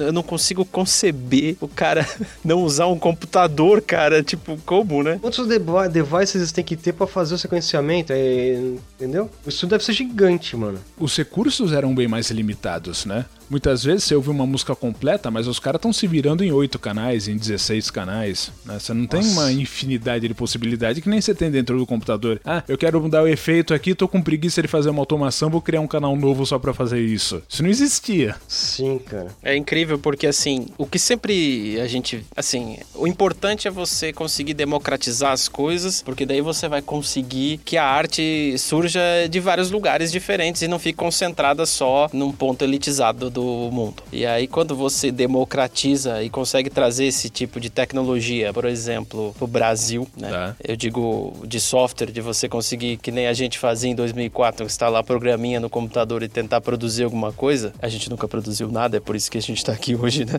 eu 0.00 0.12
não 0.12 0.22
consigo 0.22 0.64
conceber 0.64 1.56
o 1.60 1.68
cara 1.68 2.06
não 2.44 2.62
usar 2.62 2.86
um 2.86 2.98
computador, 2.98 3.82
cara. 3.82 4.22
Tipo, 4.22 4.58
como, 4.64 5.02
né? 5.02 5.18
Quantos 5.20 5.46
devices 5.46 6.50
tem 6.52 6.64
que 6.64 6.76
ter 6.76 6.92
para 6.92 7.06
fazer 7.06 7.34
o 7.34 7.38
sequenciamento? 7.38 8.12
É, 8.12 8.58
entendeu? 8.94 9.30
Isso 9.46 9.66
deve 9.66 9.84
ser 9.84 9.92
gigante, 9.92 10.56
mano. 10.56 10.78
Os 10.98 11.16
recursos 11.16 11.72
eram 11.72 11.94
bem 11.94 12.08
mais 12.08 12.30
limitados, 12.30 13.04
né? 13.04 13.26
Muitas 13.52 13.84
vezes 13.84 14.04
você 14.04 14.14
ouve 14.14 14.30
uma 14.30 14.46
música 14.46 14.74
completa, 14.74 15.30
mas 15.30 15.46
os 15.46 15.58
caras 15.58 15.78
estão 15.78 15.92
se 15.92 16.06
virando 16.06 16.42
em 16.42 16.50
8 16.50 16.78
canais, 16.78 17.28
em 17.28 17.36
16 17.36 17.90
canais. 17.90 18.50
Né? 18.64 18.78
Você 18.78 18.94
não 18.94 19.02
Nossa. 19.02 19.18
tem 19.18 19.30
uma 19.30 19.52
infinidade 19.52 20.26
de 20.26 20.32
possibilidades 20.32 21.02
que 21.02 21.08
nem 21.10 21.20
você 21.20 21.34
tem 21.34 21.50
dentro 21.50 21.76
do 21.76 21.84
computador. 21.84 22.40
Ah, 22.46 22.64
eu 22.66 22.78
quero 22.78 22.98
mudar 22.98 23.22
o 23.22 23.28
efeito 23.28 23.74
aqui, 23.74 23.94
tô 23.94 24.08
com 24.08 24.22
preguiça 24.22 24.62
de 24.62 24.68
fazer 24.68 24.88
uma 24.88 25.02
automação, 25.02 25.50
vou 25.50 25.60
criar 25.60 25.82
um 25.82 25.86
canal 25.86 26.16
novo 26.16 26.46
só 26.46 26.58
para 26.58 26.72
fazer 26.72 27.00
isso. 27.00 27.42
Isso 27.46 27.62
não 27.62 27.68
existia. 27.68 28.36
Sim, 28.48 28.98
cara. 28.98 29.26
É 29.42 29.54
incrível 29.54 29.98
porque 29.98 30.26
assim, 30.26 30.68
o 30.78 30.86
que 30.86 30.98
sempre 30.98 31.78
a 31.78 31.86
gente, 31.86 32.24
assim, 32.34 32.78
o 32.94 33.06
importante 33.06 33.68
é 33.68 33.70
você 33.70 34.14
conseguir 34.14 34.54
democratizar 34.54 35.30
as 35.30 35.46
coisas, 35.46 36.00
porque 36.00 36.24
daí 36.24 36.40
você 36.40 36.68
vai 36.68 36.80
conseguir 36.80 37.60
que 37.66 37.76
a 37.76 37.84
arte 37.84 38.56
surja 38.56 39.02
de 39.28 39.40
vários 39.40 39.70
lugares 39.70 40.10
diferentes 40.10 40.62
e 40.62 40.68
não 40.68 40.78
fique 40.78 40.96
concentrada 40.96 41.66
só 41.66 42.08
num 42.14 42.32
ponto 42.32 42.64
elitizado 42.64 43.28
do 43.28 43.41
mundo. 43.70 44.02
E 44.12 44.24
aí 44.26 44.46
quando 44.46 44.74
você 44.74 45.10
democratiza 45.10 46.22
e 46.22 46.30
consegue 46.30 46.70
trazer 46.70 47.06
esse 47.06 47.28
tipo 47.28 47.60
de 47.60 47.70
tecnologia, 47.70 48.52
por 48.52 48.64
exemplo, 48.64 49.34
pro 49.38 49.46
Brasil, 49.46 50.06
né? 50.16 50.30
Tá. 50.30 50.56
Eu 50.62 50.76
digo 50.76 51.34
de 51.46 51.60
software, 51.60 52.10
de 52.10 52.20
você 52.20 52.48
conseguir 52.48 52.96
que 52.96 53.10
nem 53.10 53.26
a 53.26 53.32
gente 53.32 53.58
fazia 53.58 53.90
em 53.90 53.94
2004, 53.94 54.66
instalar 54.66 55.04
programinha 55.04 55.60
no 55.60 55.70
computador 55.70 56.22
e 56.22 56.28
tentar 56.28 56.60
produzir 56.60 57.04
alguma 57.04 57.32
coisa. 57.32 57.72
A 57.80 57.88
gente 57.88 58.08
nunca 58.10 58.28
produziu 58.28 58.70
nada, 58.70 58.96
é 58.96 59.00
por 59.00 59.16
isso 59.16 59.30
que 59.30 59.38
a 59.38 59.42
gente 59.42 59.64
tá 59.64 59.72
aqui 59.72 59.94
hoje, 59.94 60.24
né? 60.24 60.38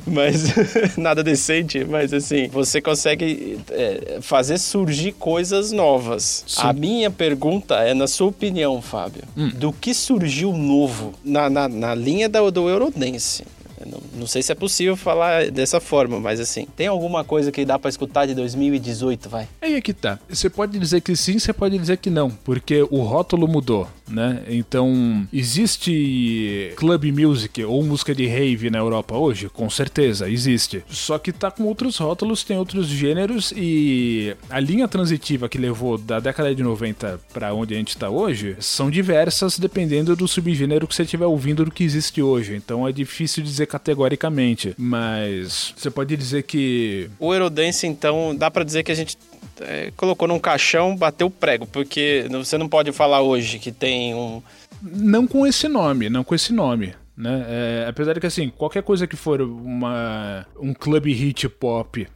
mas 0.06 0.54
nada 0.96 1.22
decente, 1.22 1.84
mas 1.84 2.12
assim, 2.12 2.48
você 2.48 2.80
consegue 2.80 3.58
é, 3.70 4.18
fazer 4.20 4.58
surgir 4.58 5.12
coisas 5.12 5.72
novas. 5.72 6.44
Sim. 6.46 6.60
A 6.62 6.72
minha 6.72 7.10
pergunta 7.10 7.76
é, 7.76 7.94
na 7.94 8.06
sua 8.06 8.28
opinião, 8.28 8.80
Fábio, 8.82 9.22
hum. 9.36 9.50
do 9.50 9.72
que 9.72 9.85
surgiu 9.94 10.52
novo 10.52 11.14
na, 11.24 11.48
na, 11.50 11.68
na 11.68 11.94
linha 11.94 12.28
do, 12.28 12.50
do 12.50 12.68
Eurodance? 12.68 13.44
Não, 13.90 14.00
não, 14.14 14.26
sei 14.26 14.42
se 14.42 14.52
é 14.52 14.54
possível 14.54 14.96
falar 14.96 15.50
dessa 15.50 15.80
forma, 15.80 16.18
mas 16.18 16.40
assim, 16.40 16.66
tem 16.76 16.86
alguma 16.86 17.24
coisa 17.24 17.52
que 17.52 17.64
dá 17.64 17.78
para 17.78 17.88
escutar 17.88 18.26
de 18.26 18.34
2018, 18.34 19.28
vai? 19.28 19.48
Aí 19.60 19.74
é 19.74 19.80
que 19.80 19.92
tá. 19.92 20.18
Você 20.28 20.50
pode 20.50 20.78
dizer 20.78 21.00
que 21.00 21.14
sim, 21.16 21.38
você 21.38 21.52
pode 21.52 21.78
dizer 21.78 21.98
que 21.98 22.10
não, 22.10 22.30
porque 22.30 22.82
o 22.90 23.02
rótulo 23.02 23.46
mudou, 23.48 23.88
né? 24.08 24.42
Então, 24.48 25.26
existe 25.32 26.72
club 26.76 27.04
music 27.04 27.64
ou 27.64 27.82
música 27.82 28.14
de 28.14 28.26
rave 28.26 28.70
na 28.70 28.78
Europa 28.78 29.16
hoje? 29.16 29.48
Com 29.48 29.68
certeza, 29.70 30.28
existe. 30.28 30.82
Só 30.88 31.18
que 31.18 31.32
tá 31.32 31.50
com 31.50 31.64
outros 31.64 31.96
rótulos, 31.98 32.44
tem 32.44 32.58
outros 32.58 32.86
gêneros 32.86 33.52
e 33.56 34.34
a 34.50 34.60
linha 34.60 34.88
transitiva 34.88 35.48
que 35.48 35.58
levou 35.58 35.98
da 35.98 36.20
década 36.20 36.54
de 36.54 36.62
90 36.62 37.20
para 37.32 37.54
onde 37.54 37.74
a 37.74 37.78
gente 37.78 37.96
tá 37.96 38.08
hoje 38.08 38.56
são 38.60 38.90
diversas 38.90 39.58
dependendo 39.58 40.16
do 40.16 40.26
subgênero 40.26 40.86
que 40.86 40.94
você 40.94 41.02
estiver 41.02 41.26
ouvindo 41.26 41.64
do 41.64 41.70
que 41.70 41.84
existe 41.84 42.22
hoje. 42.22 42.54
Então 42.54 42.86
é 42.86 42.92
difícil 42.92 43.42
dizer 43.42 43.66
categoricamente, 43.76 44.74
mas 44.78 45.74
você 45.76 45.90
pode 45.90 46.16
dizer 46.16 46.42
que. 46.42 47.10
O 47.18 47.32
Eurodance, 47.32 47.86
então, 47.86 48.34
dá 48.34 48.50
para 48.50 48.64
dizer 48.64 48.82
que 48.82 48.90
a 48.90 48.94
gente 48.94 49.18
é, 49.60 49.92
colocou 49.96 50.26
num 50.26 50.38
caixão, 50.38 50.96
bateu 50.96 51.30
prego, 51.30 51.66
porque 51.66 52.26
você 52.30 52.56
não 52.56 52.68
pode 52.68 52.90
falar 52.92 53.20
hoje 53.20 53.58
que 53.58 53.70
tem 53.70 54.14
um. 54.14 54.42
Não 54.82 55.26
com 55.26 55.46
esse 55.46 55.68
nome, 55.68 56.08
não 56.08 56.24
com 56.24 56.34
esse 56.34 56.52
nome. 56.52 56.94
Né? 57.16 57.46
É, 57.48 57.86
apesar 57.88 58.12
de 58.12 58.20
que 58.20 58.26
assim, 58.26 58.50
qualquer 58.50 58.82
coisa 58.82 59.06
que 59.06 59.16
for 59.16 59.40
uma, 59.40 60.46
um 60.60 60.74
club 60.74 61.06
hit 61.06 61.48
pop 61.48 62.06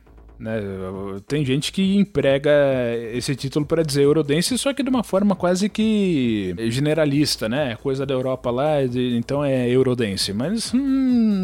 né? 0.41 0.61
Tem 1.27 1.45
gente 1.45 1.71
que 1.71 1.97
emprega 1.97 2.51
esse 3.13 3.37
título 3.37 3.67
para 3.67 3.83
dizer 3.83 4.03
Eurodance, 4.03 4.57
só 4.59 4.73
que 4.73 4.83
de 4.83 4.89
uma 4.89 5.05
forma 5.05 5.37
quase 5.37 5.69
que 5.69 6.55
generalista, 6.69 7.49
né? 7.49 7.77
Coisa 7.83 8.07
da 8.07 8.15
Europa 8.15 8.51
lá, 8.51 8.83
então 8.83 9.45
é 9.45 9.69
Eurodance. 9.69 10.33
Mas 10.33 10.73
hum, 10.73 10.79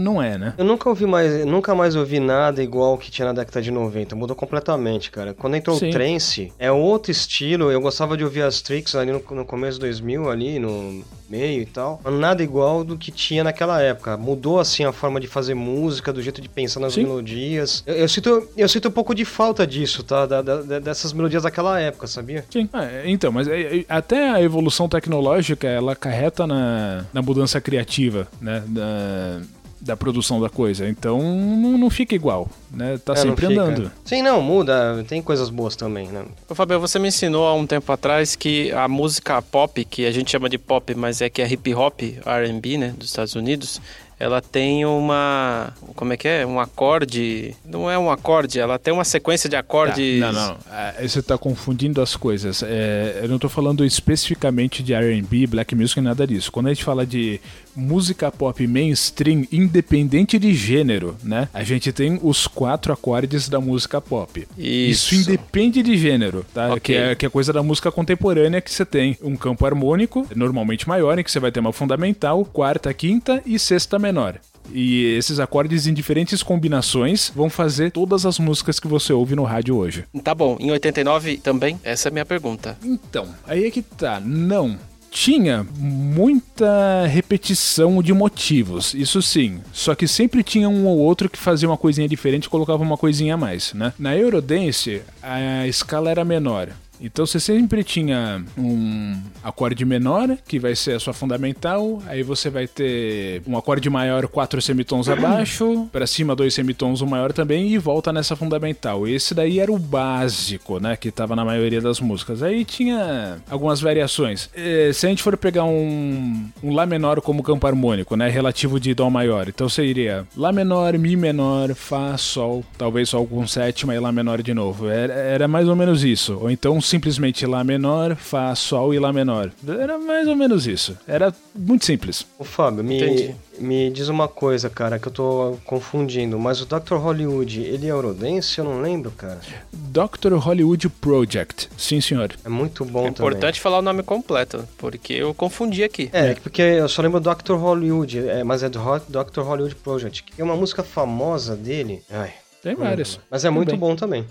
não 0.02 0.22
é, 0.22 0.38
né? 0.38 0.54
Eu 0.56 0.64
nunca 0.64 0.88
ouvi 0.88 1.06
mais, 1.06 1.44
nunca 1.44 1.74
mais 1.74 1.94
ouvi 1.94 2.18
nada 2.18 2.62
igual 2.62 2.96
que 2.96 3.10
tinha 3.10 3.26
na 3.26 3.32
década 3.32 3.60
de 3.60 3.70
90. 3.70 4.16
Mudou 4.16 4.34
completamente, 4.34 5.10
cara. 5.10 5.34
Quando 5.34 5.56
entrou 5.56 5.76
Sim. 5.76 5.90
o 5.90 5.92
trance, 5.92 6.52
é 6.58 6.72
outro 6.72 7.10
estilo. 7.10 7.70
Eu 7.70 7.80
gostava 7.80 8.16
de 8.16 8.24
ouvir 8.24 8.42
as 8.42 8.62
tricks 8.62 8.94
ali 8.94 9.12
no, 9.12 9.22
no 9.30 9.44
começo 9.44 9.78
de 9.78 9.86
2000, 9.86 10.30
ali 10.30 10.58
no 10.58 11.04
meio 11.28 11.62
e 11.62 11.66
tal. 11.66 12.00
Nada 12.04 12.42
igual 12.42 12.84
do 12.84 12.96
que 12.96 13.10
tinha 13.10 13.44
naquela 13.44 13.80
época. 13.80 14.16
Mudou 14.16 14.58
assim 14.58 14.84
a 14.84 14.92
forma 14.92 15.20
de 15.20 15.26
fazer 15.26 15.54
música, 15.54 16.12
do 16.12 16.22
jeito 16.22 16.40
de 16.40 16.48
pensar 16.48 16.80
nas 16.80 16.94
Sim. 16.94 17.02
melodias. 17.02 17.82
Eu, 17.86 17.94
eu, 17.94 18.08
sinto, 18.08 18.48
eu 18.56 18.68
sinto 18.86 18.88
um 18.88 18.92
pouco 18.92 19.14
de 19.14 19.24
falta 19.24 19.66
disso, 19.66 20.02
tá? 20.02 20.26
Da, 20.26 20.42
da, 20.42 20.78
dessas 20.78 21.12
melodias 21.12 21.42
daquela 21.42 21.78
época, 21.80 22.06
sabia? 22.06 22.44
Sim. 22.50 22.68
É, 22.72 23.02
então, 23.06 23.32
mas 23.32 23.48
é, 23.48 23.78
é, 23.78 23.84
até 23.88 24.30
a 24.30 24.42
evolução 24.42 24.88
tecnológica 24.88 25.66
ela 25.66 25.94
carreta 25.94 26.46
na, 26.46 27.04
na 27.12 27.22
mudança 27.22 27.60
criativa, 27.60 28.28
né? 28.40 28.62
Da, 28.66 29.40
da 29.78 29.96
produção 29.96 30.40
da 30.40 30.48
coisa. 30.48 30.88
Então 30.88 31.20
não, 31.20 31.78
não 31.78 31.90
fica 31.90 32.14
igual, 32.14 32.48
né? 32.70 32.98
Tá 33.04 33.12
é, 33.12 33.16
sempre 33.16 33.46
andando. 33.46 33.90
Sim, 34.04 34.22
não, 34.22 34.40
muda. 34.40 35.04
Tem 35.06 35.22
coisas 35.22 35.50
boas 35.50 35.76
também, 35.76 36.08
né? 36.08 36.24
Ô, 36.48 36.54
Fabio, 36.54 36.80
você 36.80 36.98
me 36.98 37.08
ensinou 37.08 37.46
há 37.46 37.54
um 37.54 37.66
tempo 37.66 37.90
atrás 37.92 38.34
que 38.34 38.72
a 38.72 38.88
música 38.88 39.40
pop, 39.42 39.84
que 39.84 40.06
a 40.06 40.10
gente 40.10 40.30
chama 40.30 40.48
de 40.48 40.58
pop, 40.58 40.94
mas 40.94 41.20
é 41.20 41.28
que 41.28 41.42
é 41.42 41.50
hip 41.50 41.74
hop, 41.74 42.00
R&B, 42.24 42.78
né, 42.78 42.94
dos 42.96 43.08
Estados 43.08 43.34
Unidos, 43.34 43.80
ela 44.18 44.40
tem 44.40 44.84
uma. 44.86 45.74
Como 45.94 46.12
é 46.12 46.16
que 46.16 46.26
é? 46.26 46.46
Um 46.46 46.58
acorde. 46.58 47.54
Não 47.64 47.90
é 47.90 47.98
um 47.98 48.10
acorde, 48.10 48.58
ela 48.58 48.78
tem 48.78 48.92
uma 48.92 49.04
sequência 49.04 49.48
de 49.48 49.56
acordes. 49.56 50.20
Não, 50.20 50.32
não. 50.32 50.48
não. 50.48 50.58
É, 50.72 51.06
você 51.06 51.20
está 51.20 51.36
confundindo 51.36 52.00
as 52.00 52.16
coisas. 52.16 52.62
É, 52.62 53.20
eu 53.22 53.28
não 53.28 53.36
estou 53.36 53.50
falando 53.50 53.84
especificamente 53.84 54.82
de 54.82 54.94
RB, 54.94 55.46
black 55.46 55.74
music, 55.74 56.00
nada 56.00 56.26
disso. 56.26 56.50
Quando 56.50 56.66
a 56.66 56.74
gente 56.74 56.84
fala 56.84 57.06
de 57.06 57.40
música 57.76 58.32
pop 58.32 58.66
mainstream, 58.66 59.44
independente 59.52 60.38
de 60.38 60.54
gênero, 60.54 61.16
né? 61.22 61.48
A 61.52 61.62
gente 61.62 61.92
tem 61.92 62.18
os 62.22 62.46
quatro 62.46 62.92
acordes 62.92 63.48
da 63.48 63.60
música 63.60 64.00
pop. 64.00 64.46
Isso, 64.56 65.14
Isso 65.14 65.30
independe 65.30 65.82
de 65.82 65.96
gênero, 65.96 66.44
tá? 66.54 66.68
Okay. 66.74 66.80
Que, 66.80 66.94
é, 66.94 67.14
que 67.14 67.26
é 67.26 67.28
coisa 67.28 67.52
da 67.52 67.62
música 67.62 67.92
contemporânea 67.92 68.60
que 68.60 68.70
você 68.70 68.84
tem 68.84 69.18
um 69.22 69.36
campo 69.36 69.66
harmônico, 69.66 70.26
normalmente 70.34 70.88
maior, 70.88 71.18
em 71.18 71.22
que 71.22 71.30
você 71.30 71.38
vai 71.38 71.52
ter 71.52 71.60
uma 71.60 71.72
fundamental, 71.72 72.44
quarta, 72.44 72.92
quinta 72.94 73.42
e 73.44 73.58
sexta 73.58 73.98
menor. 73.98 74.40
E 74.72 75.14
esses 75.16 75.38
acordes 75.38 75.86
em 75.86 75.94
diferentes 75.94 76.42
combinações 76.42 77.30
vão 77.34 77.48
fazer 77.48 77.90
todas 77.90 78.26
as 78.26 78.38
músicas 78.38 78.80
que 78.80 78.88
você 78.88 79.12
ouve 79.12 79.36
no 79.36 79.44
rádio 79.44 79.76
hoje. 79.76 80.04
Tá 80.24 80.34
bom, 80.34 80.56
em 80.58 80.70
89 80.70 81.36
também? 81.38 81.78
Essa 81.84 82.08
é 82.08 82.10
a 82.10 82.12
minha 82.12 82.26
pergunta. 82.26 82.76
Então, 82.82 83.28
aí 83.46 83.64
é 83.64 83.70
que 83.70 83.82
tá. 83.82 84.20
Não 84.20 84.76
tinha 85.10 85.66
muita 85.78 87.06
repetição 87.06 88.02
de 88.02 88.12
motivos, 88.12 88.94
isso 88.94 89.22
sim. 89.22 89.60
Só 89.72 89.94
que 89.94 90.06
sempre 90.06 90.42
tinha 90.42 90.68
um 90.68 90.86
ou 90.86 90.98
outro 90.98 91.28
que 91.28 91.38
fazia 91.38 91.68
uma 91.68 91.76
coisinha 91.76 92.08
diferente 92.08 92.44
e 92.44 92.50
colocava 92.50 92.82
uma 92.82 92.96
coisinha 92.96 93.34
a 93.34 93.36
mais, 93.38 93.72
né? 93.72 93.92
Na 93.98 94.16
Eurodance, 94.16 95.02
a 95.22 95.66
escala 95.66 96.10
era 96.10 96.24
menor. 96.24 96.70
Então 97.00 97.26
você 97.26 97.38
sempre 97.38 97.84
tinha 97.84 98.42
um 98.56 99.16
acorde 99.42 99.84
menor, 99.84 100.36
que 100.46 100.58
vai 100.58 100.74
ser 100.74 100.92
a 100.92 101.00
sua 101.00 101.12
fundamental, 101.12 102.02
aí 102.06 102.22
você 102.22 102.50
vai 102.50 102.66
ter 102.66 103.42
um 103.46 103.56
acorde 103.56 103.88
maior, 103.90 104.26
quatro 104.28 104.60
semitons 104.60 105.08
abaixo, 105.08 105.88
para 105.92 106.06
cima 106.06 106.34
dois 106.34 106.54
semitons, 106.54 107.02
um 107.02 107.06
maior 107.06 107.32
também, 107.32 107.68
e 107.72 107.78
volta 107.78 108.12
nessa 108.12 108.36
fundamental. 108.36 109.06
Esse 109.06 109.34
daí 109.34 109.60
era 109.60 109.72
o 109.72 109.78
básico, 109.78 110.78
né, 110.80 110.96
que 110.96 111.10
tava 111.10 111.36
na 111.36 111.44
maioria 111.44 111.80
das 111.80 112.00
músicas. 112.00 112.42
Aí 112.42 112.64
tinha 112.64 113.38
algumas 113.50 113.80
variações. 113.80 114.50
É, 114.54 114.90
se 114.92 115.06
a 115.06 115.08
gente 115.08 115.22
for 115.22 115.36
pegar 115.36 115.64
um, 115.64 116.48
um 116.62 116.76
Lá 116.76 116.84
menor 116.84 117.22
como 117.22 117.42
campo 117.42 117.66
harmônico, 117.66 118.16
né, 118.16 118.28
relativo 118.28 118.78
de 118.78 118.92
Dó 118.92 119.08
maior, 119.08 119.48
então 119.48 119.68
seria 119.68 120.26
Lá 120.36 120.52
menor, 120.52 120.98
Mi 120.98 121.16
menor, 121.16 121.74
Fá, 121.74 122.16
Sol, 122.18 122.64
talvez 122.76 123.08
Sol 123.08 123.26
com 123.26 123.46
sétima 123.46 123.94
e 123.94 123.98
Lá 123.98 124.12
menor 124.12 124.42
de 124.42 124.52
novo. 124.52 124.88
Era, 124.88 125.12
era 125.14 125.48
mais 125.48 125.68
ou 125.68 125.76
menos 125.76 126.04
isso. 126.04 126.38
Ou 126.40 126.50
então 126.50 126.80
simplesmente 126.86 127.46
Lá 127.46 127.62
menor, 127.62 128.16
Fá, 128.16 128.54
Sol 128.54 128.94
e 128.94 128.98
Lá 128.98 129.12
menor. 129.12 129.50
Era 129.66 129.98
mais 129.98 130.28
ou 130.28 130.36
menos 130.36 130.66
isso. 130.66 130.96
Era 131.06 131.34
muito 131.54 131.84
simples. 131.84 132.26
O 132.38 132.44
Fábio, 132.44 132.82
me, 132.82 133.34
me 133.58 133.90
diz 133.90 134.08
uma 134.08 134.28
coisa, 134.28 134.70
cara, 134.70 134.98
que 134.98 135.08
eu 135.08 135.12
tô 135.12 135.58
confundindo. 135.64 136.38
Mas 136.38 136.60
o 136.60 136.66
Dr. 136.66 136.94
Hollywood, 136.94 137.60
ele 137.60 137.86
é 137.86 137.90
Eurodance? 137.90 138.58
Eu 138.58 138.64
não 138.64 138.80
lembro, 138.80 139.10
cara. 139.10 139.40
Dr. 139.72 140.34
Hollywood 140.34 140.88
Project. 140.88 141.68
Sim, 141.76 142.00
senhor. 142.00 142.32
É 142.44 142.48
muito 142.48 142.84
bom 142.84 143.06
É 143.06 143.08
importante 143.08 143.60
falar 143.60 143.78
o 143.78 143.82
nome 143.82 144.02
completo, 144.02 144.66
porque 144.78 145.14
eu 145.14 145.34
confundi 145.34 145.82
aqui. 145.82 146.08
É, 146.12 146.34
porque 146.34 146.62
eu 146.62 146.88
só 146.88 147.02
lembro 147.02 147.20
do 147.20 147.34
Dr. 147.34 147.54
Hollywood, 147.54 148.28
é, 148.28 148.44
mas 148.44 148.62
é 148.62 148.68
do 148.68 148.78
Dr. 148.78 149.40
Hollywood 149.40 149.74
Project. 149.76 150.22
Que 150.22 150.40
é 150.40 150.44
uma 150.44 150.56
música 150.56 150.82
famosa 150.82 151.56
dele. 151.56 152.02
Ai. 152.10 152.32
Tem 152.62 152.74
várias. 152.74 153.20
Mas 153.30 153.44
é 153.44 153.50
muito 153.50 153.76
bom 153.76 153.94
também. 153.94 154.24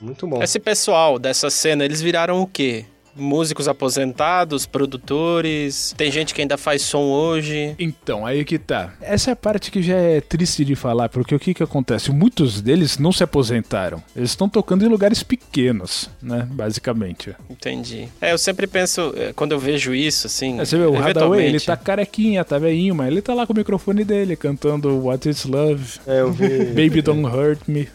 Muito 0.00 0.26
bom. 0.26 0.42
Esse 0.42 0.58
pessoal 0.58 1.18
dessa 1.18 1.50
cena, 1.50 1.84
eles 1.84 2.00
viraram 2.00 2.40
o 2.40 2.46
quê? 2.46 2.86
músicos 3.14 3.68
aposentados, 3.68 4.66
produtores, 4.66 5.94
tem 5.96 6.10
gente 6.10 6.34
que 6.34 6.40
ainda 6.40 6.56
faz 6.56 6.82
som 6.82 7.02
hoje. 7.02 7.74
Então, 7.78 8.24
aí 8.24 8.44
que 8.44 8.58
tá. 8.58 8.94
Essa 9.00 9.30
é 9.30 9.32
a 9.32 9.36
parte 9.36 9.70
que 9.70 9.82
já 9.82 9.96
é 9.96 10.20
triste 10.20 10.64
de 10.64 10.74
falar, 10.74 11.08
porque 11.08 11.34
o 11.34 11.38
que 11.38 11.54
que 11.54 11.62
acontece? 11.62 12.10
Muitos 12.10 12.60
deles 12.60 12.98
não 12.98 13.12
se 13.12 13.22
aposentaram. 13.22 14.02
Eles 14.14 14.30
estão 14.30 14.48
tocando 14.48 14.84
em 14.84 14.88
lugares 14.88 15.22
pequenos, 15.22 16.08
né? 16.22 16.46
Basicamente. 16.50 17.34
Entendi. 17.48 18.08
É, 18.20 18.32
eu 18.32 18.38
sempre 18.38 18.66
penso, 18.66 19.12
é, 19.16 19.32
quando 19.32 19.52
eu 19.52 19.58
vejo 19.58 19.94
isso, 19.94 20.26
assim. 20.26 20.60
É, 20.60 20.64
você 20.64 20.78
vê, 20.78 20.84
o 20.84 20.96
Hadaway, 20.96 21.44
ele 21.44 21.60
tá 21.60 21.76
carequinha, 21.76 22.44
tá 22.44 22.58
velhinho, 22.58 22.94
mas 22.94 23.08
ele 23.08 23.22
tá 23.22 23.34
lá 23.34 23.46
com 23.46 23.52
o 23.52 23.56
microfone 23.56 24.04
dele, 24.04 24.36
cantando 24.36 25.04
What 25.04 25.28
is 25.28 25.44
Love, 25.44 26.00
É, 26.06 26.20
eu 26.20 26.32
vi. 26.32 26.66
Baby 26.66 27.02
Don't 27.02 27.24
Hurt 27.26 27.60
Me. 27.66 27.88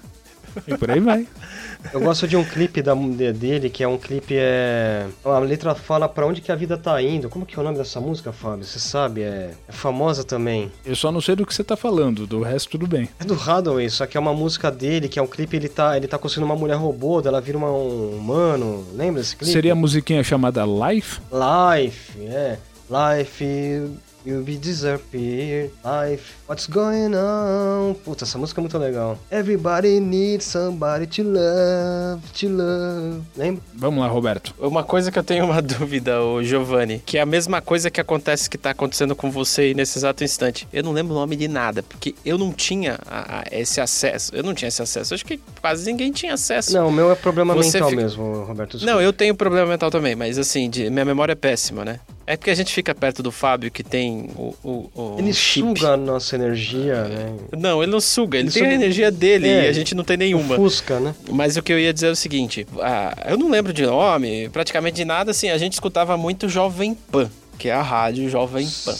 E 0.67 0.77
por 0.77 0.89
aí 0.89 0.99
vai. 0.99 1.27
Eu 1.93 1.99
gosto 2.01 2.27
de 2.27 2.35
um 2.35 2.43
clipe 2.43 2.81
da, 2.81 2.93
de- 2.93 3.33
dele, 3.33 3.69
que 3.69 3.83
é 3.83 3.87
um 3.87 3.97
clipe. 3.97 4.35
É... 4.37 5.05
A 5.23 5.39
letra 5.39 5.73
fala 5.75 6.07
pra 6.09 6.25
onde 6.25 6.41
que 6.41 6.51
a 6.51 6.55
vida 6.55 6.77
tá 6.77 7.01
indo. 7.01 7.29
Como 7.29 7.45
que 7.45 7.57
é 7.57 7.61
o 7.61 7.63
nome 7.63 7.77
dessa 7.77 7.99
música, 8.01 8.31
Fábio? 8.31 8.65
Você 8.65 8.79
sabe? 8.79 9.21
É, 9.21 9.51
é 9.67 9.71
famosa 9.71 10.23
também. 10.23 10.71
Eu 10.85 10.95
só 10.95 11.11
não 11.11 11.21
sei 11.21 11.35
do 11.35 11.45
que 11.45 11.53
você 11.53 11.63
tá 11.63 11.75
falando, 11.77 12.25
do 12.27 12.41
resto 12.41 12.69
tudo 12.71 12.87
bem. 12.87 13.09
É 13.19 13.23
do 13.23 13.33
Hathaway, 13.33 13.89
só 13.89 14.05
que 14.05 14.17
é 14.17 14.19
uma 14.19 14.33
música 14.33 14.69
dele, 14.71 15.07
que 15.07 15.19
é 15.19 15.21
um 15.21 15.27
clipe, 15.27 15.55
ele 15.55 15.69
tá, 15.69 15.95
ele 15.95 16.07
tá 16.07 16.17
conseguindo 16.17 16.45
uma 16.45 16.55
mulher 16.55 16.75
robô, 16.75 17.21
ela 17.25 17.39
vira 17.41 17.57
uma, 17.57 17.71
um 17.71 18.17
humano. 18.17 18.85
Lembra 18.93 19.21
desse 19.21 19.35
clipe? 19.35 19.51
Seria 19.53 19.71
a 19.73 19.75
musiquinha 19.75 20.23
chamada 20.23 20.63
Life? 20.65 21.19
Life, 21.31 22.19
é. 22.21 22.57
Life, 22.89 23.89
you'll 24.25 24.43
be 24.43 24.57
disappear. 24.57 25.69
Life, 25.83 26.33
what's 26.47 26.67
going 26.67 27.13
on? 27.15 27.93
Puta, 28.03 28.23
essa 28.23 28.37
música 28.37 28.59
é 28.59 28.61
muito 28.61 28.77
legal. 28.77 29.17
Everybody 29.31 29.99
needs 29.99 30.45
somebody 30.45 31.07
to 31.07 31.23
love, 31.23 32.21
to 32.39 32.47
love. 32.49 33.21
Lembra? 33.37 33.61
Vamos 33.75 33.99
lá, 34.01 34.07
Roberto. 34.07 34.53
Uma 34.59 34.83
coisa 34.83 35.11
que 35.11 35.19
eu 35.19 35.23
tenho 35.23 35.45
uma 35.45 35.61
dúvida, 35.63 36.21
ô 36.21 36.41
Giovanni, 36.43 37.01
que 37.05 37.17
é 37.17 37.21
a 37.21 37.25
mesma 37.25 37.61
coisa 37.61 37.89
que 37.89 38.01
acontece 38.01 38.49
que 38.49 38.57
tá 38.57 38.71
acontecendo 38.71 39.15
com 39.15 39.29
você 39.31 39.61
aí 39.61 39.73
nesse 39.73 39.97
exato 39.97 40.23
instante. 40.23 40.67
Eu 40.73 40.83
não 40.83 40.91
lembro 40.91 41.13
o 41.13 41.17
nome 41.19 41.35
de 41.35 41.47
nada, 41.47 41.83
porque 41.83 42.15
eu 42.25 42.37
não 42.37 42.51
tinha 42.51 42.99
a- 43.07 43.39
a- 43.39 43.43
esse 43.51 43.79
acesso. 43.81 44.33
Eu 44.35 44.43
não 44.43 44.53
tinha 44.53 44.67
esse 44.69 44.81
acesso. 44.81 45.13
Acho 45.13 45.25
que 45.25 45.39
quase 45.61 45.85
ninguém 45.91 46.11
tinha 46.11 46.33
acesso. 46.33 46.73
Não, 46.73 46.87
o 46.87 46.91
meu 46.91 47.11
é 47.11 47.15
problema 47.15 47.53
Você 47.53 47.73
mental 47.77 47.89
fica- 47.89 48.01
mesmo, 48.01 48.43
Roberto. 48.43 48.71
desculpa. 48.77 48.93
Não, 48.93 49.01
eu 49.01 49.13
tenho 49.13 49.35
problema 49.35 49.67
mental 49.67 49.91
também, 49.91 50.15
mas 50.15 50.37
assim, 50.37 50.69
de- 50.69 50.89
minha 50.89 51.05
memória 51.05 51.33
é 51.33 51.35
péssima, 51.35 51.83
né? 51.85 51.99
É 52.27 52.35
porque 52.35 52.49
a 52.49 52.55
gente 52.55 52.73
fica 52.73 52.93
perto 52.95 53.21
do 53.21 53.31
Fábio, 53.31 53.69
que 53.69 53.83
tem 53.83 54.29
o, 54.35 54.55
o, 54.63 54.89
o 54.95 55.15
Ele 55.19 55.31
chip. 55.31 55.77
suga 55.79 55.93
a 55.93 55.97
nossa 55.97 56.35
energia, 56.35 57.03
né? 57.03 57.33
Não, 57.57 57.83
ele 57.83 57.91
não 57.91 58.01
suga, 58.01 58.37
ele, 58.39 58.47
Ele 58.47 58.53
tem 58.53 58.63
a 58.63 58.65
suga- 58.65 58.75
energia 58.75 59.11
dele 59.11 59.47
É, 59.47 59.65
e 59.65 59.67
a 59.67 59.71
gente 59.73 59.93
não 59.93 60.03
tem 60.03 60.17
nenhuma. 60.17 60.55
Fusca, 60.55 60.99
né? 60.99 61.13
Mas 61.29 61.55
o 61.55 61.61
que 61.61 61.71
eu 61.71 61.79
ia 61.79 61.93
dizer 61.93 62.07
é 62.07 62.11
o 62.11 62.15
seguinte: 62.15 62.65
ah, 62.81 63.15
eu 63.29 63.37
não 63.37 63.49
lembro 63.49 63.71
de 63.71 63.85
nome, 63.85 64.49
praticamente 64.49 64.95
de 64.95 65.05
nada, 65.05 65.29
assim, 65.31 65.49
a 65.49 65.57
gente 65.57 65.73
escutava 65.73 66.17
muito 66.17 66.49
Jovem 66.49 66.95
Pan, 67.11 67.29
que 67.59 67.69
é 67.69 67.73
a 67.73 67.81
rádio 67.83 68.27
Jovem 68.29 68.67
Pan. 68.83 68.95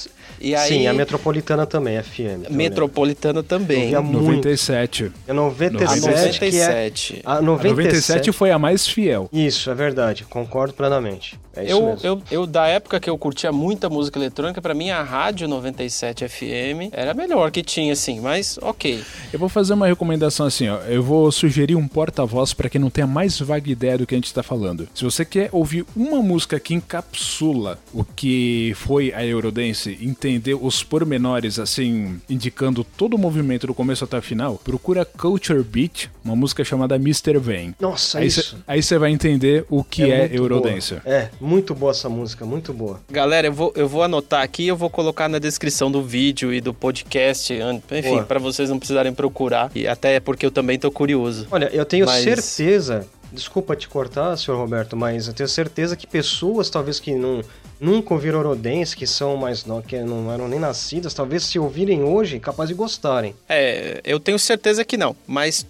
E 0.46 0.54
aí, 0.54 0.68
Sim, 0.68 0.86
a 0.86 0.94
Metropolitana 0.94 1.66
também, 1.66 2.00
FM. 2.04 2.52
Metropolitana 2.52 3.42
também. 3.42 3.86
Eu 3.86 3.90
via 3.90 4.02
muito. 4.02 4.26
97. 4.28 5.12
É 5.28 5.34
97, 5.34 5.98
A 5.98 5.98
que 5.98 6.06
é... 6.06 6.12
97. 6.12 7.22
A 7.26 7.34
A 7.38 7.42
97, 7.42 7.70
97 7.82 8.32
foi 8.32 8.52
a 8.52 8.60
mais 8.60 8.88
fiel. 8.88 9.28
Isso, 9.34 9.72
é 9.72 9.74
verdade. 9.74 10.24
Concordo 10.30 10.76
plenamente. 10.76 11.40
É 11.56 11.64
isso 11.64 11.72
Eu, 11.72 11.86
mesmo. 11.88 12.00
eu, 12.04 12.22
eu, 12.30 12.46
da 12.46 12.68
época 12.68 13.00
que 13.00 13.10
eu 13.10 13.18
curtia 13.18 13.52
muita 13.52 13.90
música 13.90 14.20
eletrônica, 14.20 14.62
pra 14.62 14.76
mim 14.76 14.92
a 14.92 15.02
rádio 15.02 15.48
97 15.48 16.28
FM 16.28 16.92
era 16.92 17.12
a 17.12 17.14
melhor 17.16 17.50
que 17.50 17.64
tinha, 17.64 17.94
assim, 17.94 18.20
mas 18.20 18.60
ok. 18.62 19.02
Eu 19.34 19.40
vou 19.40 19.50
fazer 19.50 19.74
uma 19.74 19.88
recomendação 19.88 20.46
assim, 20.46 20.68
ó. 20.68 20.78
Eu 20.82 21.02
vou 21.02 21.32
sugerir 21.32 21.76
um 21.76 21.88
porta-voz 21.88 22.54
pra 22.54 22.70
quem 22.70 22.80
não 22.80 22.90
tem 22.92 23.04
a 23.04 23.08
mais 23.08 23.40
vaga 23.40 23.72
ideia 23.72 23.98
do 23.98 24.06
que 24.06 24.14
a 24.14 24.18
gente 24.18 24.34
tá 24.34 24.44
falando. 24.44 24.88
Se 24.94 25.04
você 25.04 25.26
quer 25.26 25.50
ouvir 25.52 25.86
uma 25.96 26.22
música 26.22 26.60
que 26.60 26.76
encapsula 26.76 27.80
o 27.94 28.04
que 28.04 28.74
foi 28.76 29.12
a 29.14 29.26
Eurodance, 29.26 29.98
entender 30.36 30.54
os 30.56 30.84
pormenores, 30.84 31.58
assim, 31.60 32.20
indicando 32.30 32.84
todo 32.84 33.16
o 33.16 33.18
movimento 33.18 33.66
do 33.68 33.74
começo 33.74 34.04
até 34.04 34.18
o 34.18 34.22
final, 34.22 34.60
procura 34.64 35.06
Culture 35.06 35.64
Beat, 35.64 36.10
uma 36.24 36.36
música 36.36 36.64
chamada 36.64 36.96
Mr. 36.96 37.38
Vane. 37.38 37.76
Nossa, 37.80 38.20
Aí 38.20 38.28
isso. 38.28 38.58
você 38.82 38.98
vai 38.98 39.12
entender 39.12 39.66
o 39.70 39.84
que 39.84 40.04
é, 40.04 40.20
muito 40.20 40.36
Eurodance. 40.36 40.96
É, 41.06 41.30
muito 41.40 41.74
boa 41.74 41.92
essa 41.92 42.10
música, 42.10 42.46
muito 42.46 42.74
boa. 42.74 43.00
Galera, 43.10 43.48
eu 43.48 43.54
vou, 43.54 43.74
eu 43.76 43.88
vou 43.88 44.04
anotar 44.04 44.42
aqui, 44.44 44.68
eu 44.68 44.76
vou 44.76 44.90
colocar 44.90 45.30
na 45.30 45.40
descrição 45.40 45.90
do 45.92 46.04
vídeo 46.04 46.54
e 46.54 46.60
do 46.60 46.74
podcast, 46.74 47.54
enfim, 47.92 48.10
Boa. 48.10 48.24
pra 48.24 48.40
vocês 48.40 48.70
não 48.70 48.78
precisarem 48.78 49.14
procurar, 49.14 49.72
e 49.74 49.88
até 49.88 50.20
porque 50.20 50.46
eu 50.46 50.52
também 50.52 50.78
tô 50.78 50.92
curioso. 50.92 51.48
Olha, 51.52 51.70
eu 51.74 51.86
tenho 51.86 52.06
Mas- 52.06 52.24
certeza, 52.24 53.08
desculpa 53.32 53.76
te 53.76 53.88
cortar, 53.88 54.36
senhor 54.38 54.58
Roberto, 54.58 54.96
mas 54.96 55.28
eu 55.28 55.34
tenho 55.34 55.48
certeza 55.50 55.96
que 55.96 56.06
pessoas, 56.08 56.70
talvez 56.70 57.00
que 57.00 57.14
não, 57.14 57.42
nunca 57.80 58.14
ouviram 58.14 58.40
Orodense, 58.40 58.96
que 58.96 59.06
são 59.08 59.36
mais 59.38 59.66
no, 59.66 59.82
que 59.82 60.00
não 60.02 60.32
eram 60.32 60.48
nem 60.48 60.60
nascidas, 60.60 61.14
talvez 61.14 61.44
se 61.44 61.60
ouvirem 61.60 62.04
hoje, 62.04 62.40
capaz 62.40 62.70
de 62.70 62.76
gostarem. 62.76 63.36
É, 63.50 64.02
eu 64.04 64.20
tenho 64.20 64.38
certeza 64.40 64.84
que 64.86 64.98
não, 64.98 65.16
mas 65.28 65.66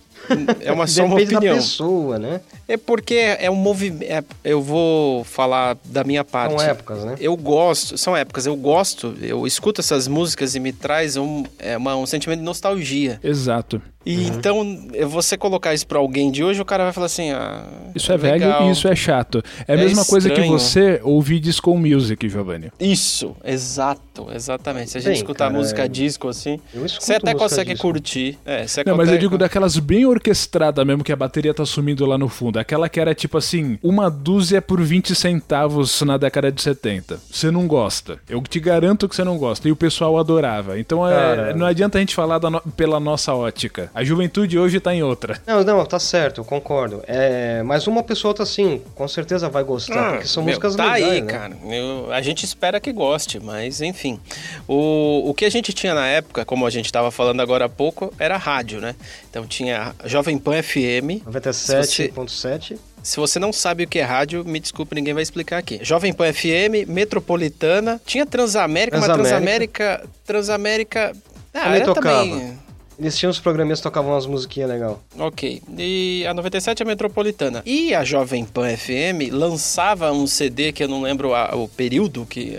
é 0.61 0.71
uma, 0.71 0.85
só 0.87 1.03
uma 1.05 1.15
Depende 1.15 1.31
da 1.33 1.37
opinião. 1.37 1.55
pessoa, 1.55 2.17
né? 2.19 2.41
É 2.67 2.77
porque 2.77 3.15
é 3.15 3.49
um 3.51 3.55
movimento. 3.55 4.25
eu 4.43 4.61
vou 4.61 5.23
falar 5.23 5.77
da 5.85 6.03
minha 6.03 6.23
parte. 6.23 6.51
São 6.59 6.61
épocas, 6.61 7.03
né? 7.05 7.15
Eu 7.19 7.35
gosto, 7.37 7.97
são 7.97 8.15
épocas, 8.17 8.45
eu 8.45 8.55
gosto, 8.55 9.15
eu 9.21 9.45
escuto 9.45 9.81
essas 9.81 10.07
músicas 10.07 10.55
e 10.55 10.59
me 10.59 10.71
traz 10.73 11.15
um, 11.17 11.43
é, 11.59 11.77
uma- 11.77 11.95
um 11.95 12.05
sentimento 12.05 12.39
de 12.39 12.45
nostalgia. 12.45 13.19
Exato. 13.23 13.81
E 14.05 14.15
Uhum. 14.17 14.23
então, 14.27 14.77
você 15.09 15.35
colocar 15.37 15.73
isso 15.73 15.87
pra 15.87 15.97
alguém 15.97 16.31
de 16.31 16.43
hoje, 16.43 16.61
o 16.61 16.65
cara 16.65 16.83
vai 16.83 16.93
falar 16.93 17.07
assim: 17.07 17.31
ah, 17.31 17.63
Isso 17.95 18.11
é 18.11 18.17
velho 18.17 18.33
legal. 18.45 18.67
e 18.67 18.71
isso 18.71 18.87
é 18.87 18.95
chato. 18.95 19.43
É 19.67 19.73
a 19.73 19.75
É 19.75 19.79
mesma 19.79 20.05
coisa 20.05 20.29
que 20.29 20.33
estranho. 20.39 20.51
você 20.59 20.99
ouvir 21.03 21.39
disco 21.39 21.75
music, 21.77 22.29
Giovanni. 22.29 22.71
Isso, 22.79 23.35
exato, 23.43 24.27
exatamente. 24.33 24.91
Se 24.91 24.97
a 24.97 25.01
gente 25.01 25.09
Bem, 25.09 25.17
escutar 25.17 25.45
cara, 25.45 25.57
música 25.57 25.85
é- 25.85 25.87
disco 25.87 26.27
assim, 26.29 26.59
você 26.99 27.15
até 27.15 27.33
consegue 27.33 27.71
disco. 27.73 27.87
curtir. 27.87 28.37
É, 28.45 28.67
você 28.67 28.83
Não, 28.85 28.95
mas 28.95 29.09
eu 29.09 29.17
digo 29.17 29.37
daquelas 29.37 29.77
bem 29.79 30.05
orquestradas 30.05 30.85
mesmo, 30.85 31.03
que 31.03 31.11
a 31.11 31.15
bateria 31.15 31.53
tá 31.53 31.65
sumindo 31.65 32.05
lá 32.05 32.17
no 32.17 32.29
fundo. 32.29 32.59
Aquela 32.59 32.87
que 32.87 32.99
era 32.99 33.15
tipo 33.15 33.37
assim, 33.37 33.79
uma 33.81 34.09
dúzia 34.09 34.61
por 34.61 34.81
20 34.81 35.15
centavos 35.15 36.01
na 36.03 36.17
década 36.17 36.51
de 36.51 36.61
70. 36.61 37.19
Você 37.31 37.49
não 37.51 37.67
gosta. 37.67 38.19
Eu 38.29 38.41
te 38.43 38.59
garanto 38.59 39.09
que 39.09 39.15
você 39.15 39.23
não 39.23 39.37
gosta. 39.37 39.67
E 39.67 39.71
o 39.71 39.75
pessoal 39.75 40.17
adorava. 40.17 40.79
Então 40.79 41.07
é, 41.07 41.53
não 41.53 41.65
adianta 41.65 41.97
a 41.97 42.01
gente 42.01 42.13
falar 42.15 42.37
da 42.39 42.49
no- 42.49 42.61
pela 42.75 42.99
nossa 42.99 43.33
ótica. 43.33 43.89
A 43.95 44.03
juventude 44.03 44.59
hoje 44.59 44.77
tá 44.81 44.93
em 44.93 45.01
outra. 45.01 45.41
Não, 45.47 45.63
não, 45.63 45.85
tá 45.85 45.97
certo, 45.97 46.41
eu 46.41 46.45
concordo. 46.45 47.01
É, 47.07 47.63
mas 47.63 47.87
uma 47.87 48.03
pessoa 48.03 48.31
outra 48.31 48.43
assim, 48.43 48.81
com 48.93 49.07
certeza 49.07 49.47
vai 49.47 49.63
gostar, 49.63 50.09
Ah, 50.09 50.11
porque 50.13 50.27
são 50.27 50.43
meu, 50.43 50.49
músicas 50.51 50.75
tá 50.75 50.83
legais, 50.95 51.03
aí, 51.13 51.21
né? 51.21 51.31
cara. 51.31 51.57
Eu- 51.71 52.11
a 52.11 52.21
gente 52.21 52.43
espera 52.43 52.77
que 52.81 52.91
goste, 52.91 53.39
mas 53.39 53.79
enfim. 53.81 54.19
O, 54.67 55.29
o 55.29 55.33
que 55.33 55.45
a 55.45 55.49
gente 55.49 55.71
tinha 55.71 55.93
na 55.93 56.05
época, 56.07 56.43
como 56.43 56.65
a 56.65 56.69
gente 56.69 56.87
estava 56.87 57.09
falando 57.09 57.39
agora 57.41 57.65
há 57.65 57.69
pouco, 57.69 58.13
era 58.19 58.35
rádio, 58.35 58.81
né? 58.81 58.95
Então 59.29 59.47
tinha 59.47 59.95
a 59.97 60.07
Jovem 60.09 60.37
Pan 60.37 60.61
FM. 60.61 61.23
97.7. 61.25 62.77
Se 63.01 63.17
você 63.17 63.39
não 63.39 63.53
sabe 63.53 63.83
o 63.83 63.87
que 63.87 63.99
é 63.99 64.03
rádio, 64.03 64.43
me 64.43 64.59
desculpe, 64.59 64.93
ninguém 64.93 65.13
vai 65.13 65.23
explicar 65.23 65.57
aqui. 65.59 65.79
Jovem 65.81 66.11
Pan 66.11 66.33
FM, 66.33 66.85
Metropolitana, 66.87 68.01
tinha 68.05 68.25
Transamérica, 68.25 68.97
mas 68.97 69.05
Transamérica. 69.05 70.01
Transamérica. 70.25 71.11
Transamérica. 71.13 71.15
Ah, 71.53 71.75
era 71.75 71.85
tocava. 71.85 72.19
também. 72.29 72.64
Eles 72.97 73.17
tinham 73.17 73.29
os 73.29 73.39
programas 73.39 73.79
que 73.79 73.83
tocavam 73.83 74.11
umas 74.13 74.25
musiquinhas 74.25 74.69
legal. 74.69 75.01
Ok. 75.19 75.61
E 75.77 76.25
a 76.27 76.33
97 76.33 76.81
é 76.81 76.85
a 76.85 76.87
Metropolitana. 76.87 77.61
E 77.65 77.93
a 77.93 78.03
Jovem 78.03 78.45
Pan 78.45 78.75
FM 78.75 79.31
lançava 79.31 80.11
um 80.11 80.25
CD 80.25 80.71
que 80.71 80.83
eu 80.83 80.87
não 80.87 81.01
lembro 81.01 81.33
a- 81.33 81.55
o 81.55 81.67
período 81.67 82.25
que. 82.25 82.57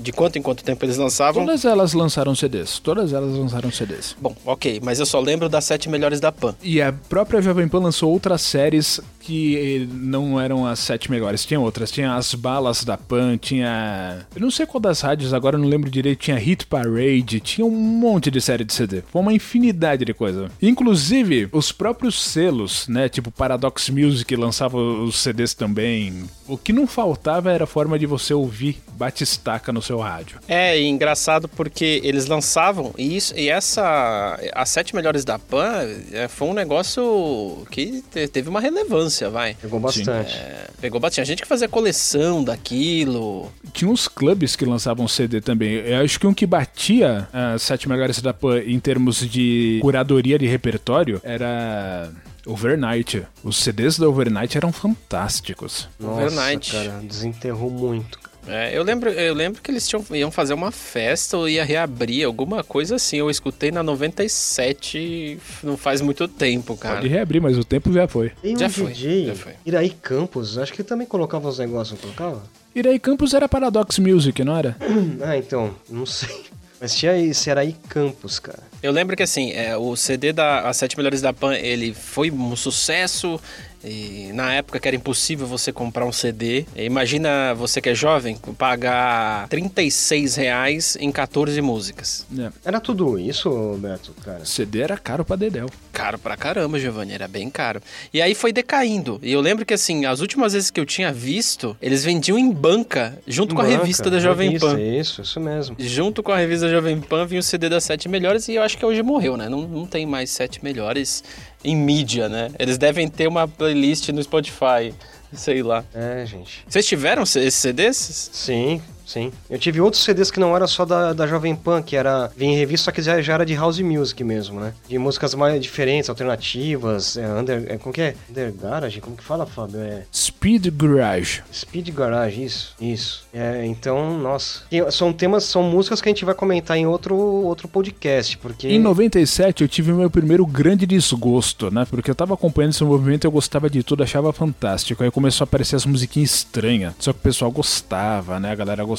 De 0.00 0.12
quanto 0.12 0.38
em 0.38 0.42
quanto 0.42 0.64
tempo 0.64 0.84
eles 0.84 0.96
lançavam. 0.96 1.44
Todas 1.44 1.64
elas 1.64 1.92
lançaram 1.92 2.34
CDs. 2.34 2.78
Todas 2.78 3.12
elas 3.12 3.34
lançaram 3.36 3.70
CDs. 3.70 4.16
Bom, 4.20 4.34
ok, 4.44 4.80
mas 4.82 5.00
eu 5.00 5.06
só 5.06 5.20
lembro 5.20 5.48
das 5.48 5.64
sete 5.64 5.88
melhores 5.88 6.20
da 6.20 6.30
Pan. 6.30 6.54
E 6.62 6.80
a 6.80 6.92
própria 6.92 7.40
Jovem 7.40 7.68
Pan 7.68 7.80
lançou 7.80 8.12
outras 8.12 8.42
séries 8.42 9.00
que 9.20 9.88
não 9.90 10.38
eram 10.40 10.66
as 10.66 10.78
sete 10.78 11.10
melhores. 11.10 11.44
Tinha 11.44 11.58
outras. 11.58 11.90
Tinha 11.90 12.14
as 12.14 12.34
balas 12.34 12.84
da 12.84 12.96
Pan, 12.96 13.36
tinha. 13.36 14.26
Eu 14.34 14.40
não 14.40 14.50
sei 14.50 14.66
qual 14.66 14.80
das 14.80 15.00
rádios, 15.00 15.32
agora 15.32 15.56
eu 15.56 15.60
não 15.60 15.68
lembro 15.68 15.90
direito. 15.90 16.20
Tinha 16.20 16.36
Hit 16.36 16.66
Parade, 16.66 17.40
tinha 17.40 17.64
um 17.64 17.70
monte 17.70 18.30
de 18.30 18.40
série 18.40 18.64
de 18.64 18.72
CD. 18.72 19.02
Foi 19.10 19.22
uma 19.22 19.32
infinidade 19.32 20.04
de 20.04 20.12
coisa. 20.12 20.50
Inclusive, 20.60 21.48
os 21.52 21.72
próprios 21.72 22.22
selos, 22.22 22.86
né? 22.88 23.08
Tipo 23.08 23.30
Paradox 23.30 23.88
Music 23.88 24.34
lançava 24.36 24.76
os 24.76 25.16
CDs 25.18 25.54
também. 25.54 26.24
O 26.46 26.58
que 26.58 26.72
não 26.72 26.86
faltava 26.86 27.50
era 27.50 27.64
a 27.64 27.66
forma 27.66 27.98
de 27.98 28.06
você 28.06 28.34
ouvir 28.34 28.82
batistaca 28.96 29.63
no 29.72 29.82
seu 29.82 29.98
rádio. 29.98 30.38
É 30.48 30.78
e 30.78 30.86
engraçado 30.86 31.48
porque 31.48 32.00
eles 32.04 32.26
lançavam 32.26 32.92
e 32.98 33.16
isso 33.16 33.34
e 33.36 33.48
essa 33.48 34.38
as 34.54 34.68
sete 34.68 34.94
melhores 34.94 35.24
da 35.24 35.38
Pan 35.38 35.86
é, 36.12 36.28
foi 36.28 36.48
um 36.48 36.52
negócio 36.54 37.66
que 37.70 38.02
te- 38.10 38.28
teve 38.28 38.48
uma 38.48 38.60
relevância, 38.60 39.28
vai. 39.30 39.54
Pegou 39.60 39.80
bastante. 39.80 40.34
É, 40.36 40.66
pegou 40.80 41.00
bastante. 41.00 41.14
Tinha 41.16 41.24
gente 41.26 41.42
que 41.42 41.48
fazia 41.48 41.68
coleção 41.68 42.42
daquilo. 42.42 43.50
Tinha 43.72 43.90
uns 43.90 44.08
clubes 44.08 44.56
que 44.56 44.64
lançavam 44.64 45.06
CD 45.08 45.40
também. 45.40 45.74
Eu 45.74 46.02
acho 46.04 46.18
que 46.18 46.26
um 46.26 46.34
que 46.34 46.46
batia 46.46 47.28
as 47.32 47.62
sete 47.62 47.88
melhores 47.88 48.20
da 48.20 48.32
Pan 48.34 48.60
em 48.60 48.78
termos 48.80 49.18
de 49.28 49.78
curadoria 49.82 50.38
de 50.38 50.46
repertório 50.46 51.20
era. 51.24 52.10
Overnight. 52.46 53.22
Os 53.42 53.56
CDs 53.56 53.98
da 53.98 54.06
Overnight 54.06 54.54
eram 54.54 54.70
fantásticos. 54.70 55.88
Nossa, 55.98 56.26
Overnight. 56.26 56.72
cara, 56.72 57.00
desenterrou 57.02 57.70
muito. 57.70 58.18
É, 58.46 58.76
eu 58.76 58.82
lembro, 58.82 59.10
eu 59.10 59.34
lembro 59.34 59.62
que 59.62 59.70
eles 59.70 59.86
tinham, 59.88 60.04
iam 60.12 60.30
fazer 60.30 60.54
uma 60.54 60.70
festa 60.70 61.36
ou 61.36 61.48
ia 61.48 61.64
reabrir, 61.64 62.26
alguma 62.26 62.62
coisa 62.62 62.96
assim. 62.96 63.16
Eu 63.16 63.30
escutei 63.30 63.70
na 63.70 63.82
97, 63.82 65.38
não 65.62 65.76
faz 65.76 66.00
muito 66.00 66.26
tempo, 66.28 66.76
cara. 66.76 66.96
Pode 66.96 67.08
reabrir, 67.08 67.40
mas 67.40 67.56
o 67.56 67.64
tempo 67.64 67.92
já 67.92 68.06
foi. 68.06 68.30
Tem 68.42 68.54
um 68.54 68.58
Já 68.58 68.68
foi, 68.68 68.92
DJ, 68.92 69.26
já 69.26 69.34
foi. 69.34 69.52
Iraí 69.64 69.90
Campos, 69.90 70.58
acho 70.58 70.72
que 70.72 70.82
também 70.82 71.06
colocava 71.06 71.48
os 71.48 71.58
negócios, 71.58 71.98
não 71.98 72.12
colocava? 72.12 72.42
Irei 72.74 72.98
Campos 72.98 73.34
era 73.34 73.48
Paradox 73.48 73.98
Music, 73.98 74.42
não 74.44 74.56
era? 74.56 74.76
Ah, 75.22 75.36
então, 75.36 75.74
não 75.88 76.04
sei. 76.04 76.44
Mas 76.80 76.94
tinha 76.94 77.16
esse 77.16 77.48
Iraí 77.48 77.74
Campos, 77.88 78.38
cara. 78.38 78.62
Eu 78.82 78.92
lembro 78.92 79.16
que 79.16 79.22
assim, 79.22 79.52
é, 79.52 79.76
o 79.76 79.96
CD 79.96 80.32
da 80.32 80.68
As 80.68 80.76
Sete 80.76 80.96
Melhores 80.96 81.20
da 81.22 81.32
Pan, 81.32 81.54
ele 81.54 81.94
foi 81.94 82.30
um 82.30 82.54
sucesso. 82.56 83.40
E 83.84 84.30
na 84.32 84.52
época 84.54 84.80
que 84.80 84.88
era 84.88 84.96
impossível 84.96 85.46
você 85.46 85.72
comprar 85.72 86.06
um 86.06 86.12
CD. 86.12 86.64
Imagina 86.76 87.54
você 87.54 87.80
que 87.80 87.90
é 87.90 87.94
jovem, 87.94 88.36
pagar 88.56 89.48
36 89.48 90.36
reais 90.36 90.96
em 91.00 91.10
14 91.12 91.60
músicas. 91.60 92.26
É. 92.38 92.50
Era 92.64 92.80
tudo 92.80 93.18
isso, 93.18 93.78
Beto, 93.78 94.12
cara? 94.24 94.44
CD 94.44 94.80
era 94.80 94.96
caro 94.96 95.24
pra 95.24 95.36
Dedéu. 95.36 95.68
Caro 95.92 96.18
pra 96.18 96.36
caramba, 96.36 96.78
Giovanni, 96.78 97.12
era 97.12 97.28
bem 97.28 97.50
caro. 97.50 97.80
E 98.12 98.20
aí 98.20 98.34
foi 98.34 98.52
decaindo. 98.52 99.20
E 99.22 99.32
eu 99.32 99.40
lembro 99.40 99.64
que 99.64 99.74
assim, 99.74 100.06
as 100.06 100.20
últimas 100.20 100.52
vezes 100.52 100.70
que 100.70 100.80
eu 100.80 100.86
tinha 100.86 101.12
visto, 101.12 101.76
eles 101.80 102.04
vendiam 102.04 102.38
em 102.38 102.50
banca, 102.50 103.18
junto 103.26 103.54
com 103.54 103.60
a 103.60 103.64
Banca, 103.64 103.78
revista 103.78 104.10
da 104.10 104.18
Jovem 104.18 104.50
revista, 104.50 104.68
Pan. 104.68 104.80
Isso, 104.80 105.22
isso 105.22 105.40
mesmo. 105.40 105.76
Junto 105.78 106.22
com 106.22 106.32
a 106.32 106.36
revista 106.36 106.68
Jovem 106.68 107.00
Pan 107.00 107.26
vinha 107.26 107.40
o 107.40 107.42
CD 107.42 107.68
das 107.68 107.84
Sete 107.84 108.08
Melhores 108.08 108.48
e 108.48 108.54
eu 108.54 108.62
acho 108.62 108.78
que 108.78 108.84
hoje 108.84 109.02
morreu, 109.02 109.36
né? 109.36 109.48
Não, 109.48 109.62
não 109.62 109.86
tem 109.86 110.06
mais 110.06 110.30
Sete 110.30 110.62
Melhores 110.64 111.22
em 111.64 111.74
mídia, 111.76 112.28
né? 112.28 112.50
Eles 112.58 112.78
devem 112.78 113.08
ter 113.08 113.26
uma 113.26 113.48
playlist 113.48 114.08
no 114.10 114.22
Spotify, 114.22 114.94
sei 115.32 115.62
lá. 115.62 115.84
É, 115.94 116.24
gente. 116.26 116.64
Vocês 116.68 116.86
tiveram 116.86 117.22
esses 117.22 117.54
CDs? 117.54 118.30
Sim, 118.32 118.80
sim. 119.04 119.32
Eu 119.48 119.58
tive 119.58 119.80
outros 119.80 120.02
CDs 120.02 120.30
que 120.30 120.40
não 120.40 120.54
era 120.56 120.66
só 120.66 120.84
da, 120.84 121.12
da 121.12 121.26
Jovem 121.26 121.54
Pan, 121.54 121.82
que 121.82 121.96
era. 121.96 122.30
Vinha 122.36 122.54
em 122.54 122.58
revista, 122.58 122.86
só 122.86 122.90
que 122.92 123.02
já, 123.02 123.20
já 123.22 123.34
era 123.34 123.46
de 123.46 123.54
house 123.54 123.78
music 123.80 124.22
mesmo, 124.24 124.60
né? 124.60 124.72
De 124.88 124.98
músicas 124.98 125.34
mais 125.34 125.60
diferentes, 125.60 126.08
alternativas. 126.10 127.16
É, 127.16 127.26
under, 127.28 127.64
é, 127.68 127.78
como 127.78 127.92
que 127.92 128.00
é? 128.00 128.14
Under 128.30 128.52
Garage? 128.52 129.00
Como 129.00 129.16
que 129.16 129.24
fala, 129.24 129.46
Fábio? 129.46 129.80
É. 129.80 130.04
Speed 130.14 130.66
Garage. 130.68 131.42
Speed 131.52 131.88
Garage, 131.90 132.42
isso, 132.44 132.74
isso. 132.80 133.24
É, 133.32 133.64
então, 133.66 134.18
nossa. 134.18 134.62
Tem- 134.70 134.88
São 134.90 135.12
temas, 135.12 135.44
são 135.44 135.62
músicas 135.62 136.00
que 136.00 136.08
a 136.08 136.12
gente 136.12 136.24
vai 136.24 136.34
comentar 136.34 136.76
em 136.76 136.86
outro, 136.86 137.16
outro 137.16 137.66
podcast, 137.68 138.36
porque. 138.38 138.68
Em 138.68 138.78
97 138.78 139.62
eu 139.62 139.68
tive 139.68 139.92
meu 139.92 140.10
primeiro 140.10 140.46
grande 140.46 140.86
desgosto, 140.86 141.70
né? 141.70 141.86
Porque 141.88 142.10
eu 142.10 142.14
tava 142.14 142.34
acompanhando 142.34 142.72
esse 142.72 142.84
movimento, 142.84 143.24
eu 143.26 143.30
gostava 143.30 143.68
de 143.70 143.82
tudo, 143.82 144.02
achava 144.02 144.32
fantástico. 144.32 145.02
Aí 145.02 145.10
começou 145.10 145.44
a 145.44 145.46
aparecer 145.46 145.76
as 145.76 145.86
musiquinhas 145.86 146.30
estranhas. 146.34 146.94
Só 146.98 147.12
que 147.12 147.18
o 147.18 147.22
pessoal 147.22 147.50
gostava, 147.50 148.38
né? 148.38 148.52
A 148.52 148.54
galera 148.54 148.84
gostava, 148.84 148.93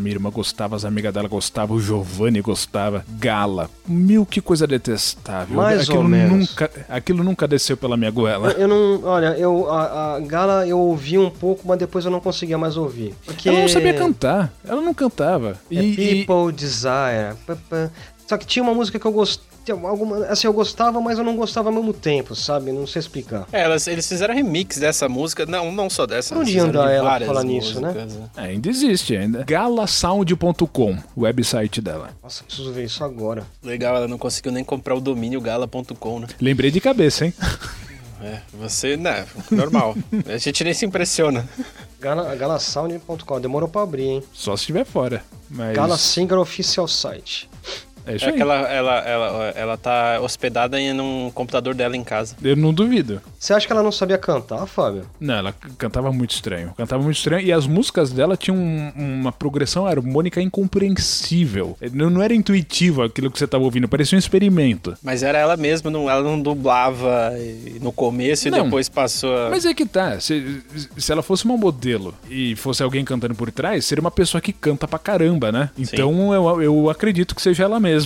minha 0.00 0.14
irmã 0.14 0.30
gostava, 0.30 0.76
as 0.76 0.84
amigas 0.84 1.12
dela 1.12 1.28
gostavam, 1.28 1.76
o 1.76 1.80
Giovanni 1.80 2.40
gostava. 2.40 3.04
Gala. 3.18 3.68
Mil 3.86 4.24
que 4.26 4.40
coisa 4.40 4.66
detestável. 4.66 5.56
Mais 5.56 5.82
aquilo 5.82 5.98
ou 5.98 6.04
menos. 6.04 6.50
Nunca, 6.50 6.70
aquilo 6.88 7.24
nunca 7.24 7.46
desceu 7.48 7.76
pela 7.76 7.96
minha 7.96 8.10
goela. 8.10 8.52
Eu 8.52 8.68
não. 8.68 9.02
Olha, 9.04 9.36
eu, 9.38 9.70
a, 9.70 10.16
a 10.16 10.20
Gala 10.20 10.66
eu 10.66 10.78
ouvi 10.78 11.18
um 11.18 11.30
pouco, 11.30 11.66
mas 11.66 11.78
depois 11.78 12.04
eu 12.04 12.10
não 12.10 12.20
conseguia 12.20 12.58
mais 12.58 12.76
ouvir. 12.76 13.14
Porque. 13.24 13.48
Ela 13.48 13.60
não 13.60 13.68
sabia 13.68 13.94
cantar. 13.94 14.52
Ela 14.64 14.80
não 14.80 14.94
cantava. 14.94 15.58
É 15.70 15.74
E, 15.74 15.90
e- 16.20 16.24
People 16.26 16.52
Desire. 16.52 17.34
pá, 17.46 17.56
pá. 17.68 17.90
Só 18.26 18.36
que 18.38 18.46
tinha 18.46 18.62
uma 18.62 18.72
música 18.74 18.98
que 18.98 19.04
eu 19.06 19.12
gostava. 19.12 19.49
Alguma, 19.68 20.26
assim, 20.26 20.46
eu 20.46 20.52
gostava, 20.52 21.00
mas 21.00 21.18
eu 21.18 21.24
não 21.24 21.36
gostava 21.36 21.68
ao 21.68 21.74
mesmo 21.74 21.92
tempo, 21.92 22.34
sabe? 22.34 22.72
Não 22.72 22.86
sei 22.86 23.00
explicar. 23.00 23.46
É, 23.52 23.62
elas, 23.62 23.86
eles 23.86 24.08
fizeram 24.08 24.34
remix 24.34 24.78
dessa 24.78 25.08
música, 25.08 25.46
não, 25.46 25.70
não 25.70 25.88
só 25.90 26.06
dessa. 26.06 26.34
Onde 26.34 26.50
eles 26.52 26.62
fizeram 26.62 26.80
anda 26.80 26.90
de 26.90 26.96
ela 26.96 27.16
pra 27.16 27.26
falar 27.26 27.44
nisso, 27.44 27.80
né? 27.80 27.92
músicas, 27.92 28.18
ainda 28.36 28.68
existe 28.68 29.16
ainda. 29.16 29.44
Galasound.com, 29.44 30.98
o 31.14 31.22
website 31.22 31.80
dela. 31.80 32.10
Nossa, 32.22 32.42
preciso 32.44 32.72
ver 32.72 32.84
isso 32.84 33.04
agora. 33.04 33.44
Legal, 33.62 33.96
ela 33.96 34.08
não 34.08 34.18
conseguiu 34.18 34.52
nem 34.52 34.64
comprar 34.64 34.94
o 34.94 35.00
domínio 35.00 35.40
gala.com, 35.40 36.20
né? 36.20 36.26
Lembrei 36.40 36.70
de 36.70 36.80
cabeça, 36.80 37.26
hein? 37.26 37.34
É, 38.22 38.40
você, 38.52 38.98
né, 38.98 39.26
normal. 39.50 39.96
A 40.26 40.36
gente 40.36 40.62
nem 40.62 40.74
se 40.74 40.84
impressiona. 40.84 41.48
Gala, 41.98 42.34
galasound.com. 42.36 43.40
Demorou 43.40 43.66
pra 43.66 43.80
abrir, 43.82 44.02
hein? 44.02 44.22
Só 44.32 44.56
se 44.56 44.62
estiver 44.64 44.84
fora. 44.84 45.24
Mas 45.48 45.74
Gala 45.74 45.96
Singer 45.96 46.38
Official 46.38 46.86
Site. 46.86 47.48
É 48.12 48.16
isso 48.16 48.24
É 48.24 48.28
aí. 48.28 48.34
que 48.36 48.42
ela, 48.42 48.54
ela, 48.68 48.98
ela, 49.00 49.52
ela 49.56 49.76
tá 49.76 50.20
hospedada 50.20 50.80
em 50.80 50.98
um 51.00 51.30
computador 51.34 51.74
dela 51.74 51.96
em 51.96 52.04
casa. 52.04 52.36
Eu 52.42 52.56
não 52.56 52.72
duvido. 52.72 53.20
Você 53.38 53.52
acha 53.52 53.66
que 53.66 53.72
ela 53.72 53.82
não 53.82 53.92
sabia 53.92 54.18
cantar, 54.18 54.66
Fábio? 54.66 55.04
Não, 55.18 55.34
ela 55.34 55.54
cantava 55.78 56.12
muito 56.12 56.32
estranho. 56.34 56.72
Cantava 56.76 57.02
muito 57.02 57.16
estranho 57.16 57.46
e 57.46 57.52
as 57.52 57.66
músicas 57.66 58.10
dela 58.12 58.36
tinham 58.36 58.56
um- 58.58 58.92
uma 58.96 59.32
progressão 59.32 59.86
harmônica 59.86 60.40
incompreensível. 60.40 61.76
Não, 61.92 62.10
não 62.10 62.22
era 62.22 62.34
intuitivo 62.34 63.02
aquilo 63.02 63.30
que 63.30 63.38
você 63.38 63.44
estava 63.44 63.64
ouvindo, 63.64 63.88
parecia 63.88 64.16
um 64.16 64.18
experimento. 64.18 64.94
Mas 65.02 65.22
era 65.22 65.38
ela 65.38 65.56
mesma, 65.56 65.90
não, 65.90 66.08
ela 66.10 66.22
não 66.22 66.40
dublava 66.40 67.32
no 67.80 67.92
começo 67.92 68.48
e 68.48 68.50
Não. 68.50 68.64
depois 68.64 68.88
passou 68.88 69.34
a... 69.36 69.50
Mas 69.50 69.64
é 69.64 69.74
que 69.74 69.86
tá, 69.86 70.18
se, 70.20 70.62
se 70.96 71.12
ela 71.12 71.22
fosse 71.22 71.44
uma 71.44 71.56
modelo 71.56 72.14
e 72.28 72.56
fosse 72.56 72.82
alguém 72.82 73.04
cantando 73.04 73.34
por 73.34 73.50
trás, 73.50 73.84
seria 73.84 74.00
uma 74.00 74.10
pessoa 74.10 74.40
que 74.40 74.52
canta 74.52 74.86
pra 74.88 74.98
caramba, 74.98 75.50
né? 75.52 75.70
Então 75.78 76.34
eu, 76.34 76.62
eu 76.62 76.90
acredito 76.90 77.34
que 77.34 77.42
seja 77.42 77.64
ela 77.64 77.78
mesma. 77.80 77.99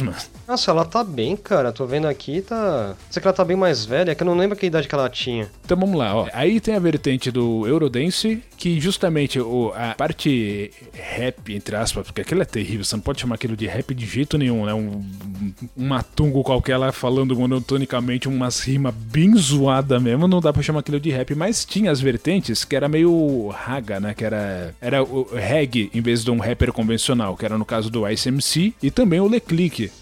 Nossa, 0.47 0.70
ela 0.70 0.84
tá 0.84 1.03
bem, 1.03 1.36
cara. 1.36 1.72
Tô 1.72 1.86
vendo 1.86 2.07
aqui, 2.07 2.42
tá. 2.42 2.95
Sei 3.11 3.20
que 3.20 3.26
ela 3.26 3.34
tá 3.34 3.45
bem 3.45 3.57
mais 3.57 3.84
velha, 3.84 4.12
é 4.12 4.14
que 4.14 4.22
eu 4.22 4.26
não 4.26 4.36
lembro 4.36 4.57
que 4.57 4.66
idade 4.66 4.86
que 4.86 4.95
ela 4.95 5.09
tinha. 5.09 5.49
Então 5.64 5.76
vamos 5.76 5.97
lá, 5.97 6.14
ó. 6.14 6.28
Aí 6.32 6.61
tem 6.61 6.74
a 6.74 6.78
vertente 6.78 7.30
do 7.30 7.66
Eurodance, 7.66 8.42
que 8.57 8.78
justamente 8.80 9.40
o, 9.40 9.72
a 9.74 9.95
parte 9.95 10.70
rap, 10.92 11.55
entre 11.55 11.76
aspas, 11.76 12.07
porque 12.07 12.20
aquilo 12.20 12.42
é 12.42 12.45
terrível, 12.45 12.84
você 12.84 12.97
não 12.97 13.03
pode 13.03 13.20
chamar 13.20 13.36
aquilo 13.36 13.57
de 13.57 13.66
rap 13.66 13.95
de 13.95 14.07
jeito 14.07 14.36
nenhum, 14.36 14.66
né? 14.66 14.74
Um, 14.74 15.05
um 15.76 15.86
matungo 15.86 16.42
qualquer 16.42 16.76
lá 16.76 16.92
falando 16.92 17.36
monotonicamente 17.36 18.28
umas 18.28 18.61
rimas 18.61 18.95
bem 18.95 19.34
zoada 19.36 19.99
mesmo, 19.99 20.28
não 20.28 20.40
dá 20.40 20.53
pra 20.53 20.62
chamar 20.62 20.80
aquilo 20.80 21.01
de 21.01 21.11
rap, 21.11 21.34
mas 21.34 21.64
tinha 21.64 21.90
as 21.90 22.01
vertentes 22.01 22.64
que 22.64 22.76
era 22.76 22.88
meio 22.88 23.49
raga, 23.49 23.99
né? 23.99 24.14
Que 24.14 24.24
era, 24.24 24.74
era 24.80 25.03
o 25.03 25.28
reggae 25.34 25.90
em 25.95 26.01
vez 26.01 26.22
de 26.24 26.30
um 26.30 26.38
rapper 26.38 26.72
convencional, 26.72 27.36
que 27.36 27.45
era 27.45 27.57
no 27.57 27.64
caso 27.64 27.90
do 27.90 28.09
Ice 28.09 28.28
MC, 28.28 28.74
e 28.82 28.90
também 28.90 29.20
o 29.20 29.26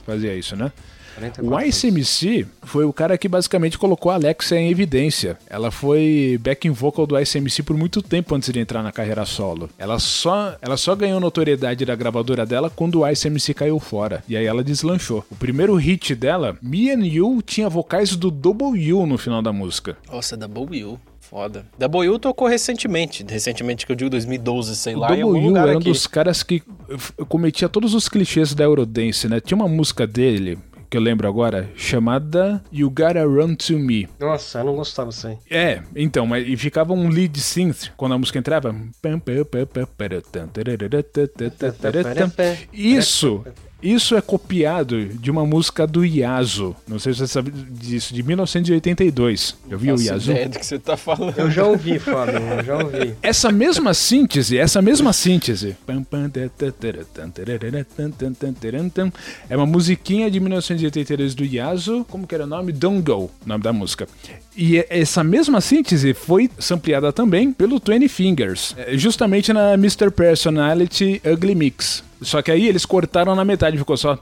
Fazia 0.05 0.35
isso, 0.35 0.57
né? 0.57 0.73
44 1.15 1.47
O 1.47 1.61
ICMC 1.61 2.47
foi 2.63 2.85
o 2.85 2.93
cara 2.93 3.19
que 3.19 3.29
basicamente 3.29 3.79
colocou 3.79 4.11
a 4.11 4.15
Alexia 4.15 4.59
em 4.59 4.71
evidência. 4.71 5.39
Ela 5.49 5.71
foi 5.71 6.39
backing 6.41 6.71
vocal 6.71 7.07
do 7.07 7.19
ICMC 7.19 7.63
por 7.63 7.77
muito 7.77 8.03
tempo 8.03 8.35
antes 8.35 8.53
de 8.53 8.59
entrar 8.59 8.83
na 8.83 8.93
carreira 8.93 9.25
solo. 9.25 9.69
Ela 9.79 9.99
só, 9.99 10.57
ela 10.61 10.77
só 10.77 10.95
ganhou 10.95 11.21
notoriedade 11.21 11.85
da 11.85 11.95
gravadora 11.95 12.47
dela 12.47 12.71
quando 12.71 13.01
o 13.01 13.09
ICMC 13.09 13.55
caiu 13.55 13.79
fora. 13.79 14.23
E 14.29 14.37
aí 14.37 14.47
ela 14.47 14.65
deslanchou. 14.65 15.25
O 15.31 15.37
primeiro 15.37 15.75
hit 15.77 16.15
dela, 16.15 16.57
Me 16.63 16.91
and 16.91 17.05
You, 17.05 17.43
tinha 17.43 17.69
vocais 17.69 18.17
do 18.17 18.31
Double 18.31 18.93
U 18.93 19.07
no 19.07 19.19
final 19.19 19.43
da 19.43 19.53
música. 19.53 19.97
Nossa, 20.11 20.37
Double 20.37 20.85
U. 20.85 20.99
Foda. 21.33 21.65
Double 21.79 22.07
U 22.11 22.19
tocou 22.19 22.47
recentemente. 22.47 23.25
Recentemente 23.27 23.87
que 23.87 23.93
eu 23.93 23.97
digo 23.97 24.11
2012, 24.11 24.77
sei 24.77 24.95
O 24.95 24.99
lá, 24.99 25.17
em 25.17 25.23
algum 25.23 25.33
Double 25.33 25.47
U 25.47 25.49
lugar 25.49 25.67
era 25.69 25.79
um 25.79 25.81
aqui. 25.81 25.89
dos 25.91 26.07
caras 26.07 26.43
que 26.43 26.63
cometia 27.27 27.71
todos 27.71 27.95
os 27.95 28.07
clichês 28.07 28.55
da 28.55 28.65
Eurodance, 28.65 29.27
né? 29.27 29.41
Tinha 29.41 29.57
uma 29.57 29.67
música 29.67 30.07
dele, 30.07 30.59
que 30.91 30.97
eu 30.99 31.01
lembro 31.01 31.27
agora, 31.27 31.71
chamada 31.75 32.63
You 32.71 32.91
Gotta 32.91 33.25
Run 33.25 33.55
To 33.55 33.79
Me. 33.79 34.07
Nossa, 34.21 34.59
eu 34.59 34.65
não 34.67 34.75
gostava 34.77 35.09
disso 35.09 35.27
aí. 35.29 35.39
É, 35.51 35.81
então, 35.97 36.27
mas 36.27 36.47
e 36.47 36.55
ficava 36.55 36.93
um 36.93 37.09
lead 37.09 37.41
synth 37.41 37.89
quando 37.97 38.13
a 38.13 38.19
música 38.19 38.39
entrava. 38.39 38.77
Isso, 42.71 43.43
isso 43.83 44.17
é 44.17 44.21
copiado 44.21 45.07
de 45.07 45.31
uma 45.31 45.45
música 45.45 45.87
do 45.87 46.05
Yasu. 46.05 46.75
Não 46.87 46.99
sei 46.99 47.13
se 47.13 47.21
você 47.21 47.27
sabe 47.27 47.51
disso, 47.51 48.15
de 48.15 48.23
1982. 48.23 49.57
Eu 49.69 49.79
vi 49.79 49.91
o 49.93 50.01
Yasu? 50.01 50.31
ideia 50.31 50.49
do 50.49 50.59
que 50.59 50.67
você 50.67 50.79
tá 50.79 50.97
falando. 50.97 51.37
Eu 51.37 51.51
já 51.51 51.65
ouvi, 51.65 51.99
Fábio, 51.99 52.37
eu 52.37 52.65
já 52.65 52.79
ouvi. 52.79 53.15
Essa 53.23 53.51
mesma 53.51 53.93
síntese, 53.95 54.57
essa 54.59 54.81
mesma 54.81 55.13
síntese. 55.13 55.77
É 59.49 59.57
uma 59.57 59.67
musiquinha 59.67 60.31
de 60.31 60.41
1982 60.41 61.35
do 61.35 61.45
Yasu. 61.45 62.07
Como 62.09 62.27
que 62.27 62.35
era 62.35 62.45
o 62.45 62.47
nome? 62.47 62.73
Don't 62.73 63.03
Go, 63.03 63.25
o 63.25 63.31
nome 63.45 63.63
da 63.63 63.73
música. 63.73 64.07
E 64.57 64.79
é- 64.79 64.87
essa 64.91 65.25
mesma 65.25 65.61
síntese 65.61 66.15
foi 66.15 66.51
sampleada 66.59 67.13
também 67.13 67.53
pelo 67.53 67.81
Twenty 67.81 68.09
Fingers, 68.09 68.75
é, 68.77 68.97
justamente 68.97 69.53
na 69.53 69.75
Mr. 69.75 70.11
Personality 70.11 71.21
Ugly 71.25 71.55
Mix. 71.55 72.05
Só 72.23 72.41
que 72.41 72.51
aí 72.51 72.69
eles 72.69 72.87
cortaram 72.87 73.35
na 73.35 73.45
metade, 73.45 73.77
ficou 73.77 73.97
só. 73.97 74.19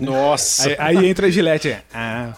Nossa. 0.00 0.68
Aí, 0.78 0.96
aí 0.98 1.06
entra 1.06 1.26
a 1.26 1.30
Gillette. 1.30 1.76
Ah. 1.92 2.34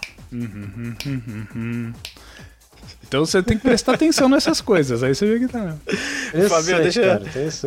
Então 3.08 3.24
você 3.24 3.42
tem 3.42 3.56
que 3.56 3.62
prestar 3.62 3.94
atenção 3.94 4.28
nessas 4.28 4.60
coisas, 4.60 5.02
aí 5.02 5.14
você 5.14 5.24
vê 5.24 5.38
que 5.38 5.48
tá. 5.50 5.74
Fabio, 6.46 6.76
deixa 6.82 7.00
cara, 7.00 7.24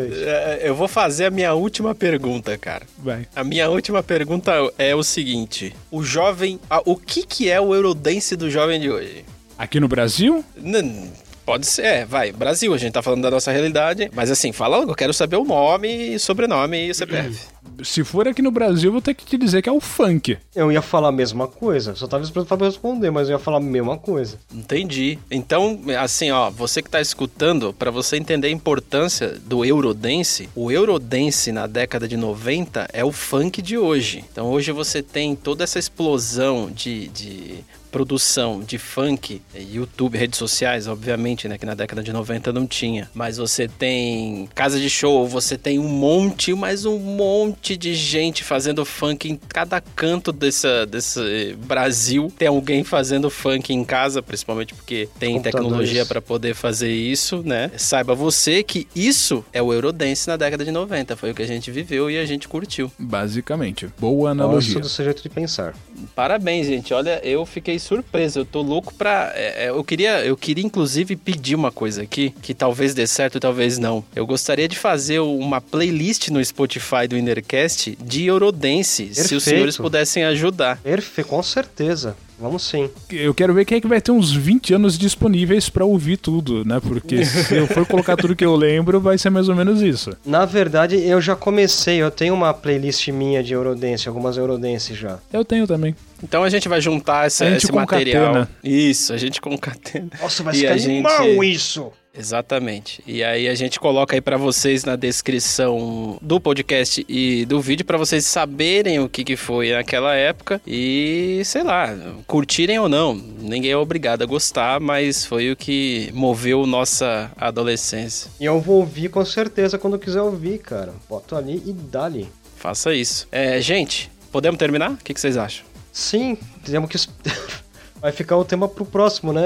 é, 0.07 0.62
eu 0.64 0.76
vou 0.76 0.88
fazer 0.88 1.26
a 1.26 1.32
minha 1.32 1.55
última 1.55 1.95
pergunta, 1.95 2.55
cara. 2.59 2.86
Vai. 2.99 3.28
A 3.36 3.43
minha 3.43 3.68
última 3.68 4.03
pergunta 4.03 4.53
é 4.78 4.93
o 4.93 5.01
seguinte: 5.01 5.76
o 5.89 6.03
jovem, 6.03 6.59
o 6.86 6.95
que 6.95 7.26
que 7.26 7.49
é 7.49 7.59
o 7.59 7.74
Eurodance 7.74 8.36
do 8.36 8.51
jovem 8.51 8.80
de 8.80 8.91
hoje? 8.91 9.26
Aqui 9.57 9.80
no 9.80 9.88
Brasil? 9.88 10.45
Não 10.55 11.12
Pode 11.46 11.66
ser, 11.66 11.86
é, 11.86 12.06
vai. 12.06 12.32
Brasil, 12.32 12.74
a 12.74 12.78
gente 12.78 12.94
tá 12.94 13.02
falando 13.02 13.24
da 13.24 13.32
nossa 13.32 13.52
realidade. 13.52 14.10
Mas 14.14 14.32
assim, 14.32 14.52
fala, 14.52 14.78
eu 14.78 14.96
quero 14.96 15.14
saber 15.14 15.38
o 15.38 15.44
nome, 15.44 16.18
sobrenome 16.20 16.89
e 16.89 16.94
CPF. 16.94 17.48
Se 17.84 18.04
for 18.04 18.28
aqui 18.28 18.42
no 18.42 18.52
Brasil, 18.52 18.89
eu 18.89 18.92
vou 18.94 19.02
ter 19.02 19.14
que 19.14 19.26
te 19.26 19.38
dizer 19.38 19.62
que 19.62 19.70
é 19.70 19.72
o 19.72 19.80
funk. 19.80 20.38
Eu 20.56 20.72
ia 20.72 20.82
falar 20.82 21.10
a 21.10 21.12
mesma 21.12 21.48
coisa. 21.48 21.96
Só 21.96 22.08
tava 22.08 22.24
esperando 22.24 22.48
pra 22.48 22.68
responder, 22.68 23.10
mas 23.10 23.28
eu 23.28 23.34
ia 23.34 23.39
falar 23.39 23.58
a 23.58 23.62
mesma 23.62 23.98
coisa. 23.98 24.38
Entendi. 24.54 25.18
Então, 25.30 25.80
assim, 26.00 26.32
ó, 26.32 26.50
você 26.50 26.82
que 26.82 26.89
tá 26.89 27.02
escutando, 27.02 27.74
para 27.74 27.89
você 27.89 28.18
entender 28.18 28.48
a 28.48 28.52
importância 28.52 29.39
do 29.46 29.66
Eurodance, 29.66 30.50
o 30.56 30.72
Eurodance 30.72 31.52
na 31.52 31.66
década 31.66 32.08
de 32.08 32.18
90 32.18 32.88
é 32.94 33.04
o 33.04 33.12
funk 33.12 33.62
de 33.62 33.78
hoje. 33.78 34.24
Então, 34.32 34.48
hoje 34.48 34.72
você 34.72 35.02
tem 35.02 35.36
toda 35.36 35.64
essa 35.64 35.80
explosão 35.80 36.70
de, 36.70 37.08
de 37.10 37.64
produção 37.92 38.62
de 38.62 38.78
funk, 38.78 39.42
YouTube, 39.54 40.18
redes 40.18 40.39
sociais, 40.39 40.88
obviamente, 40.88 41.48
né, 41.48 41.58
que 41.58 41.66
na 41.66 41.76
década 41.76 42.02
de 42.02 42.14
90 42.14 42.54
não 42.54 42.66
tinha, 42.66 43.10
mas 43.14 43.38
você 43.38 43.68
tem 43.68 44.50
casa 44.56 44.80
de 44.80 44.89
show, 44.89 45.28
você 45.28 45.58
tem 45.58 45.78
um 45.78 45.88
monte, 45.88 46.54
mas 46.54 46.86
um 46.86 46.98
monte 46.98 47.76
de 47.76 47.94
gente 47.94 48.44
fazendo 48.44 48.86
funk 48.86 49.30
em 49.30 49.36
cada 49.36 49.82
canto 49.82 50.32
dessa, 50.32 50.86
desse 50.86 51.56
Brasil. 51.66 52.32
Tem 52.38 52.48
alguém 52.48 52.84
fazendo 52.84 53.30
funk 53.30 53.74
em 53.74 53.84
casa, 53.84 54.22
principalmente 54.22 54.74
porque 54.74 55.10
tem 55.20 55.42
tecnologia 55.42 56.06
para 56.06 56.22
poder 56.22 56.56
fazer 56.56 56.92
isso, 56.92 57.44
né? 57.44 57.72
Saiba 57.78 58.16
você 58.16 58.64
que 58.64 58.88
isso 58.96 59.44
é 59.52 59.62
o 59.62 59.74
Eurodance 59.74 60.28
na 60.28 60.38
década 60.38 60.64
de 60.64 60.72
90, 60.72 61.16
foi 61.16 61.32
o 61.32 61.36
que 61.36 61.42
a 61.42 61.48
gente 61.48 61.70
viveu 61.72 62.10
e 62.10 62.18
a 62.18 62.26
gente 62.26 62.48
curtiu. 62.48 62.92
Basicamente. 62.98 63.88
Boa 64.00 64.32
analogia. 64.32 64.76
Gosto 64.76 64.82
do 64.82 64.89
seu 64.89 65.06
jeito 65.06 65.22
de 65.22 65.30
pensar. 65.30 65.74
Parabéns, 66.16 66.68
gente. 66.68 66.94
Olha, 66.94 67.20
eu 67.24 67.46
fiquei 67.46 67.80
surpreso. 67.82 68.39
Eu 68.39 68.45
tô 68.45 68.61
louco 68.61 68.93
pra. 68.93 69.32
É, 69.36 69.65
é, 69.65 69.69
eu, 69.69 69.84
queria, 69.84 70.23
eu 70.25 70.38
queria, 70.38 70.63
inclusive, 70.63 71.15
pedir 71.15 71.55
uma 71.55 71.71
coisa 71.71 72.03
aqui, 72.03 72.34
que 72.41 72.53
talvez 72.53 72.93
dê 72.93 73.05
certo, 73.05 73.39
talvez 73.39 73.77
não. 73.77 74.03
Eu 74.15 74.25
gostaria 74.25 74.67
de 74.67 74.77
fazer 74.77 75.19
uma 75.19 75.59
playlist 75.59 76.29
no 76.29 76.43
Spotify 76.43 77.07
do 77.07 77.17
Innercast 77.17 77.97
de 78.01 78.25
Eurodance, 78.25 79.05
Perfeito. 79.05 79.27
se 79.27 79.36
os 79.36 79.43
senhores 79.43 79.77
pudessem 79.77 80.23
ajudar. 80.23 80.77
Perfeito, 80.77 81.27
com 81.27 81.41
certeza. 81.43 82.15
Vamos 82.42 82.64
sim. 82.64 82.89
Eu 83.12 83.36
quero 83.36 83.54
ver 83.54 83.66
quem 83.66 83.78
é 83.78 83.82
que 83.82 83.88
vai 83.88 84.02
ter 84.02 84.12
uns 84.12 84.32
20 84.32 84.74
anos 84.74 84.98
disponíveis 84.98 85.70
para 85.70 85.86
ouvir 85.86 86.18
tudo, 86.18 86.66
né? 86.66 86.80
Porque 86.80 87.24
se 87.24 87.56
eu 87.56 87.68
for 87.68 87.86
colocar 87.86 88.18
tudo 88.18 88.36
que 88.36 88.44
eu 88.44 88.56
lembro, 88.56 89.00
vai 89.00 89.16
ser 89.16 89.30
mais 89.30 89.48
ou 89.48 89.56
menos 89.56 89.80
isso. 89.82 90.18
Na 90.26 90.44
verdade, 90.44 90.98
eu 90.98 91.22
já 91.22 91.36
comecei, 91.36 92.02
eu 92.02 92.10
tenho 92.10 92.34
uma 92.34 92.52
playlist 92.52 93.08
minha 93.10 93.44
de 93.44 93.54
Eurodance, 93.54 94.08
algumas 94.08 94.38
Eurodance 94.38 94.96
já. 94.96 95.20
Eu 95.32 95.46
tenho 95.46 95.68
também. 95.68 95.96
Então 96.24 96.44
a 96.44 96.50
gente 96.50 96.68
vai 96.68 96.82
juntar 96.82 97.28
essa, 97.28 97.48
esse 97.48 97.72
material. 97.72 98.48
Isso, 98.64 99.14
a 99.14 99.18
gente 99.18 99.39
concatena. 99.39 100.10
Nossa, 100.20 100.42
vai 100.42 100.56
ficar 100.56 100.78
gente... 100.78 101.06
animal 101.06 101.44
isso! 101.44 101.92
Exatamente. 102.14 103.01
E 103.07 103.24
aí 103.24 103.47
a 103.47 103.55
gente 103.55 103.80
coloca 103.80 104.16
aí 104.16 104.22
para 104.22 104.38
vocês 104.38 104.84
na 104.84 104.95
descrição 104.95 106.18
do 106.22 106.39
podcast 106.39 107.05
e 107.07 107.45
do 107.45 107.62
vídeo 107.62 107.86
para 107.86 107.97
vocês 107.97 108.26
saberem 108.26 108.99
o 108.99 109.07
que, 109.07 109.24
que 109.24 109.36
foi 109.36 109.72
naquela 109.72 110.14
época 110.14 110.62
e, 110.68 111.41
sei 111.45 111.64
lá, 111.64 111.95
curtirem 112.28 112.80
ou 112.80 112.89
não. 112.89 113.16
Ninguém 113.16 113.72
é 113.72 113.78
obrigado 113.78 114.22
a 114.24 114.26
gostar, 114.26 114.80
mas 114.80 115.26
foi 115.26 115.51
o 115.51 115.55
que 115.55 116.12
moveu 116.14 116.66
nossa 116.66 117.32
adolescência. 117.38 118.30
E 118.39 118.45
eu 118.45 118.59
vou 118.59 118.80
ouvir 118.80 119.09
com 119.09 119.24
certeza 119.24 119.78
quando 119.78 119.97
quiser 119.97 120.22
ouvir, 120.22 120.59
cara. 120.59 120.93
Boto 121.09 121.36
ali 121.36 121.64
e 121.66 121.72
dali. 121.72 122.28
Faça 122.57 122.93
isso. 122.93 123.28
É, 123.32 123.59
gente, 123.62 124.12
podemos 124.32 124.59
terminar? 124.59 124.91
O 124.91 124.97
que, 124.97 125.14
que 125.14 125.20
vocês 125.20 125.38
acham? 125.38 125.66
Sim, 125.91 126.38
temos 126.64 126.89
que. 126.89 126.97
Vai 128.01 128.12
ficar 128.12 128.36
o 128.36 128.43
tema 128.43 128.68
pro 128.68 128.84
próximo, 128.84 129.32
né? 129.32 129.43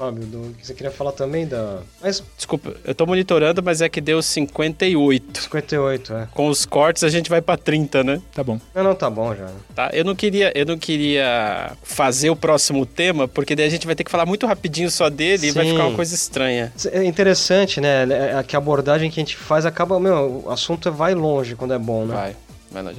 Fábio, 0.00 0.24
do 0.24 0.54
que 0.56 0.66
você 0.66 0.72
queria 0.72 0.90
falar 0.90 1.12
também 1.12 1.46
da. 1.46 1.80
Mas. 2.00 2.24
Desculpa, 2.34 2.74
eu 2.86 2.94
tô 2.94 3.04
monitorando, 3.04 3.62
mas 3.62 3.82
é 3.82 3.88
que 3.90 4.00
deu 4.00 4.22
58. 4.22 5.42
58, 5.42 6.14
é. 6.14 6.28
Com 6.32 6.48
os 6.48 6.64
cortes 6.64 7.04
a 7.04 7.10
gente 7.10 7.28
vai 7.28 7.42
pra 7.42 7.58
30, 7.58 8.02
né? 8.02 8.22
Tá 8.32 8.42
bom. 8.42 8.58
Não, 8.74 8.82
não, 8.82 8.94
tá 8.94 9.10
bom 9.10 9.34
já. 9.34 9.50
Tá, 9.74 9.90
eu 9.92 10.02
não 10.02 10.14
queria, 10.14 10.50
eu 10.54 10.64
não 10.64 10.78
queria 10.78 11.72
fazer 11.82 12.30
o 12.30 12.36
próximo 12.36 12.86
tema, 12.86 13.28
porque 13.28 13.54
daí 13.54 13.66
a 13.66 13.70
gente 13.70 13.84
vai 13.84 13.94
ter 13.94 14.02
que 14.02 14.10
falar 14.10 14.24
muito 14.24 14.46
rapidinho 14.46 14.90
só 14.90 15.10
dele 15.10 15.40
Sim. 15.40 15.48
e 15.48 15.50
vai 15.50 15.66
ficar 15.66 15.86
uma 15.88 15.96
coisa 15.96 16.14
estranha. 16.14 16.72
É 16.90 17.04
interessante, 17.04 17.78
né? 17.78 18.04
É, 18.10 18.38
é 18.38 18.42
que 18.42 18.56
a 18.56 18.58
abordagem 18.58 19.10
que 19.10 19.20
a 19.20 19.22
gente 19.22 19.36
faz 19.36 19.66
acaba, 19.66 20.00
meu, 20.00 20.44
o 20.46 20.50
assunto 20.50 20.90
vai 20.90 21.14
longe 21.14 21.54
quando 21.54 21.74
é 21.74 21.78
bom, 21.78 22.06
né? 22.06 22.14
Vai. 22.14 22.36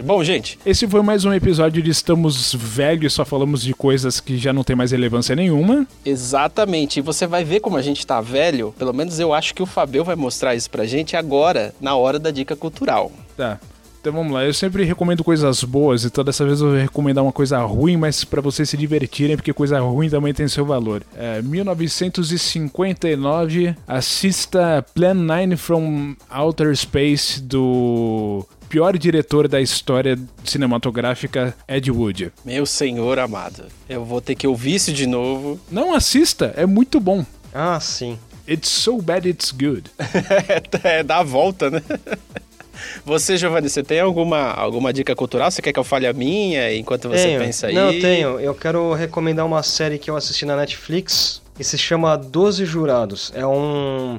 Bom, 0.03 0.21
gente. 0.21 0.59
Esse 0.65 0.85
foi 0.85 1.01
mais 1.01 1.23
um 1.23 1.33
episódio 1.33 1.81
de 1.81 1.89
Estamos 1.89 2.53
Velhos, 2.53 3.13
só 3.13 3.23
falamos 3.23 3.61
de 3.61 3.73
coisas 3.73 4.19
que 4.19 4.37
já 4.37 4.51
não 4.51 4.65
tem 4.65 4.75
mais 4.75 4.91
relevância 4.91 5.33
nenhuma. 5.33 5.87
Exatamente. 6.03 6.99
E 6.99 7.01
você 7.01 7.25
vai 7.25 7.45
ver 7.45 7.61
como 7.61 7.77
a 7.77 7.81
gente 7.81 8.05
tá 8.05 8.19
velho. 8.19 8.75
Pelo 8.77 8.93
menos 8.93 9.17
eu 9.17 9.33
acho 9.33 9.55
que 9.55 9.63
o 9.63 9.65
Fabio 9.65 10.03
vai 10.03 10.17
mostrar 10.17 10.55
isso 10.55 10.69
pra 10.69 10.85
gente 10.85 11.15
agora, 11.15 11.73
na 11.79 11.95
hora 11.95 12.19
da 12.19 12.31
dica 12.31 12.53
cultural. 12.53 13.13
Tá. 13.37 13.61
Então 14.01 14.11
vamos 14.11 14.33
lá, 14.33 14.43
eu 14.43 14.53
sempre 14.53 14.83
recomendo 14.83 15.23
coisas 15.23 15.63
boas, 15.63 16.03
então 16.05 16.23
dessa 16.23 16.43
vez 16.43 16.59
eu 16.59 16.69
vou 16.69 16.75
recomendar 16.75 17.23
uma 17.23 17.31
coisa 17.31 17.59
ruim, 17.59 17.97
mas 17.97 18.23
para 18.23 18.41
vocês 18.41 18.67
se 18.67 18.75
divertirem, 18.75 19.35
porque 19.35 19.53
coisa 19.53 19.79
ruim 19.79 20.09
também 20.09 20.33
tem 20.33 20.47
seu 20.47 20.65
valor. 20.65 21.03
É, 21.15 21.39
1959, 21.43 23.75
assista 23.87 24.83
Plan 24.95 25.13
9 25.13 25.55
from 25.55 26.15
Outer 26.31 26.75
Space 26.75 27.39
do 27.39 28.43
pior 28.71 28.97
diretor 28.97 29.49
da 29.49 29.59
história 29.59 30.17
cinematográfica, 30.45 31.53
Ed 31.67 31.91
Wood. 31.91 32.31
Meu 32.45 32.65
senhor 32.65 33.19
amado, 33.19 33.65
eu 33.89 34.05
vou 34.05 34.21
ter 34.21 34.33
que 34.33 34.47
ouvir 34.47 34.75
isso 34.75 34.93
de 34.93 35.05
novo. 35.05 35.59
Não 35.69 35.93
assista, 35.93 36.53
é 36.55 36.65
muito 36.65 36.97
bom. 36.97 37.25
Ah, 37.53 37.77
sim. 37.81 38.17
It's 38.47 38.69
so 38.69 39.01
bad 39.01 39.27
it's 39.27 39.51
good. 39.51 39.91
é, 40.85 41.03
dá 41.03 41.17
a 41.17 41.23
volta, 41.23 41.69
né? 41.69 41.83
Você, 43.05 43.37
Giovanni, 43.37 43.69
você 43.69 43.83
tem 43.83 43.99
alguma, 43.99 44.53
alguma 44.53 44.91
dica 44.91 45.15
cultural? 45.15 45.51
Você 45.51 45.61
quer 45.61 45.71
que 45.71 45.77
eu 45.77 45.83
fale 45.83 46.07
a 46.07 46.13
minha 46.13 46.73
enquanto 46.73 47.09
você 47.09 47.25
tenho. 47.25 47.39
pensa 47.39 47.67
aí? 47.67 47.75
Não, 47.75 47.91
tenho. 47.91 48.39
Eu 48.39 48.55
quero 48.55 48.93
recomendar 48.93 49.45
uma 49.45 49.61
série 49.61 49.99
que 49.99 50.09
eu 50.09 50.15
assisti 50.15 50.45
na 50.45 50.55
Netflix 50.55 51.43
que 51.55 51.63
se 51.63 51.77
chama 51.77 52.17
Doze 52.17 52.65
Jurados. 52.65 53.31
É 53.35 53.45
um. 53.45 54.17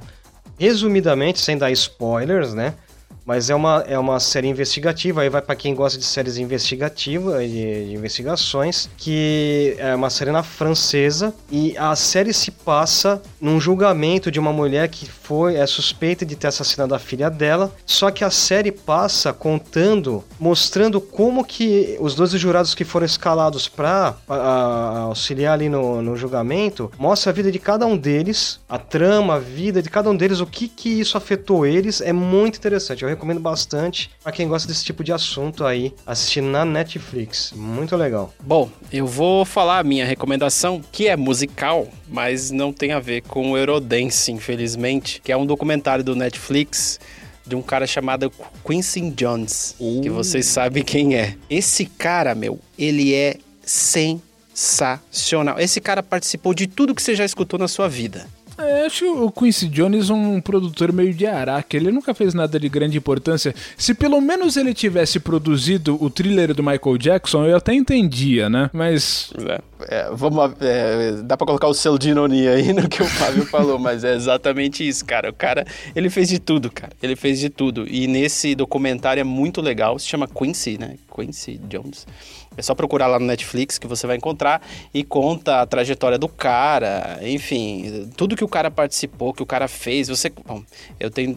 Resumidamente, 0.57 1.41
sem 1.41 1.59
dar 1.59 1.73
spoilers, 1.73 2.55
né? 2.55 2.75
Mas 3.25 3.51
é 3.51 3.55
uma, 3.55 3.85
é 3.87 3.99
uma 3.99 4.19
série 4.19 4.49
investigativa, 4.49 5.23
aí 5.23 5.29
vai 5.29 5.41
para 5.41 5.55
quem 5.55 5.75
gosta 5.75 5.99
de 5.99 6.05
séries 6.05 6.39
investigativas, 6.39 7.49
de, 7.49 7.87
de, 7.87 7.95
investigações, 7.95 8.91
que 8.97 9.77
é 9.79 9.95
uma 9.95 10.11
série 10.11 10.33
na 10.33 10.43
francesa, 10.43 11.33
e 11.51 11.77
a 11.79 11.95
série 11.95 12.33
se 12.33 12.51
passa 12.51 13.23
num 13.41 13.61
julgamento 13.61 14.31
de 14.31 14.41
uma 14.41 14.53
mulher 14.53 14.89
que 14.89 15.07
foi 15.33 15.57
é 15.57 15.67
suspeita 15.67 16.27
de 16.27 16.37
ter 16.37 16.49
assassinado 16.49 16.95
a 16.95 16.99
filha 16.99 17.31
dela, 17.31 17.75
só 17.87 18.11
que 18.11 18.23
a 18.23 18.31
série 18.31 18.71
passa 18.71 19.33
contando, 19.33 20.23
mostrando 20.39 21.01
como 21.01 21.43
que 21.43 21.97
os 22.01 22.15
12 22.15 22.37
jurados 22.37 22.75
que 22.75 22.85
foram 22.85 23.07
escalados 23.07 23.67
para 23.67 24.15
auxiliar 25.07 25.55
ali 25.55 25.71
no, 25.71 26.03
no 26.03 26.19
julgamento, 26.19 26.93
mostra 26.99 27.31
a 27.31 27.33
vida 27.33 27.51
de 27.51 27.59
cada 27.59 27.87
um 27.87 27.97
deles, 27.97 28.61
a 28.69 28.77
trama, 28.77 29.37
a 29.37 29.39
vida 29.39 29.81
de 29.81 29.89
cada 29.89 30.11
um 30.11 30.15
deles, 30.15 30.39
o 30.39 30.47
que 30.47 30.69
que 30.69 31.01
isso 31.01 31.17
afetou 31.17 31.65
eles, 31.65 32.03
é 32.03 32.13
muito 32.13 32.59
interessante. 32.59 33.03
Eu 33.03 33.09
recomendo 33.09 33.41
bastante 33.41 34.11
para 34.23 34.33
quem 34.33 34.47
gosta 34.47 34.69
desse 34.69 34.85
tipo 34.85 35.03
de 35.03 35.15
assunto 35.15 35.65
aí, 35.65 35.95
assistir 36.07 36.43
na 36.43 36.63
Netflix. 36.63 37.55
Muito 37.57 37.97
legal. 37.97 38.35
Bom, 38.39 38.69
eu 38.93 39.07
vou 39.07 39.47
falar 39.47 39.79
a 39.79 39.83
minha 39.83 40.05
recomendação, 40.05 40.83
que 40.93 41.09
é 41.09 41.17
musical, 41.17 41.89
mas 42.13 42.51
não 42.51 42.73
tem 42.73 42.93
a 42.93 43.01
ver 43.01 43.23
com 43.23 43.53
o 43.53 43.57
Eurodance, 43.57 44.31
infelizmente, 44.31 45.21
que 45.25 45.33
é 45.33 45.37
um 45.37 45.47
documentário 45.47 46.05
do 46.05 46.15
Netflix 46.15 47.01
de 47.45 47.57
um 47.57 47.63
cara 47.63 47.87
chamado 47.87 48.31
Quincy 48.65 49.11
Jones, 49.11 49.75
uh. 49.81 50.01
que 50.03 50.11
vocês 50.11 50.45
sabem 50.47 50.85
quem 50.85 51.17
é. 51.17 51.35
Esse 51.49 51.87
cara, 51.87 52.35
meu, 52.35 52.61
ele 52.79 53.15
é 53.15 53.37
sensacional. 53.65 55.59
Esse 55.59 55.81
cara 55.81 56.03
participou 56.03 56.53
de 56.55 56.67
tudo 56.67 56.95
que 56.95 57.03
você 57.03 57.17
já 57.17 57.25
escutou 57.25 57.59
na 57.59 57.67
sua 57.67 57.89
vida. 57.89 58.27
É, 58.59 58.85
acho 58.87 59.07
o 59.25 59.31
Quincy 59.31 59.67
Jones 59.69 60.11
um 60.11 60.41
produtor 60.41 60.93
meio 60.93 61.15
de 61.15 61.27
araque. 61.27 61.77
Ele 61.77 61.91
nunca 61.91 62.15
fez 62.15 62.35
nada 62.35 62.61
de 62.61 62.69
grande 62.69 62.99
importância. 62.99 63.55
Se 63.77 63.95
pelo 63.95 64.21
menos 64.21 64.57
ele 64.57 64.75
tivesse 64.75 65.19
produzido 65.19 65.97
o 66.03 66.11
thriller 66.11 66.55
do 66.55 66.63
Michael 66.63 66.99
Jackson, 66.99 67.47
eu 67.47 67.57
até 67.57 67.73
entendia, 67.75 68.51
né? 68.51 68.71
Mas. 68.73 69.33
É. 69.49 69.61
é, 69.89 70.09
vamos, 70.13 70.55
é, 70.61 71.23
dá 71.23 71.37
pra 71.37 71.47
colocar 71.47 71.69
o 71.69 71.75
selo 71.75 71.99
de 71.99 72.11
ironia 72.11 72.53
aí 72.53 72.73
no 72.73 72.89
que 72.89 73.03
o 73.03 73.07
Fábio 73.07 73.47
falou, 73.47 73.79
mas 73.79 74.05
é 74.05 74.15
exatamente 74.15 74.87
isso, 74.87 75.05
cara. 75.05 75.31
O 75.31 75.35
cara, 75.35 75.65
ele 75.95 76.11
fez 76.11 76.29
de 76.29 76.39
tudo, 76.39 76.71
cara. 76.71 76.93
Ele 77.03 77.17
fez 77.17 77.39
de 77.39 77.49
tudo. 77.49 77.87
E 77.89 78.07
nesse 78.07 78.55
documentário 78.55 79.21
é 79.21 79.25
muito 79.25 79.61
legal, 79.61 79.99
se 79.99 80.07
chama 80.07 80.27
Quincy, 80.29 80.79
né? 80.79 80.97
Quincy 81.15 81.61
Jones. 81.69 82.07
É 82.57 82.63
só 82.63 82.75
procurar 82.75 83.07
lá 83.07 83.19
no 83.19 83.27
Netflix 83.27 83.79
que 83.79 83.87
você 83.87 84.07
vai 84.07 84.17
encontrar 84.17 84.61
e 84.93 85.03
conta 85.03 85.63
a 85.63 85.67
trajetória 85.67 86.19
do 86.19 86.29
cara, 86.29 87.19
enfim, 87.23 88.11
tudo 88.17 88.37
que 88.37 88.45
o 88.45 88.49
cara 88.49 88.71
participou, 88.71 89.33
que 89.33 89.43
o 89.43 89.47
cara 89.47 89.69
fez. 89.69 90.09
Você, 90.09 90.31
bom, 90.47 90.63
eu 91.01 91.11
tenho 91.11 91.37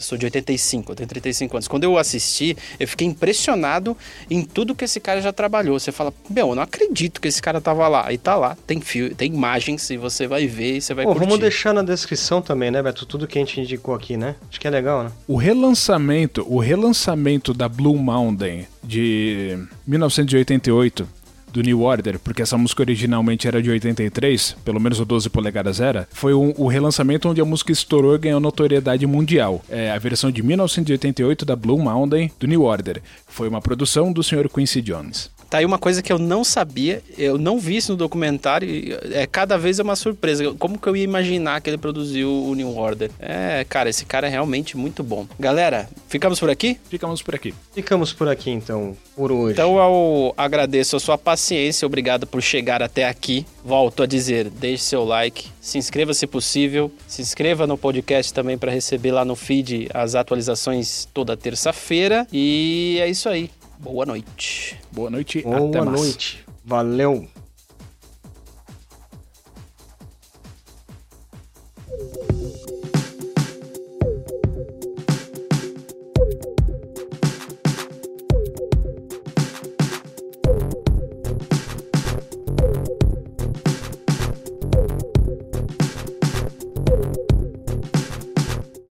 sou 0.00 0.16
de 0.18 0.26
85, 0.26 0.92
eu 0.92 0.96
tenho 0.96 1.08
35 1.08 1.56
anos. 1.56 1.68
Quando 1.68 1.84
eu 1.84 1.98
assisti, 1.98 2.56
eu 2.78 2.88
fiquei 2.88 3.06
impressionado 3.06 3.96
em 4.30 4.42
tudo 4.42 4.74
que 4.74 4.84
esse 4.84 5.00
cara 5.00 5.20
já 5.20 5.32
trabalhou. 5.32 5.78
Você 5.78 5.92
fala, 5.92 6.12
meu, 6.28 6.48
eu 6.48 6.54
não 6.54 6.62
acredito 6.62 7.20
que 7.20 7.28
esse 7.28 7.40
cara 7.40 7.60
tava 7.60 7.86
lá. 7.88 8.12
E 8.12 8.18
tá 8.18 8.36
lá, 8.36 8.56
tem 8.66 8.80
fio, 8.80 9.14
tem 9.14 9.32
imagens, 9.32 9.90
e 9.90 9.96
você 9.96 10.26
vai 10.26 10.46
ver 10.46 10.76
e 10.76 10.80
você 10.80 10.94
vai 10.94 11.04
Pô, 11.04 11.12
curtir. 11.12 11.26
Vamos 11.26 11.40
deixar 11.40 11.72
na 11.72 11.82
descrição 11.82 12.42
também, 12.42 12.70
né, 12.70 12.82
Beto? 12.82 13.06
Tudo 13.06 13.26
que 13.26 13.38
a 13.38 13.40
gente 13.40 13.60
indicou 13.60 13.94
aqui, 13.94 14.16
né? 14.16 14.36
Acho 14.48 14.60
que 14.60 14.66
é 14.66 14.70
legal, 14.70 15.04
né? 15.04 15.12
O 15.26 15.36
relançamento, 15.36 16.44
o 16.48 16.58
relançamento 16.58 17.52
da 17.52 17.68
Blue 17.68 17.96
Mountain 17.96 18.66
de 18.82 19.58
1988 19.86 21.19
do 21.52 21.62
New 21.62 21.82
Order, 21.82 22.18
porque 22.18 22.42
essa 22.42 22.56
música 22.56 22.82
originalmente 22.82 23.46
era 23.46 23.62
de 23.62 23.70
83, 23.70 24.56
pelo 24.64 24.80
menos 24.80 25.00
o 25.00 25.04
12 25.04 25.28
polegadas 25.30 25.80
era, 25.80 26.08
foi 26.12 26.34
um, 26.34 26.52
o 26.56 26.66
relançamento 26.66 27.28
onde 27.28 27.40
a 27.40 27.44
música 27.44 27.72
estourou 27.72 28.14
e 28.14 28.18
ganhou 28.18 28.40
notoriedade 28.40 29.06
mundial. 29.06 29.62
É 29.68 29.90
a 29.90 29.98
versão 29.98 30.30
de 30.30 30.42
1988 30.42 31.44
da 31.44 31.56
Blue 31.56 31.78
Mountain 31.78 32.30
do 32.38 32.46
New 32.46 32.62
Order. 32.62 33.02
Foi 33.26 33.48
uma 33.48 33.60
produção 33.60 34.12
do 34.12 34.22
Sr. 34.22 34.48
Quincy 34.48 34.80
Jones. 34.80 35.30
Tá 35.50 35.58
aí 35.58 35.66
uma 35.66 35.78
coisa 35.78 36.00
que 36.00 36.12
eu 36.12 36.18
não 36.18 36.44
sabia, 36.44 37.02
eu 37.18 37.36
não 37.36 37.58
vi 37.58 37.78
isso 37.78 37.90
no 37.90 37.98
documentário, 37.98 38.68
é 39.12 39.26
cada 39.26 39.58
vez 39.58 39.80
é 39.80 39.82
uma 39.82 39.96
surpresa. 39.96 40.54
Como 40.56 40.78
que 40.78 40.86
eu 40.86 40.96
ia 40.96 41.02
imaginar 41.02 41.60
que 41.60 41.68
ele 41.68 41.76
produziu 41.76 42.30
o 42.30 42.54
New 42.54 42.76
Order? 42.76 43.10
É, 43.18 43.66
cara, 43.68 43.90
esse 43.90 44.04
cara 44.04 44.28
é 44.28 44.30
realmente 44.30 44.76
muito 44.76 45.02
bom. 45.02 45.26
Galera, 45.40 45.90
ficamos 46.08 46.38
por 46.38 46.48
aqui? 46.48 46.78
Ficamos 46.88 47.20
por 47.20 47.34
aqui. 47.34 47.52
Ficamos 47.74 48.12
por 48.12 48.28
aqui 48.28 48.48
então, 48.48 48.96
por 49.16 49.32
hoje. 49.32 49.54
Então 49.54 49.76
eu 49.76 50.32
agradeço 50.36 50.94
a 50.94 51.00
sua 51.00 51.18
paciência, 51.18 51.84
obrigado 51.84 52.28
por 52.28 52.40
chegar 52.40 52.80
até 52.80 53.08
aqui. 53.08 53.44
Volto 53.64 54.04
a 54.04 54.06
dizer, 54.06 54.48
deixe 54.50 54.84
seu 54.84 55.04
like, 55.04 55.48
se 55.60 55.78
inscreva 55.78 56.14
se 56.14 56.28
possível, 56.28 56.92
se 57.08 57.22
inscreva 57.22 57.66
no 57.66 57.76
podcast 57.76 58.32
também 58.32 58.56
para 58.56 58.70
receber 58.70 59.10
lá 59.10 59.24
no 59.24 59.34
feed 59.34 59.88
as 59.92 60.14
atualizações 60.14 61.08
toda 61.12 61.36
terça-feira. 61.36 62.24
E 62.32 62.98
é 63.00 63.08
isso 63.08 63.28
aí. 63.28 63.50
Boa 63.80 64.04
noite. 64.04 64.78
Boa 64.92 65.08
noite. 65.08 65.42
Boa 65.42 65.84
noite. 65.86 66.44
Valeu. 66.62 67.26